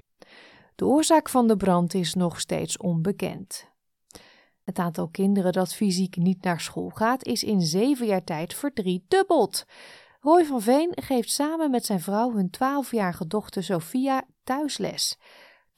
De 0.76 0.86
oorzaak 0.86 1.30
van 1.30 1.47
de 1.47 1.58
brand 1.58 1.93
is 1.93 2.14
nog 2.14 2.39
steeds 2.39 2.78
onbekend. 2.78 3.68
Het 4.64 4.80
aantal 4.80 5.08
kinderen 5.08 5.52
dat 5.52 5.74
fysiek 5.74 6.16
niet 6.16 6.43
naar 6.43 6.62
school 6.62 6.89
gaat 6.89 7.26
is 7.26 7.43
in 7.43 7.62
zeven 7.62 8.06
jaar 8.06 8.24
tijd 8.24 8.54
verdriedubbeld. 8.54 9.66
Roy 10.22 10.45
van 10.45 10.62
Veen 10.62 10.91
geeft 10.95 11.32
samen 11.32 11.72
met 11.72 11.86
zijn 11.86 12.00
vrouw 12.00 12.34
hun 12.34 12.50
12-jarige 12.56 13.28
dochter 13.28 13.64
Sophia 13.64 14.24
thuisles. 14.43 15.18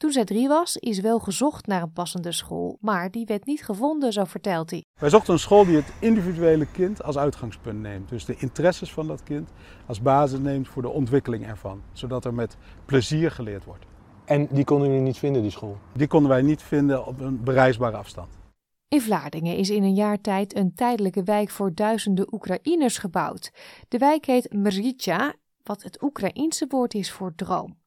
Toen 0.02 0.12
zij 0.12 0.24
drie 0.24 0.48
was, 0.48 0.76
is 0.76 1.00
wel 1.00 1.18
gezocht 1.18 1.66
naar 1.66 1.82
een 1.82 1.92
passende 1.92 2.32
school, 2.32 2.78
maar 2.80 3.10
die 3.10 3.26
werd 3.26 3.46
niet 3.46 3.64
gevonden, 3.64 4.12
zo 4.12 4.24
vertelt 4.24 4.70
hij. 4.70 4.84
Wij 5.00 5.10
zochten 5.10 5.32
een 5.32 5.38
school 5.38 5.64
die 5.64 5.76
het 5.76 5.92
individuele 6.00 6.66
kind 6.66 7.02
als 7.02 7.18
uitgangspunt 7.18 7.80
neemt. 7.80 8.08
Dus 8.08 8.24
de 8.24 8.36
interesses 8.38 8.92
van 8.92 9.06
dat 9.06 9.22
kind 9.22 9.50
als 9.86 10.00
basis 10.00 10.38
neemt 10.38 10.68
voor 10.68 10.82
de 10.82 10.88
ontwikkeling 10.88 11.46
ervan. 11.46 11.82
Zodat 11.92 12.24
er 12.24 12.34
met 12.34 12.56
plezier 12.84 13.30
geleerd 13.30 13.64
wordt. 13.64 13.84
En 14.24 14.48
die 14.50 14.64
konden 14.64 14.88
jullie 14.88 15.02
niet 15.02 15.18
vinden, 15.18 15.42
die 15.42 15.50
school? 15.50 15.78
Die 15.92 16.06
konden 16.06 16.30
wij 16.30 16.42
niet 16.42 16.62
vinden 16.62 17.06
op 17.06 17.20
een 17.20 17.42
bereisbare 17.42 17.96
afstand. 17.96 18.28
In 18.88 19.00
Vlaardingen 19.00 19.56
is 19.56 19.70
in 19.70 19.82
een 19.82 19.94
jaar 19.94 20.20
tijd 20.20 20.56
een 20.56 20.74
tijdelijke 20.74 21.22
wijk 21.22 21.50
voor 21.50 21.74
duizenden 21.74 22.34
Oekraïners 22.34 22.98
gebouwd. 22.98 23.52
De 23.88 23.98
wijk 23.98 24.26
heet 24.26 24.52
Mrzitja, 24.52 25.34
wat 25.62 25.82
het 25.82 26.02
Oekraïense 26.02 26.66
woord 26.68 26.94
is 26.94 27.12
voor 27.12 27.32
droom. 27.34 27.80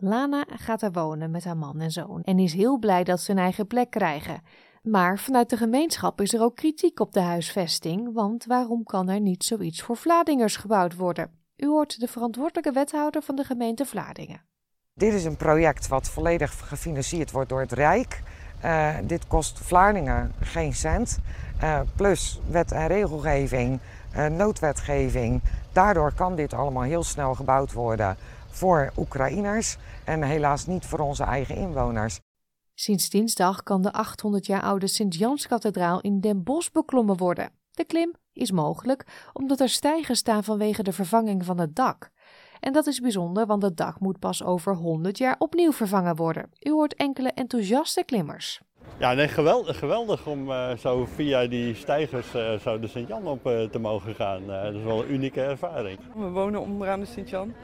Lana 0.00 0.44
gaat 0.48 0.80
daar 0.80 0.92
wonen 0.92 1.30
met 1.30 1.44
haar 1.44 1.56
man 1.56 1.80
en 1.80 1.90
zoon 1.90 2.22
en 2.22 2.38
is 2.38 2.52
heel 2.52 2.78
blij 2.78 3.04
dat 3.04 3.20
ze 3.20 3.30
een 3.30 3.38
eigen 3.38 3.66
plek 3.66 3.90
krijgen. 3.90 4.42
Maar 4.82 5.18
vanuit 5.18 5.50
de 5.50 5.56
gemeenschap 5.56 6.20
is 6.20 6.34
er 6.34 6.42
ook 6.42 6.56
kritiek 6.56 7.00
op 7.00 7.12
de 7.12 7.20
huisvesting, 7.20 8.12
want 8.12 8.44
waarom 8.44 8.84
kan 8.84 9.08
er 9.08 9.20
niet 9.20 9.44
zoiets 9.44 9.82
voor 9.82 9.96
Vladingers 9.96 10.56
gebouwd 10.56 10.96
worden? 10.96 11.30
U 11.56 11.66
hoort 11.66 12.00
de 12.00 12.08
verantwoordelijke 12.08 12.72
wethouder 12.72 13.22
van 13.22 13.36
de 13.36 13.44
gemeente 13.44 13.84
Vladingen. 13.84 14.42
Dit 14.94 15.12
is 15.12 15.24
een 15.24 15.36
project 15.36 15.88
wat 15.88 16.08
volledig 16.08 16.68
gefinancierd 16.68 17.30
wordt 17.30 17.48
door 17.48 17.60
het 17.60 17.72
Rijk. 17.72 18.22
Uh, 18.64 18.96
dit 19.04 19.26
kost 19.26 19.58
Vlaardingen 19.58 20.32
geen 20.40 20.74
cent. 20.74 21.18
Uh, 21.62 21.80
plus 21.96 22.40
wet 22.50 22.72
en 22.72 22.86
regelgeving, 22.86 23.78
uh, 24.16 24.26
noodwetgeving. 24.26 25.42
Daardoor 25.72 26.12
kan 26.14 26.36
dit 26.36 26.52
allemaal 26.52 26.82
heel 26.82 27.02
snel 27.02 27.34
gebouwd 27.34 27.72
worden 27.72 28.16
voor 28.48 28.92
Oekraïners 28.96 29.76
en 30.04 30.22
helaas 30.22 30.66
niet 30.66 30.86
voor 30.86 30.98
onze 30.98 31.24
eigen 31.24 31.56
inwoners. 31.56 32.20
Sinds 32.74 33.10
dinsdag 33.10 33.62
kan 33.62 33.82
de 33.82 33.92
800 33.92 34.46
jaar 34.46 34.62
oude 34.62 34.86
Sint-Janskathedraal 34.86 36.00
in 36.00 36.20
Den 36.20 36.42
Bosch 36.42 36.70
beklommen 36.70 37.16
worden. 37.16 37.50
De 37.70 37.84
klim 37.84 38.14
is 38.32 38.50
mogelijk 38.50 39.04
omdat 39.32 39.60
er 39.60 39.68
stijgers 39.68 40.18
staan 40.18 40.44
vanwege 40.44 40.82
de 40.82 40.92
vervanging 40.92 41.44
van 41.44 41.58
het 41.58 41.76
dak. 41.76 42.10
En 42.60 42.72
dat 42.72 42.86
is 42.86 43.00
bijzonder, 43.00 43.46
want 43.46 43.62
het 43.62 43.76
dak 43.76 44.00
moet 44.00 44.18
pas 44.18 44.44
over 44.44 44.74
100 44.74 45.18
jaar 45.18 45.36
opnieuw 45.38 45.72
vervangen 45.72 46.16
worden. 46.16 46.50
U 46.62 46.70
hoort 46.70 46.94
enkele 46.94 47.32
enthousiaste 47.32 48.04
klimmers. 48.04 48.60
Ja, 48.98 49.12
nee, 49.12 49.28
geweldig, 49.28 49.78
geweldig 49.78 50.26
om 50.26 50.50
uh, 50.50 50.76
zo 50.76 51.04
via 51.14 51.46
die 51.46 51.74
stijgers 51.74 52.34
uh, 52.34 52.58
zo 52.58 52.78
de 52.78 52.88
Sint-Jan 52.88 53.26
op 53.26 53.46
uh, 53.46 53.62
te 53.62 53.78
mogen 53.78 54.14
gaan. 54.14 54.46
dat 54.46 54.74
is 54.74 54.82
wel 54.82 55.02
een 55.02 55.12
unieke 55.12 55.42
ervaring. 55.42 55.98
We 56.14 56.28
wonen 56.28 56.60
onderaan 56.60 57.00
de 57.00 57.06
Sint-Jan 57.06 57.54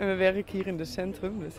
en 0.00 0.06
we 0.06 0.14
werken 0.14 0.56
hier 0.56 0.66
in 0.66 0.78
het 0.78 0.88
centrum. 0.88 1.38
Dus 1.38 1.54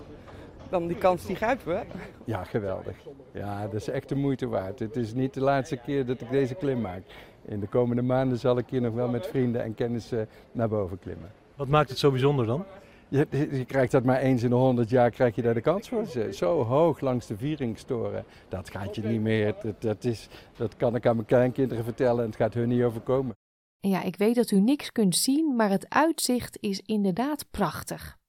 dan 0.69 0.87
die 0.87 0.97
kans 0.97 1.25
die 1.25 1.35
grijpen 1.35 1.67
we. 1.67 1.81
Ja, 2.25 2.43
geweldig. 2.43 2.95
Ja, 3.31 3.63
dat 3.63 3.73
is 3.73 3.87
echt 3.87 4.09
de 4.09 4.15
moeite 4.15 4.47
waard. 4.47 4.79
Het 4.79 4.95
is 4.95 5.13
niet 5.13 5.33
de 5.33 5.41
laatste 5.41 5.77
keer 5.77 6.05
dat 6.05 6.21
ik 6.21 6.29
deze 6.29 6.55
klim 6.55 6.81
maak. 6.81 7.03
In 7.45 7.59
de 7.59 7.67
komende 7.67 8.01
maanden 8.01 8.37
zal 8.37 8.57
ik 8.57 8.65
hier 8.69 8.81
nog 8.81 8.93
wel 8.93 9.09
met 9.09 9.27
vrienden 9.27 9.63
en 9.63 9.73
kennissen 9.73 10.27
naar 10.51 10.69
boven 10.69 10.99
klimmen. 10.99 11.31
Wat 11.55 11.67
maakt 11.67 11.89
het 11.89 11.97
zo 11.97 12.11
bijzonder 12.11 12.45
dan? 12.45 12.65
Je, 13.07 13.27
je, 13.29 13.65
krijgt 13.65 13.91
dat 13.91 14.03
maar 14.03 14.19
eens 14.19 14.43
in 14.43 14.49
de 14.49 14.55
honderd 14.55 14.89
jaar, 14.89 15.09
krijg 15.09 15.35
je 15.35 15.41
daar 15.41 15.53
de 15.53 15.61
kans 15.61 15.89
voor. 15.89 16.05
Zo 16.31 16.63
hoog 16.63 16.99
langs 16.99 17.27
de 17.27 17.37
vieringstoren, 17.37 18.25
dat 18.49 18.69
gaat 18.69 18.95
je 18.95 19.01
niet 19.01 19.21
meer. 19.21 19.55
Dat, 19.61 19.81
dat, 19.81 20.03
is, 20.03 20.29
dat 20.57 20.75
kan 20.75 20.95
ik 20.95 21.05
aan 21.05 21.15
mijn 21.15 21.27
kleinkinderen 21.27 21.83
vertellen 21.83 22.19
en 22.19 22.29
het 22.29 22.35
gaat 22.35 22.53
hun 22.53 22.67
niet 22.67 22.83
overkomen. 22.83 23.35
Ja, 23.79 24.03
ik 24.03 24.15
weet 24.15 24.35
dat 24.35 24.51
u 24.51 24.59
niks 24.59 24.91
kunt 24.91 25.15
zien, 25.15 25.55
maar 25.55 25.69
het 25.69 25.89
uitzicht 25.89 26.57
is 26.59 26.81
inderdaad 26.85 27.45
prachtig. 27.51 28.19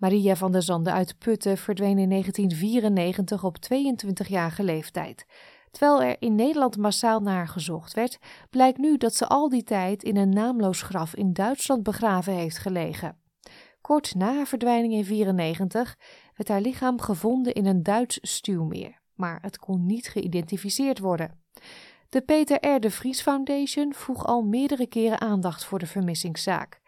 Maria 0.00 0.36
van 0.36 0.52
der 0.52 0.62
Zande 0.62 0.92
uit 0.92 1.18
Putten 1.18 1.58
verdween 1.58 1.98
in 1.98 2.08
1994 2.08 3.44
op 3.44 3.56
22-jarige 3.72 4.62
leeftijd. 4.62 5.26
Terwijl 5.70 6.02
er 6.02 6.16
in 6.18 6.34
Nederland 6.34 6.76
massaal 6.76 7.20
naar 7.20 7.48
gezocht 7.48 7.94
werd, 7.94 8.18
blijkt 8.50 8.78
nu 8.78 8.96
dat 8.96 9.14
ze 9.14 9.26
al 9.26 9.48
die 9.48 9.62
tijd 9.62 10.02
in 10.02 10.16
een 10.16 10.28
naamloos 10.28 10.82
graf 10.82 11.14
in 11.14 11.32
Duitsland 11.32 11.82
begraven 11.82 12.32
heeft 12.32 12.58
gelegen. 12.58 13.16
Kort 13.80 14.14
na 14.14 14.34
haar 14.34 14.46
verdwijning 14.46 14.92
in 14.92 15.04
1994 15.04 15.96
werd 16.36 16.48
haar 16.48 16.60
lichaam 16.60 17.00
gevonden 17.00 17.54
in 17.54 17.66
een 17.66 17.82
Duits 17.82 18.18
stuwmeer, 18.22 19.00
maar 19.14 19.38
het 19.42 19.58
kon 19.58 19.86
niet 19.86 20.08
geïdentificeerd 20.08 20.98
worden. 20.98 21.40
De 22.08 22.20
Peter 22.20 22.74
R. 22.74 22.80
de 22.80 22.90
Vries 22.90 23.22
Foundation 23.22 23.94
vroeg 23.94 24.26
al 24.26 24.42
meerdere 24.42 24.86
keren 24.86 25.20
aandacht 25.20 25.64
voor 25.64 25.78
de 25.78 25.86
vermissingszaak. 25.86 26.79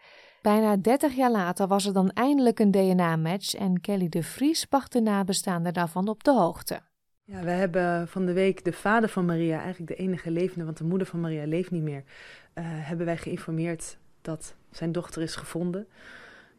Bijna 0.43 0.77
30 0.77 1.15
jaar 1.15 1.31
later 1.31 1.67
was 1.67 1.85
er 1.85 1.93
dan 1.93 2.09
eindelijk 2.09 2.59
een 2.59 2.71
DNA-match 2.71 3.55
en 3.55 3.81
Kelly 3.81 4.09
de 4.09 4.23
Vries 4.23 4.65
bracht 4.65 4.91
de 4.91 5.01
nabestaanden 5.01 5.73
daarvan 5.73 6.07
op 6.07 6.23
de 6.23 6.31
hoogte. 6.31 6.79
Ja, 7.23 7.43
we 7.43 7.49
hebben 7.49 8.07
van 8.07 8.25
de 8.25 8.33
week 8.33 8.63
de 8.63 8.73
vader 8.73 9.09
van 9.09 9.25
Maria, 9.25 9.61
eigenlijk 9.61 9.97
de 9.97 10.03
enige 10.03 10.31
levende, 10.31 10.65
want 10.65 10.77
de 10.77 10.83
moeder 10.83 11.07
van 11.07 11.19
Maria 11.19 11.45
leeft 11.45 11.71
niet 11.71 11.81
meer, 11.81 12.03
uh, 12.03 12.63
hebben 12.65 13.05
wij 13.05 13.17
geïnformeerd 13.17 13.97
dat 14.21 14.55
zijn 14.71 14.91
dochter 14.91 15.21
is 15.21 15.35
gevonden. 15.35 15.87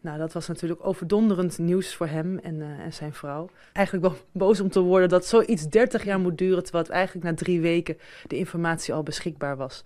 Nou, 0.01 0.19
dat 0.19 0.33
was 0.33 0.49
natuurlijk 0.49 0.87
overdonderend 0.87 1.59
nieuws 1.59 1.95
voor 1.95 2.07
hem 2.07 2.39
en, 2.39 2.55
uh, 2.55 2.79
en 2.79 2.93
zijn 2.93 3.13
vrouw. 3.13 3.49
Eigenlijk 3.73 4.07
wel 4.07 4.17
boos 4.43 4.61
om 4.61 4.71
te 4.71 4.81
worden 4.81 5.09
dat 5.09 5.27
zoiets 5.27 5.69
30 5.69 6.05
jaar 6.05 6.21
moet 6.21 6.39
duren, 6.39 6.63
terwijl 6.63 6.85
het 6.85 6.93
eigenlijk 6.93 7.27
na 7.27 7.35
drie 7.35 7.61
weken 7.61 7.99
de 8.27 8.37
informatie 8.37 8.95
al 8.95 9.03
beschikbaar 9.03 9.57
was. 9.57 9.85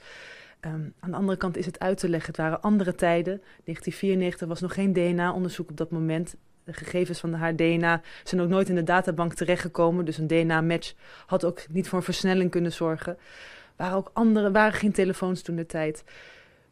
Um, 0.61 0.95
aan 1.01 1.11
de 1.11 1.17
andere 1.17 1.39
kant 1.39 1.57
is 1.57 1.67
het 1.67 1.79
uit 1.79 1.99
te 1.99 2.09
leggen. 2.09 2.29
Het 2.29 2.41
waren 2.41 2.63
andere 2.63 2.95
tijden. 2.95 3.43
1994 3.65 4.49
was 4.49 4.61
nog 4.61 4.75
geen 4.75 4.93
DNA-onderzoek 4.93 5.71
op 5.71 5.77
dat 5.77 5.91
moment. 5.91 6.37
De 6.65 6.73
gegevens 6.73 7.21
van 7.21 7.33
haar 7.33 7.57
DNA 7.57 8.01
zijn 8.25 8.41
ook 8.41 8.49
nooit 8.49 8.69
in 8.69 8.75
de 8.75 8.83
databank 8.83 9.35
terechtgekomen. 9.35 10.05
Dus 10.05 10.19
een 10.19 10.27
DNA-match 10.27 10.95
had 11.27 11.45
ook 11.45 11.67
niet 11.71 11.89
voor 11.89 11.99
een 11.99 12.05
versnelling 12.05 12.51
kunnen 12.51 12.73
zorgen. 12.73 13.17
Waren 13.77 13.97
ook 13.97 14.11
andere, 14.13 14.51
waren 14.51 14.79
geen 14.79 14.93
telefoons 14.93 15.43
toen 15.43 15.57
de 15.57 15.67
tijd. 15.67 16.05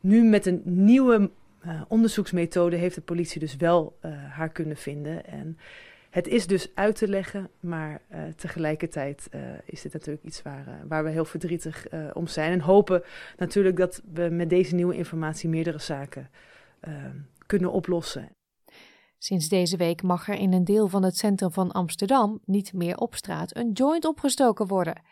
Nu 0.01 0.25
met 0.25 0.47
een 0.47 0.63
nieuwe 0.65 1.31
uh, 1.65 1.83
onderzoeksmethode 1.89 2.77
heeft 2.77 2.95
de 2.95 3.01
politie 3.01 3.41
dus 3.41 3.57
wel 3.57 3.99
uh, 4.05 4.13
haar 4.29 4.49
kunnen 4.49 4.77
vinden. 4.77 5.27
En 5.27 5.59
het 6.11 6.27
is 6.27 6.47
dus 6.47 6.75
uit 6.75 6.97
te 6.97 7.09
leggen, 7.09 7.51
maar 7.61 8.01
uh, 8.13 8.19
tegelijkertijd 8.37 9.29
uh, 9.35 9.41
is 9.65 9.83
dit 9.83 9.93
natuurlijk 9.93 10.25
iets 10.25 10.43
waar, 10.43 10.65
uh, 10.69 10.75
waar 10.89 11.05
we 11.05 11.11
heel 11.11 11.25
verdrietig 11.25 11.87
om 12.13 12.27
zijn. 12.27 12.53
En 12.53 12.61
hopen 12.61 13.03
natuurlijk 13.37 13.77
dat 13.77 14.03
we 14.13 14.29
met 14.31 14.51
deze 14.51 14.75
nieuwe 14.75 14.97
informatie 14.97 15.49
meerdere 15.49 15.79
zaken 15.79 16.31
kunnen 17.47 17.73
oplossen. 17.73 18.29
Sinds 19.19 19.49
deze 19.49 19.77
week 19.77 20.03
mag 20.03 20.29
er 20.29 20.35
in 20.35 20.53
een 20.53 20.65
deel 20.65 20.89
van 20.89 21.03
het 21.03 21.17
centrum 21.17 21.53
van 21.53 21.73
Amsterdam 21.73 22.41
niet 22.45 22.73
meer 22.73 22.97
op 22.97 23.15
straat 23.15 23.57
een 23.57 23.73
joint 23.73 24.05
opgestoken 24.05 24.67
worden. 24.67 25.03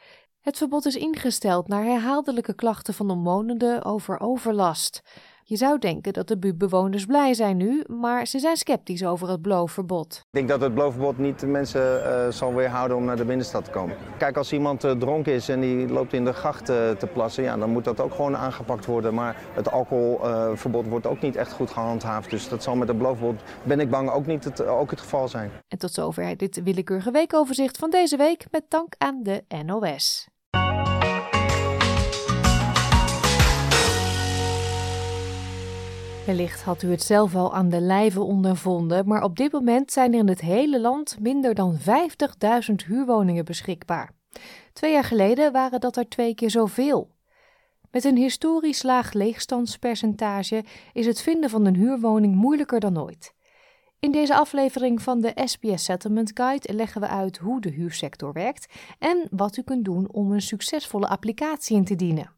Het 0.41 0.57
verbod 0.57 0.87
is 0.87 0.97
ingesteld 0.97 1.69
naar 1.69 1.85
herhaaldelijke 1.85 2.55
klachten 2.55 2.95
van 2.95 3.11
omwonenden 3.11 3.85
over 3.85 4.21
overlast. 4.21 5.03
Je 5.47 5.57
zou 5.57 5.79
denken 5.79 6.13
dat 6.13 6.29
de 6.29 6.39
buurtbewoners 6.39 7.05
blij 7.05 7.35
zijn 7.35 7.57
nu, 7.57 7.85
maar 7.87 8.27
ze 8.27 8.39
zijn 8.39 8.57
sceptisch 8.57 9.05
over 9.05 9.29
het 9.29 9.43
bloofverbod. 9.43 10.17
Ik 10.17 10.25
denk 10.31 10.49
dat 10.49 10.61
het 10.61 10.75
bloofverbod 10.75 11.19
niet 11.19 11.41
de 11.41 11.47
mensen 11.47 12.01
uh, 12.01 12.29
zal 12.29 12.55
weerhouden 12.55 12.97
om 12.97 13.05
naar 13.05 13.17
de 13.17 13.25
binnenstad 13.25 13.65
te 13.65 13.71
komen. 13.71 13.97
Kijk, 14.19 14.37
als 14.37 14.53
iemand 14.53 14.85
uh, 14.85 14.91
dronken 14.91 15.33
is 15.33 15.49
en 15.49 15.61
die 15.61 15.89
loopt 15.89 16.13
in 16.13 16.25
de 16.25 16.33
gracht 16.33 16.71
uh, 16.71 16.91
te 16.91 17.07
plassen, 17.07 17.43
ja, 17.43 17.57
dan 17.57 17.71
moet 17.71 17.85
dat 17.85 18.01
ook 18.01 18.15
gewoon 18.15 18.37
aangepakt 18.37 18.87
worden. 18.87 19.15
Maar 19.15 19.37
het 19.53 19.71
alcoholverbod 19.71 20.87
wordt 20.87 21.07
ook 21.07 21.21
niet 21.21 21.37
echt 21.37 21.53
goed 21.53 21.71
gehandhaafd. 21.71 22.31
Dus 22.31 22.49
dat 22.49 22.63
zal 22.63 22.77
met 22.77 22.89
het 22.89 22.99
bloofverbod, 22.99 23.43
ben 23.63 23.81
ik 23.81 23.91
bang, 23.91 24.11
ook 24.11 24.27
niet 24.27 24.45
het, 24.45 24.67
ook 24.67 24.91
het 24.91 25.01
geval 25.01 25.29
zijn. 25.29 25.51
En 25.69 25.79
tot 25.79 25.93
zover 25.93 26.37
dit 26.37 26.63
willekeurige 26.63 27.11
weekoverzicht 27.11 27.77
van 27.77 27.91
deze 27.91 28.17
week 28.17 28.45
met 28.51 28.65
dank 28.69 28.95
aan 28.99 29.23
de 29.23 29.45
NOS. 29.65 30.29
Wellicht 36.27 36.63
had 36.63 36.83
u 36.83 36.91
het 36.91 37.03
zelf 37.03 37.35
al 37.35 37.55
aan 37.55 37.69
de 37.69 37.81
lijve 37.81 38.23
ondervonden, 38.23 39.09
maar 39.09 39.23
op 39.23 39.37
dit 39.37 39.53
moment 39.53 39.93
zijn 39.93 40.13
er 40.13 40.19
in 40.19 40.29
het 40.29 40.41
hele 40.41 40.81
land 40.81 41.17
minder 41.21 41.55
dan 41.55 41.79
50.000 41.79 42.75
huurwoningen 42.87 43.45
beschikbaar. 43.45 44.11
Twee 44.73 44.93
jaar 44.93 45.05
geleden 45.05 45.53
waren 45.53 45.81
dat 45.81 45.97
er 45.97 46.09
twee 46.09 46.35
keer 46.35 46.51
zoveel. 46.51 47.11
Met 47.91 48.05
een 48.05 48.17
historisch 48.17 48.83
laag 48.83 49.13
leegstandspercentage 49.13 50.65
is 50.93 51.07
het 51.07 51.23
vinden 51.23 51.51
van 51.51 51.65
een 51.65 51.77
huurwoning 51.77 52.35
moeilijker 52.35 52.81
dan 52.81 53.01
ooit. 53.01 53.35
In 53.99 54.13
deze 54.13 54.35
aflevering 54.35 55.03
van 55.03 55.21
de 55.21 55.33
SBS 55.45 55.85
Settlement 55.85 56.31
Guide 56.35 56.75
leggen 56.75 57.01
we 57.01 57.09
uit 57.09 57.37
hoe 57.37 57.61
de 57.61 57.71
huursector 57.71 58.33
werkt 58.33 58.73
en 58.99 59.27
wat 59.31 59.57
u 59.57 59.63
kunt 59.63 59.85
doen 59.85 60.13
om 60.13 60.33
een 60.33 60.43
succesvolle 60.43 61.09
applicatie 61.09 61.77
in 61.77 61.85
te 61.85 61.97
dienen. 61.97 62.31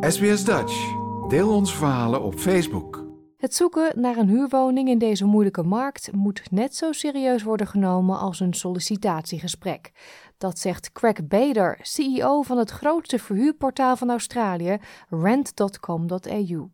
SBS 0.00 0.44
Dutch. 0.44 0.92
Deel 1.28 1.54
onze 1.54 1.74
verhalen 1.74 2.22
op 2.22 2.34
Facebook. 2.34 3.09
Het 3.40 3.54
zoeken 3.54 4.00
naar 4.00 4.16
een 4.16 4.28
huurwoning 4.28 4.88
in 4.88 4.98
deze 4.98 5.24
moeilijke 5.24 5.62
markt 5.62 6.12
moet 6.12 6.50
net 6.50 6.76
zo 6.76 6.92
serieus 6.92 7.42
worden 7.42 7.66
genomen 7.66 8.18
als 8.18 8.40
een 8.40 8.54
sollicitatiegesprek. 8.54 9.92
Dat 10.38 10.58
zegt 10.58 10.92
Craig 10.92 11.26
Bader, 11.26 11.78
CEO 11.82 12.42
van 12.42 12.58
het 12.58 12.70
grootste 12.70 13.18
verhuurportaal 13.18 13.96
van 13.96 14.10
Australië, 14.10 14.78
rent.com.au. 15.08 16.70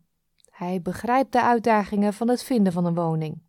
Hij 0.51 0.81
begrijpt 0.81 1.31
de 1.31 1.41
uitdagingen 1.41 2.13
van 2.13 2.29
het 2.29 2.43
vinden 2.43 2.73
van 2.73 2.85
een 2.85 2.95
woning. 2.95 3.41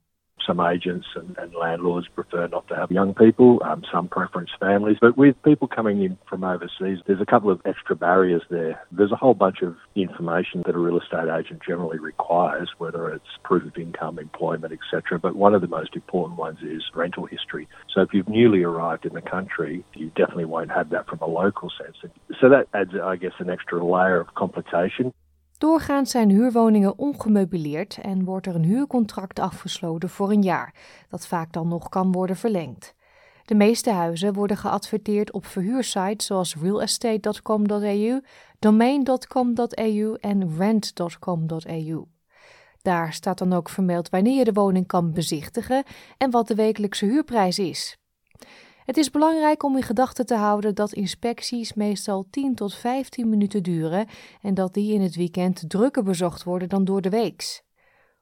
Some 0.47 0.61
agents 0.61 1.07
and, 1.15 1.37
and, 1.39 1.55
landlords 1.55 2.07
prefer 2.15 2.47
not 2.47 2.67
to 2.69 2.77
have 2.77 2.91
young 2.91 3.15
people, 3.15 3.61
um, 3.65 3.83
some 3.93 4.09
preference 4.09 4.51
families. 4.61 4.97
But 5.01 5.17
with 5.17 5.37
people 5.43 5.69
coming 5.69 6.03
in 6.03 6.17
from 6.29 6.45
overseas, 6.45 6.99
there's 7.07 7.21
a 7.21 7.27
couple 7.27 7.51
of 7.51 7.61
extra 7.65 7.97
barriers 7.97 8.43
there. 8.49 8.81
There's 8.93 9.13
a 9.13 9.17
whole 9.17 9.35
bunch 9.35 9.63
of 9.63 9.77
information 9.95 10.63
that 10.67 10.75
a 10.75 10.79
real 10.79 11.01
estate 11.01 11.29
agent 11.29 11.63
generally 11.67 11.99
requires, 11.99 12.71
whether 12.79 13.11
it's 13.11 13.25
proof 13.43 13.65
of 13.65 13.77
income, 13.77 14.19
employment, 14.19 14.73
etc. 14.73 15.19
But 15.19 15.37
one 15.37 15.55
of 15.55 15.61
the 15.61 15.69
most 15.69 15.95
important 15.95 16.39
ones 16.39 16.59
is 16.63 16.83
rental 16.95 17.27
history. 17.27 17.69
So 17.95 18.03
if 18.03 18.11
you've 18.13 18.29
newly 18.29 18.63
arrived 18.63 19.05
in 19.05 19.15
the 19.15 19.23
country, 19.23 19.85
you 19.95 20.11
definitely 20.17 20.47
won't 20.47 20.71
have 20.71 20.91
that 20.91 21.09
from 21.09 21.19
a 21.21 21.27
local 21.27 21.71
sense. 21.71 21.97
So 22.41 22.49
that 22.49 22.69
adds, 22.73 22.93
I 23.03 23.17
guess, 23.17 23.33
an 23.39 23.51
extra 23.51 23.85
layer 23.85 24.21
of 24.21 24.35
complication. 24.35 25.13
Doorgaans 25.59 26.11
zijn 26.11 26.31
huurwoningen 26.31 26.99
ongemeubileerd 26.99 27.99
en 28.03 28.25
wordt 28.25 28.47
er 28.47 28.55
een 28.55 28.65
huurcontract 28.65 29.39
afgesloten 29.39 30.09
voor 30.09 30.31
een 30.31 30.43
jaar, 30.43 30.75
dat 31.09 31.27
vaak 31.27 31.53
dan 31.53 31.69
nog 31.69 31.89
kan 31.89 32.13
worden 32.13 32.37
verlengd. 32.37 32.95
De 33.45 33.55
meeste 33.55 33.91
huizen 33.91 34.33
worden 34.33 34.57
geadverteerd 34.57 35.33
op 35.33 35.47
verhuursites 35.47 36.27
zoals 36.27 36.57
realestate.com.au, 36.57 38.21
domain.com.au 38.59 40.15
en 40.21 40.57
rent.com.au. 40.57 42.07
Daar 42.83 43.13
staat 43.13 43.39
dan 43.39 43.53
ook 43.53 43.69
vermeld 43.69 44.09
wanneer 44.09 44.37
je 44.37 44.45
de 44.45 44.53
woning 44.53 44.87
kan 44.87 45.13
bezichtigen 45.13 45.85
en 46.19 46.31
wat 46.31 46.49
de 46.49 46.55
wekelijkse 46.55 47.05
huurprijs 47.05 47.59
is. 47.59 47.99
Het 48.89 48.97
is 48.97 49.11
belangrijk 49.11 49.63
om 49.63 49.77
in 49.77 49.83
gedachten 49.83 50.27
te 50.27 50.35
houden 50.35 50.75
dat 50.75 50.93
inspecties 50.93 51.75
meestal 51.75 52.27
10 52.31 52.55
tot 52.55 52.75
15 52.75 53.29
minuten 53.29 53.63
duren 53.63 54.07
en 54.43 54.55
dat 54.55 54.75
die 54.75 54.95
in 54.95 55.01
het 55.01 55.17
weekend 55.17 55.71
drukker 55.71 56.03
bezocht 56.03 56.45
worden 56.45 56.69
dan 56.69 56.85
door 56.85 57.01
de 57.01 57.11
weeks. 57.11 57.63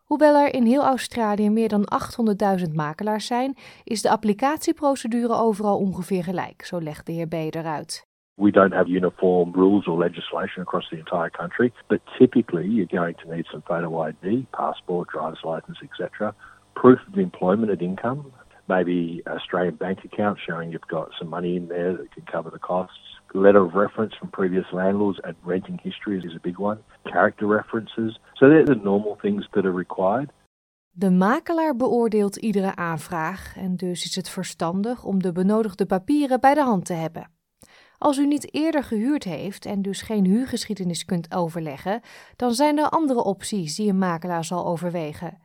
Hoewel 0.05 0.35
er 0.35 0.55
in 0.55 0.65
heel 0.65 0.83
Australië 0.83 1.51
meer 1.51 1.69
dan 1.69 1.89
800.000 2.67 2.73
makelaars 2.75 3.27
zijn, 3.27 3.55
is 3.85 4.03
de 4.03 4.11
applicatieprocedure 4.11 5.35
overal 5.35 5.79
ongeveer 5.79 6.25
gelijk, 6.25 6.65
zo 6.65 6.81
legt 6.81 7.07
de 7.07 7.13
heer 7.13 7.29
Beder 7.29 7.65
uit. 7.65 8.07
We 8.35 8.51
don't 8.51 8.73
have 8.73 8.89
uniform 8.89 9.53
rules 9.55 9.87
or 9.87 9.99
legislation 9.99 10.65
across 10.65 10.89
the 10.89 10.97
entire 10.97 11.31
country, 11.31 11.73
but 11.87 12.01
typically 12.19 12.69
you're 12.69 12.97
going 12.97 13.17
to 13.17 13.29
need 13.29 13.47
some 13.47 13.63
photo 13.65 14.07
ID, 14.07 14.51
passport, 14.51 15.09
driver's 15.09 15.43
license, 15.43 15.85
etc., 15.85 16.35
proof 16.73 16.99
of 17.09 17.17
employment 17.17 17.71
and 17.71 17.81
income, 17.81 18.33
maybe 18.69 19.23
Australian 19.27 19.77
bank 19.77 19.99
account 20.05 20.39
showing 20.47 20.73
you've 20.73 20.89
got 20.89 21.09
some 21.19 21.29
money 21.29 21.57
in 21.57 21.69
there 21.69 21.93
that 21.97 22.11
can 22.15 22.25
cover 22.25 22.51
the 22.51 22.59
costs. 22.59 22.99
Letter 23.33 23.63
of 23.63 23.75
reference 23.75 24.15
from 24.17 24.31
previous 24.31 24.73
landlords 24.73 25.21
and 25.21 25.35
renting 25.45 25.79
history 25.83 26.17
is 26.19 26.35
a 26.35 26.41
big 26.43 26.59
one. 26.59 26.79
Character 27.05 27.47
references. 27.47 28.19
So 28.35 28.49
they're 28.49 28.65
the 28.65 28.81
normal 28.83 29.19
things 29.21 29.49
that 29.51 29.65
are 29.65 29.77
required. 29.77 30.31
De 30.91 31.11
makelaar 31.11 31.77
beoordeelt 31.77 32.37
iedere 32.37 32.77
aanvraag 32.77 33.57
en 33.57 33.77
dus 33.77 34.05
is 34.05 34.15
het 34.15 34.29
verstandig 34.29 35.05
om 35.05 35.23
de 35.23 35.33
benodigde 35.33 35.87
papieren 35.87 36.41
bij 36.41 36.55
de 36.55 36.63
hand 36.63 36.85
te 36.85 36.93
hebben. 36.93 37.31
Als 37.99 38.19
u 38.19 38.27
niet 38.27 38.55
eerder 38.55 38.85
gehuurd 38.85 39.25
heeft 39.25 39.67
en 39.67 39.83
dus 39.83 40.03
geen 40.03 40.25
huurgeschiedenis 40.25 41.05
kunt 41.05 41.35
overleggen, 41.35 42.01
dan 42.37 42.53
zijn 42.53 42.79
er 42.79 42.89
andere 42.89 43.25
opties 43.25 43.77
die 43.77 43.91
een 43.91 43.99
makelaar 43.99 44.45
zal 44.45 44.67
overwegen. 44.67 45.39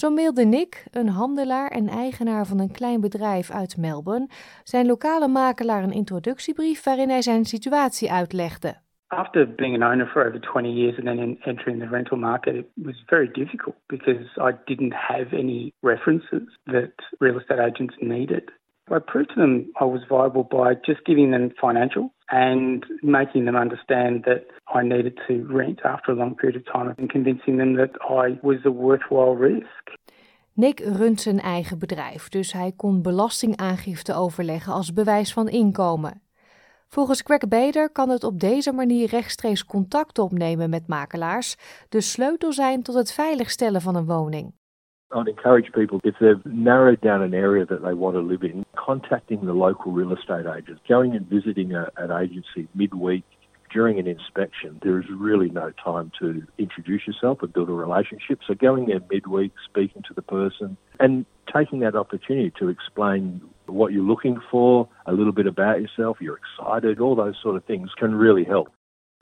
Zo 0.00 0.10
mailde 0.10 0.44
Nick, 0.44 0.84
een 0.90 1.08
handelaar 1.08 1.70
en 1.70 1.88
eigenaar 1.88 2.46
van 2.46 2.58
een 2.58 2.72
klein 2.72 3.00
bedrijf 3.00 3.50
uit 3.50 3.76
Melbourne, 3.76 4.28
zijn 4.62 4.86
lokale 4.86 5.28
makelaar 5.28 5.82
een 5.82 5.92
introductiebrief 5.92 6.84
waarin 6.84 7.08
hij 7.08 7.22
zijn 7.22 7.44
situatie 7.44 8.12
uitlegde. 8.12 8.74
After 9.06 9.54
being 9.54 9.82
an 9.82 9.90
owner 9.90 10.06
for 10.06 10.26
over 10.26 10.40
20 10.40 10.72
years 10.72 10.96
and 10.96 11.06
then 11.06 11.38
entering 11.40 11.80
the 11.80 11.88
rental 11.88 12.18
market, 12.18 12.54
it 12.54 12.66
was 12.74 13.02
very 13.06 13.28
difficult 13.32 13.76
because 13.86 14.26
I 14.36 14.52
didn't 14.64 14.94
have 14.94 15.36
any 15.36 15.72
references 15.80 16.58
that 16.64 16.92
real 17.18 17.38
estate 17.38 17.60
agents 17.60 17.96
needed. 17.98 18.52
I 18.90 18.98
proved 18.98 19.30
to 19.34 19.40
them 19.40 19.72
I 19.80 19.84
was 19.84 20.02
viable 20.08 20.44
by 20.44 20.74
just 20.74 21.04
giving 21.04 21.30
them 21.30 21.50
financials 21.62 22.10
and 22.28 22.84
making 23.02 23.44
them 23.44 23.56
understand 23.56 24.24
that 24.24 24.44
I 24.66 24.82
needed 24.82 25.18
to 25.26 25.46
rent 25.48 25.80
after 25.82 26.12
a 26.12 26.14
long 26.14 26.34
period 26.34 26.56
of 26.56 26.72
time 26.72 26.94
and 26.98 27.10
convincing 27.10 27.56
them 27.58 27.76
that 27.76 27.92
I 28.00 28.38
was 28.42 28.58
a 28.64 28.70
worthwhile 28.70 29.36
risk. 29.36 29.84
Nick 30.52 30.80
runt 30.80 31.20
zijn 31.20 31.40
eigen 31.40 31.78
bedrijf, 31.78 32.28
dus 32.28 32.52
hij 32.52 32.72
kon 32.76 33.02
belastingaangifte 33.02 34.14
overleggen 34.14 34.72
als 34.72 34.92
bewijs 34.92 35.32
van 35.32 35.48
inkomen. 35.48 36.22
Volgens 36.88 37.20
Greg 37.24 37.48
Bader 37.48 37.90
kan 37.90 38.08
het 38.08 38.24
op 38.24 38.40
deze 38.40 38.72
manier 38.72 39.08
rechtstreeks 39.08 39.64
contact 39.64 40.18
opnemen 40.18 40.70
met 40.70 40.88
makelaars, 40.88 41.56
de 41.88 42.00
sleutel 42.00 42.52
zijn 42.52 42.82
tot 42.82 42.94
het 42.94 43.12
veiligstellen 43.12 43.80
van 43.80 43.96
een 43.96 44.06
woning. 44.06 44.52
I'd 45.14 45.28
encourage 45.28 45.72
people, 45.72 46.00
if 46.02 46.16
they've 46.20 46.44
narrowed 46.44 47.00
down 47.00 47.22
an 47.22 47.34
area 47.34 47.64
that 47.66 47.82
they 47.82 47.94
want 47.94 48.16
to 48.16 48.20
live 48.20 48.42
in, 48.42 48.66
contacting 48.76 49.46
the 49.46 49.52
local 49.52 49.92
real 49.92 50.12
estate 50.12 50.46
agents, 50.46 50.82
going 50.88 51.14
and 51.14 51.26
visiting 51.26 51.72
a, 51.74 51.88
an 51.96 52.10
agency 52.10 52.68
midweek 52.74 53.24
during 53.72 53.98
an 53.98 54.06
inspection. 54.06 54.80
There 54.82 54.98
is 54.98 55.06
really 55.10 55.50
no 55.50 55.72
time 55.82 56.12
to 56.20 56.46
introduce 56.58 57.06
yourself 57.06 57.42
and 57.42 57.52
build 57.52 57.68
a 57.68 57.72
relationship. 57.72 58.40
So 58.46 58.54
going 58.54 58.86
there 58.86 59.00
midweek, 59.10 59.52
speaking 59.64 60.02
to 60.08 60.14
the 60.14 60.22
person, 60.22 60.76
and 61.00 61.26
taking 61.52 61.80
that 61.80 61.94
opportunity 61.94 62.52
to 62.58 62.68
explain 62.68 63.40
what 63.66 63.92
you're 63.92 64.04
looking 64.04 64.40
for, 64.50 64.88
a 65.06 65.12
little 65.12 65.32
bit 65.32 65.46
about 65.46 65.80
yourself, 65.80 66.18
you're 66.20 66.38
excited, 66.38 67.00
all 67.00 67.14
those 67.14 67.36
sort 67.42 67.56
of 67.56 67.64
things 67.64 67.90
can 67.96 68.14
really 68.14 68.44
help. 68.44 68.68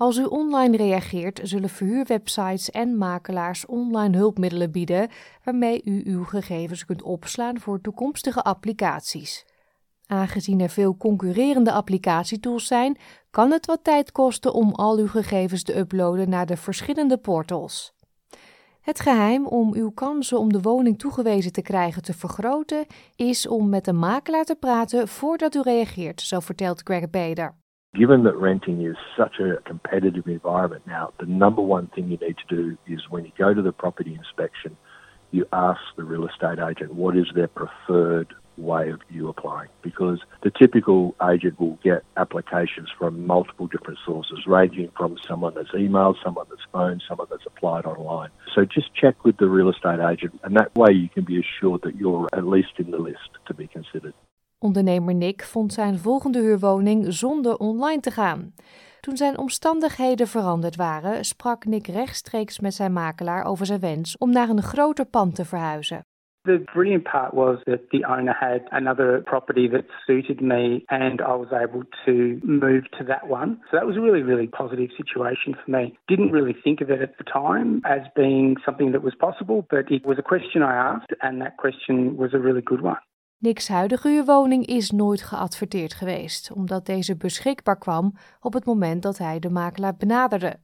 Als 0.02 0.16
u 0.16 0.24
online 0.24 0.76
reageert, 0.76 1.40
zullen 1.42 1.68
verhuurwebsites 1.68 2.70
en 2.70 2.98
makelaars 2.98 3.66
online 3.66 4.16
hulpmiddelen 4.16 4.70
bieden 4.70 5.08
waarmee 5.44 5.80
u 5.84 6.02
uw 6.04 6.24
gegevens 6.24 6.84
kunt 6.84 7.02
opslaan 7.02 7.60
voor 7.60 7.80
toekomstige 7.80 8.42
applicaties. 8.42 9.46
Aangezien 10.06 10.60
er 10.60 10.68
veel 10.68 10.96
concurrerende 10.96 11.72
applicatietools 11.72 12.66
zijn, 12.66 12.98
kan 13.30 13.50
het 13.50 13.66
wat 13.66 13.84
tijd 13.84 14.12
kosten 14.12 14.54
om 14.54 14.72
al 14.72 14.98
uw 14.98 15.08
gegevens 15.08 15.62
te 15.62 15.78
uploaden 15.78 16.28
naar 16.28 16.46
de 16.46 16.56
verschillende 16.56 17.18
portals. 17.18 17.94
Het 18.80 19.00
geheim 19.00 19.46
om 19.46 19.74
uw 19.74 19.90
kansen 19.90 20.38
om 20.38 20.52
de 20.52 20.60
woning 20.60 20.98
toegewezen 20.98 21.52
te 21.52 21.62
krijgen 21.62 22.02
te 22.02 22.14
vergroten 22.14 22.86
is 23.16 23.48
om 23.48 23.68
met 23.68 23.84
de 23.84 23.92
makelaar 23.92 24.44
te 24.44 24.54
praten 24.54 25.08
voordat 25.08 25.54
u 25.54 25.60
reageert, 25.60 26.20
zo 26.20 26.40
vertelt 26.40 26.80
Greg 26.84 27.10
Bader. 27.10 27.61
Given 27.94 28.22
that 28.24 28.36
renting 28.36 28.80
is 28.86 28.96
such 29.18 29.38
a 29.38 29.58
competitive 29.66 30.26
environment 30.26 30.86
now, 30.86 31.12
the 31.20 31.26
number 31.26 31.60
one 31.60 31.88
thing 31.88 32.10
you 32.10 32.16
need 32.16 32.38
to 32.38 32.56
do 32.56 32.78
is 32.86 33.02
when 33.10 33.26
you 33.26 33.32
go 33.36 33.52
to 33.52 33.60
the 33.60 33.70
property 33.70 34.14
inspection, 34.14 34.78
you 35.30 35.46
ask 35.52 35.78
the 35.96 36.02
real 36.02 36.26
estate 36.26 36.58
agent 36.58 36.94
what 36.94 37.18
is 37.18 37.26
their 37.34 37.48
preferred 37.48 38.34
way 38.56 38.88
of 38.88 39.00
you 39.10 39.28
applying 39.28 39.68
because 39.82 40.20
the 40.42 40.50
typical 40.50 41.14
agent 41.30 41.60
will 41.60 41.78
get 41.84 42.02
applications 42.16 42.88
from 42.98 43.26
multiple 43.26 43.66
different 43.66 43.98
sources 44.06 44.46
ranging 44.46 44.90
from 44.96 45.18
someone 45.28 45.52
that's 45.54 45.72
emailed, 45.72 46.16
someone 46.24 46.46
that's 46.48 46.62
phoned, 46.72 47.02
someone 47.06 47.26
that's 47.30 47.46
applied 47.46 47.84
online. 47.84 48.30
So 48.54 48.64
just 48.64 48.94
check 48.94 49.22
with 49.22 49.36
the 49.36 49.48
real 49.48 49.68
estate 49.68 50.00
agent 50.00 50.40
and 50.44 50.56
that 50.56 50.74
way 50.74 50.92
you 50.92 51.10
can 51.10 51.24
be 51.24 51.38
assured 51.38 51.82
that 51.82 51.96
you're 51.96 52.28
at 52.32 52.46
least 52.46 52.72
in 52.78 52.90
the 52.90 52.98
list 52.98 53.28
to 53.48 53.52
be 53.54 53.66
considered. 53.66 54.14
Ondernemer 54.62 55.14
Nick 55.14 55.42
vond 55.42 55.72
zijn 55.72 55.98
volgende 55.98 56.38
huurwoning 56.38 57.04
zonder 57.08 57.56
online 57.56 58.00
te 58.00 58.10
gaan. 58.10 58.54
Toen 59.00 59.16
zijn 59.16 59.38
omstandigheden 59.38 60.26
veranderd 60.26 60.76
waren, 60.76 61.24
sprak 61.24 61.64
Nick 61.64 61.86
rechtstreeks 61.86 62.60
met 62.60 62.74
zijn 62.74 62.92
makelaar 62.92 63.44
over 63.44 63.66
zijn 63.66 63.80
wens 63.80 64.18
om 64.18 64.32
naar 64.32 64.48
een 64.48 64.62
groter 64.62 65.06
pand 65.06 65.34
te 65.34 65.44
verhuizen. 65.44 66.00
The 66.42 66.62
brilliant 66.72 67.02
part 67.02 67.32
was 67.32 67.62
that 67.62 67.80
the 67.88 68.06
owner 68.08 68.34
had 68.34 68.60
another 68.70 69.22
property 69.22 69.68
that 69.68 69.84
suited 70.06 70.40
me 70.40 70.82
and 70.86 71.20
I 71.20 71.36
was 71.36 71.50
able 71.50 71.82
to 72.04 72.12
move 72.42 72.88
to 72.98 73.04
that 73.04 73.22
one. 73.28 73.58
So 73.70 73.76
that 73.76 73.86
was 73.86 73.96
a 73.96 74.00
really, 74.00 74.22
really 74.22 74.48
positive 74.48 74.90
situation 74.96 75.54
for 75.54 75.70
me. 75.70 75.98
Didn't 76.06 76.32
really 76.32 76.56
think 76.64 76.80
of 76.80 76.90
it 76.90 77.00
at 77.00 77.16
the 77.16 77.24
time 77.24 77.80
as 77.84 78.00
being 78.14 78.56
something 78.64 78.92
that 78.92 79.02
was 79.02 79.14
possible, 79.14 79.66
but 79.68 79.90
it 79.90 80.04
was 80.04 80.18
a 80.18 80.28
question 80.28 80.62
I 80.62 80.74
asked 80.74 81.12
and 81.20 81.40
that 81.40 81.56
question 81.56 82.16
was 82.16 82.34
a 82.34 82.38
really 82.38 82.62
good 82.62 82.80
one. 82.80 83.02
Niks 83.42 83.68
huidige 83.68 84.08
huurwoning 84.08 84.66
is 84.66 84.90
nooit 84.90 85.22
geadverteerd 85.22 85.94
geweest, 85.94 86.52
omdat 86.52 86.86
deze 86.86 87.16
beschikbaar 87.16 87.78
kwam 87.78 88.12
op 88.40 88.52
het 88.52 88.64
moment 88.64 89.02
dat 89.02 89.18
hij 89.18 89.38
de 89.38 89.50
makelaar 89.50 89.96
benaderde. 89.96 90.56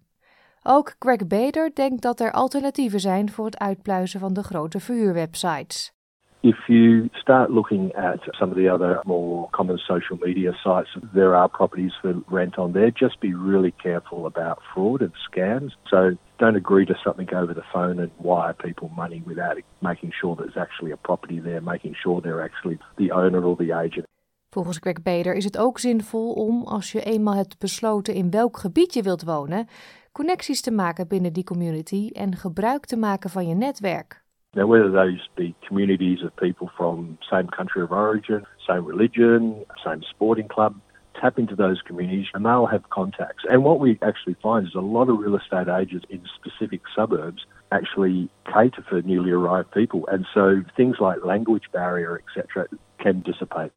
Ook 0.62 0.94
Greg 0.98 1.26
Bader 1.26 1.70
denkt 1.74 2.02
dat 2.02 2.20
er 2.20 2.32
alternatieven 2.32 3.00
zijn 3.00 3.30
voor 3.30 3.44
het 3.44 3.58
uitpluizen 3.58 4.20
van 4.20 4.32
de 4.32 4.42
grote 4.42 4.80
verhuurwebsites. 4.80 5.92
If 6.40 6.66
you 6.66 7.08
start 7.12 7.50
looking 7.50 7.94
at 7.96 8.18
some 8.30 8.50
of 8.52 8.56
the 8.56 8.72
other 8.72 9.00
more 9.04 9.50
common 9.50 9.78
social 9.78 10.18
media 10.20 10.52
sites, 10.52 10.96
there 11.12 11.34
are 11.34 11.48
properties 11.48 11.98
for 12.00 12.22
rent 12.26 12.58
on 12.58 12.72
there. 12.72 12.90
Just 12.94 13.20
be 13.20 13.34
really 13.46 13.72
careful 13.76 14.24
about 14.26 14.62
fraud 14.62 15.00
and 15.00 15.14
scams. 15.14 15.76
So 15.84 16.16
don't 16.38 16.56
agree 16.56 16.86
to 16.86 16.94
something 16.94 17.34
over 17.34 17.54
the 17.54 17.66
phone 17.72 17.98
and 17.98 18.10
wire 18.16 18.54
people 18.54 18.88
money 18.96 19.22
without 19.26 19.56
making 19.80 20.12
sure 20.20 20.36
there's 20.36 20.56
actually 20.56 20.92
a 20.92 20.96
property 20.96 21.40
there, 21.40 21.60
making 21.60 21.94
sure 22.02 22.20
they're 22.20 22.44
actually 22.44 22.78
the 22.96 23.10
owner 23.12 23.42
or 23.44 23.56
the 23.56 23.72
agent. 23.72 24.06
Volgens 24.50 24.78
Greg 24.78 25.02
Bader 25.02 25.34
is 25.34 25.44
het 25.44 25.58
ook 25.58 25.78
zinvol 25.78 26.32
om, 26.32 26.62
als 26.66 26.92
je 26.92 27.02
eenmaal 27.02 27.34
hebt 27.34 27.58
besloten 27.58 28.14
in 28.14 28.30
welk 28.30 28.56
gebied 28.56 28.94
je 28.94 29.02
wilt 29.02 29.24
wonen, 29.24 29.66
connecties 30.12 30.62
te 30.62 30.70
maken 30.70 31.08
binnen 31.08 31.32
die 31.32 31.44
community 31.44 32.10
en 32.12 32.36
gebruik 32.36 32.84
te 32.84 32.96
maken 32.96 33.30
van 33.30 33.48
je 33.48 33.54
netwerk. 33.54 34.22
Now, 34.52 34.68
whether 34.68 34.90
those 34.90 35.28
be 35.34 35.54
communities 35.66 36.22
of 36.22 36.34
people 36.34 36.68
from 36.68 37.16
same 37.20 37.48
country 37.48 37.82
of 37.82 37.90
origin, 37.90 38.46
same 38.56 38.86
religion, 38.86 39.64
same 39.74 40.02
sporting 40.02 40.48
club, 40.48 40.74
tap 41.20 41.38
into 41.38 41.56
those 41.56 41.82
communities 41.82 42.28
and 42.34 42.44
they'll 42.44 42.66
have 42.66 42.88
contacts. 42.90 43.44
And 43.50 43.64
what 43.64 43.78
we 43.80 43.98
actually 44.02 44.36
find 44.42 44.66
is 44.66 44.74
a 44.74 44.80
lot 44.80 45.08
of 45.08 45.18
real 45.18 45.36
estate 45.36 45.68
agents 45.68 46.06
in 46.08 46.20
specific 46.38 46.80
suburbs 46.94 47.46
actually 47.70 48.28
cater 48.44 48.82
for 48.88 49.02
newly 49.02 49.30
arrived 49.30 49.70
people. 49.70 50.00
And 50.12 50.26
so 50.34 50.62
things 50.76 50.96
like 51.00 51.24
language 51.24 51.66
barrier, 51.72 52.12
etc., 52.22 52.66
can 52.98 53.22
dissipate. 53.22 53.72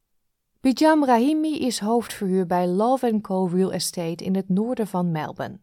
Bijam 0.60 1.04
Rahimi 1.04 1.58
is 1.58 1.80
hoofdverhuur 1.80 2.46
bij 2.46 2.66
Love 2.66 3.20
Co 3.20 3.48
Real 3.52 3.72
Estate 3.72 4.24
in 4.24 4.36
het 4.36 4.48
noorden 4.48 4.86
van 4.86 5.10
Melbourne. 5.10 5.58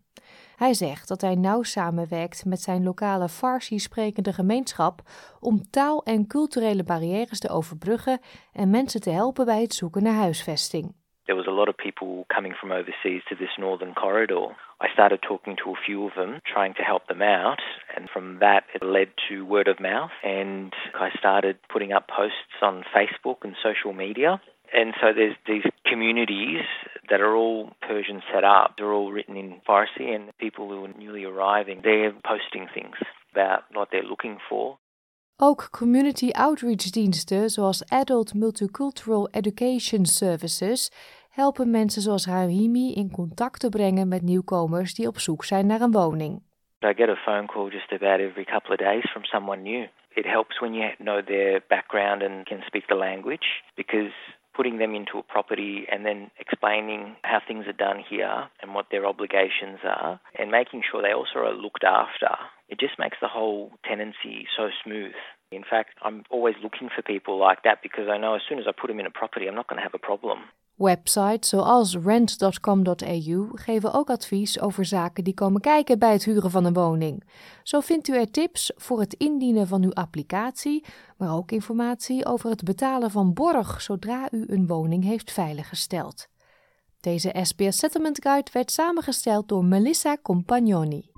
Hij 0.55 0.73
zegt 0.73 1.07
dat 1.07 1.21
hij 1.21 1.35
nauw 1.35 1.63
samenwerkt 1.63 2.45
met 2.45 2.61
zijn 2.61 2.83
lokale 2.83 3.29
Farsi-sprekende 3.29 4.33
gemeenschap 4.33 5.01
om 5.39 5.69
taal- 5.69 6.03
en 6.03 6.27
culturele 6.27 6.83
barrières 6.83 7.39
te 7.39 7.49
overbruggen 7.49 8.19
en 8.53 8.69
mensen 8.69 9.01
te 9.01 9.09
helpen 9.09 9.45
bij 9.45 9.61
het 9.61 9.73
zoeken 9.73 10.03
naar 10.03 10.13
huisvesting. 10.13 10.93
There 11.29 11.35
was 11.35 11.45
a 11.47 11.51
lot 11.51 11.69
of 11.69 11.77
people 11.77 12.25
coming 12.33 12.55
from 12.59 12.71
overseas 12.71 13.21
to 13.29 13.35
this 13.35 13.53
northern 13.59 13.93
corridor. 13.93 14.47
I 14.81 14.87
started 14.91 15.19
talking 15.21 15.57
to 15.63 15.69
a 15.69 15.85
few 15.85 16.07
of 16.07 16.15
them, 16.15 16.39
trying 16.51 16.73
to 16.73 16.81
help 16.81 17.05
them 17.05 17.21
out, 17.21 17.59
and 17.95 18.09
from 18.09 18.39
that 18.39 18.63
it 18.73 18.83
led 18.83 19.09
to 19.29 19.45
word 19.45 19.67
of 19.67 19.79
mouth. 19.79 20.09
And 20.23 20.73
I 20.95 21.09
started 21.19 21.57
putting 21.71 21.91
up 21.91 22.07
posts 22.07 22.63
on 22.63 22.83
Facebook 22.97 23.43
and 23.43 23.53
social 23.61 23.93
media. 23.93 24.41
And 24.73 24.95
so 24.99 25.13
there's 25.13 25.35
these 25.45 25.71
communities 25.85 26.63
that 27.11 27.21
are 27.21 27.35
all 27.35 27.73
Persian 27.87 28.23
set 28.33 28.43
up. 28.43 28.73
They're 28.77 28.91
all 28.91 29.11
written 29.11 29.37
in 29.37 29.61
Farsi, 29.69 30.09
and 30.15 30.35
people 30.39 30.67
who 30.67 30.85
are 30.85 30.97
newly 30.97 31.25
arriving, 31.25 31.81
they're 31.83 32.11
posting 32.25 32.65
things 32.73 32.95
about 33.33 33.65
what 33.71 33.89
they're 33.91 34.01
looking 34.01 34.39
for. 34.49 34.79
Ook 35.41 35.69
community 35.71 36.35
outreach 36.35 36.91
diensten 36.91 37.47
zoals 37.47 37.81
Adult 37.91 38.33
Multicultural 38.33 39.27
Education 39.33 40.05
Services 40.05 40.91
helpen 41.39 41.71
mensen 41.71 42.01
zoals 42.01 42.27
Rahimi 42.27 42.93
in 42.93 43.11
contact 43.11 43.59
te 43.59 43.69
brengen 43.69 44.07
met 44.07 44.21
nieuwkomers 44.21 44.93
die 44.93 45.07
op 45.07 45.17
zoek 45.17 45.43
zijn 45.43 45.65
naar 45.67 45.81
een 45.81 45.91
woning. 45.91 46.33
I 46.83 46.93
get 46.95 47.09
a 47.09 47.15
phone 47.15 47.45
call 47.45 47.69
just 47.69 47.91
about 47.91 48.19
every 48.19 48.45
couple 48.53 48.71
of 48.71 48.77
days 48.77 49.11
from 49.11 49.23
someone 49.23 49.61
new. 49.61 49.87
It 50.13 50.25
helps 50.25 50.59
when 50.59 50.73
you 50.73 50.95
know 50.97 51.25
their 51.25 51.61
background 51.67 52.21
and 52.23 52.47
can 52.47 52.61
speak 52.61 52.87
the 52.87 52.95
language 52.95 53.47
because 53.75 54.13
putting 54.57 54.77
them 54.79 54.93
into 54.99 55.17
a 55.17 55.23
property 55.33 55.87
and 55.91 56.05
then 56.05 56.19
explaining 56.37 57.01
how 57.21 57.39
things 57.47 57.65
are 57.71 57.85
done 57.87 57.99
here 58.09 58.37
and 58.61 58.73
what 58.75 58.85
their 58.91 59.05
obligations 59.05 59.79
are 59.83 60.19
and 60.37 60.51
making 60.51 60.81
sure 60.83 61.01
they 61.01 61.17
also 61.19 61.39
are 61.47 61.61
looked 61.65 61.85
after. 62.03 62.31
It 62.67 62.79
just 62.79 62.99
makes 62.99 63.17
the 63.21 63.33
whole 63.37 63.71
tenancy 63.89 64.37
so 64.57 64.63
smooth. 64.83 65.15
In 65.51 65.63
fact, 65.63 65.91
I'm 66.05 66.23
always 66.29 66.57
looking 66.61 66.89
for 66.93 67.01
people 67.13 67.35
like 67.47 67.61
that 67.63 67.79
because 67.81 68.07
I 68.13 68.17
know 68.17 68.35
as 68.35 68.41
soon 68.47 68.59
as 68.59 68.67
I 68.67 68.71
put 68.79 68.89
them 68.89 68.99
in 68.99 69.11
a 69.11 69.19
property, 69.21 69.47
I'm 69.47 69.55
not 69.55 69.67
going 69.69 69.79
to 69.81 69.87
have 69.87 69.99
a 70.01 70.07
problem. 70.09 70.39
Websites 70.79 71.49
zoals 71.49 71.95
rent.com.au 71.95 73.49
geven 73.53 73.93
ook 73.93 74.09
advies 74.09 74.59
over 74.59 74.85
zaken 74.85 75.23
die 75.23 75.33
komen 75.33 75.61
kijken 75.61 75.99
bij 75.99 76.11
het 76.11 76.23
huren 76.23 76.51
van 76.51 76.65
een 76.65 76.73
woning. 76.73 77.23
Zo 77.63 77.79
vindt 77.79 78.07
u 78.07 78.15
er 78.15 78.31
tips 78.31 78.71
voor 78.75 78.99
het 78.99 79.13
indienen 79.13 79.67
van 79.67 79.83
uw 79.83 79.93
applicatie, 79.93 80.85
maar 81.17 81.35
ook 81.35 81.51
informatie 81.51 82.25
over 82.25 82.49
het 82.49 82.63
betalen 82.63 83.11
van 83.11 83.33
borg 83.33 83.81
zodra 83.81 84.27
u 84.31 84.43
een 84.47 84.67
woning 84.67 85.03
heeft 85.03 85.31
veiliggesteld. 85.31 86.27
Deze 86.99 87.35
SBS 87.41 87.77
Settlement 87.77 88.21
Guide 88.21 88.51
werd 88.53 88.71
samengesteld 88.71 89.47
door 89.47 89.65
Melissa 89.65 90.17
Compagnoni. 90.21 91.09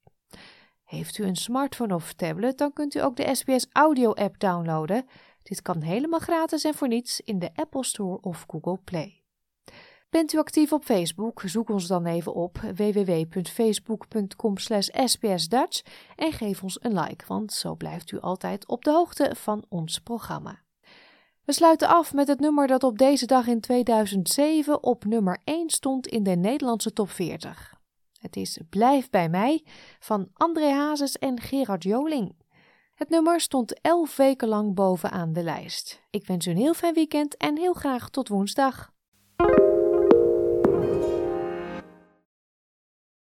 Heeft 0.84 1.18
u 1.18 1.24
een 1.24 1.36
smartphone 1.36 1.94
of 1.94 2.12
tablet, 2.12 2.58
dan 2.58 2.72
kunt 2.72 2.94
u 2.94 3.00
ook 3.00 3.16
de 3.16 3.34
SBS 3.34 3.66
Audio 3.72 4.12
app 4.12 4.38
downloaden. 4.38 5.06
Dit 5.42 5.62
kan 5.62 5.82
helemaal 5.82 6.20
gratis 6.20 6.64
en 6.64 6.74
voor 6.74 6.88
niets 6.88 7.20
in 7.20 7.38
de 7.38 7.50
Apple 7.54 7.84
Store 7.84 8.20
of 8.20 8.44
Google 8.48 8.78
Play. 8.84 9.19
Bent 10.10 10.32
u 10.32 10.38
actief 10.38 10.72
op 10.72 10.84
Facebook? 10.84 11.42
Zoek 11.44 11.68
ons 11.68 11.86
dan 11.86 12.06
even 12.06 12.34
op 12.34 12.58
www.facebook.com 12.58 14.58
sbsdutch 14.58 15.82
en 16.16 16.32
geef 16.32 16.62
ons 16.62 16.78
een 16.82 17.00
like, 17.00 17.24
want 17.26 17.52
zo 17.52 17.74
blijft 17.74 18.10
u 18.10 18.20
altijd 18.20 18.68
op 18.68 18.84
de 18.84 18.90
hoogte 18.90 19.34
van 19.36 19.64
ons 19.68 19.98
programma. 19.98 20.62
We 21.44 21.52
sluiten 21.52 21.88
af 21.88 22.14
met 22.14 22.28
het 22.28 22.40
nummer 22.40 22.66
dat 22.66 22.82
op 22.82 22.98
deze 22.98 23.26
dag 23.26 23.46
in 23.46 23.60
2007 23.60 24.82
op 24.82 25.04
nummer 25.04 25.40
1 25.44 25.70
stond 25.70 26.06
in 26.06 26.22
de 26.22 26.36
Nederlandse 26.36 26.92
top 26.92 27.10
40. 27.10 27.74
Het 28.18 28.36
is 28.36 28.60
Blijf 28.70 29.10
bij 29.10 29.28
mij 29.28 29.64
van 29.98 30.28
André 30.32 30.72
Hazes 30.72 31.18
en 31.18 31.40
Gerard 31.40 31.82
Joling. 31.82 32.36
Het 32.94 33.08
nummer 33.08 33.40
stond 33.40 33.80
11 33.80 34.16
weken 34.16 34.48
lang 34.48 34.74
bovenaan 34.74 35.32
de 35.32 35.42
lijst. 35.42 36.00
Ik 36.10 36.26
wens 36.26 36.46
u 36.46 36.50
een 36.50 36.56
heel 36.56 36.74
fijn 36.74 36.94
weekend 36.94 37.36
en 37.36 37.58
heel 37.58 37.74
graag 37.74 38.10
tot 38.10 38.28
woensdag. 38.28 38.92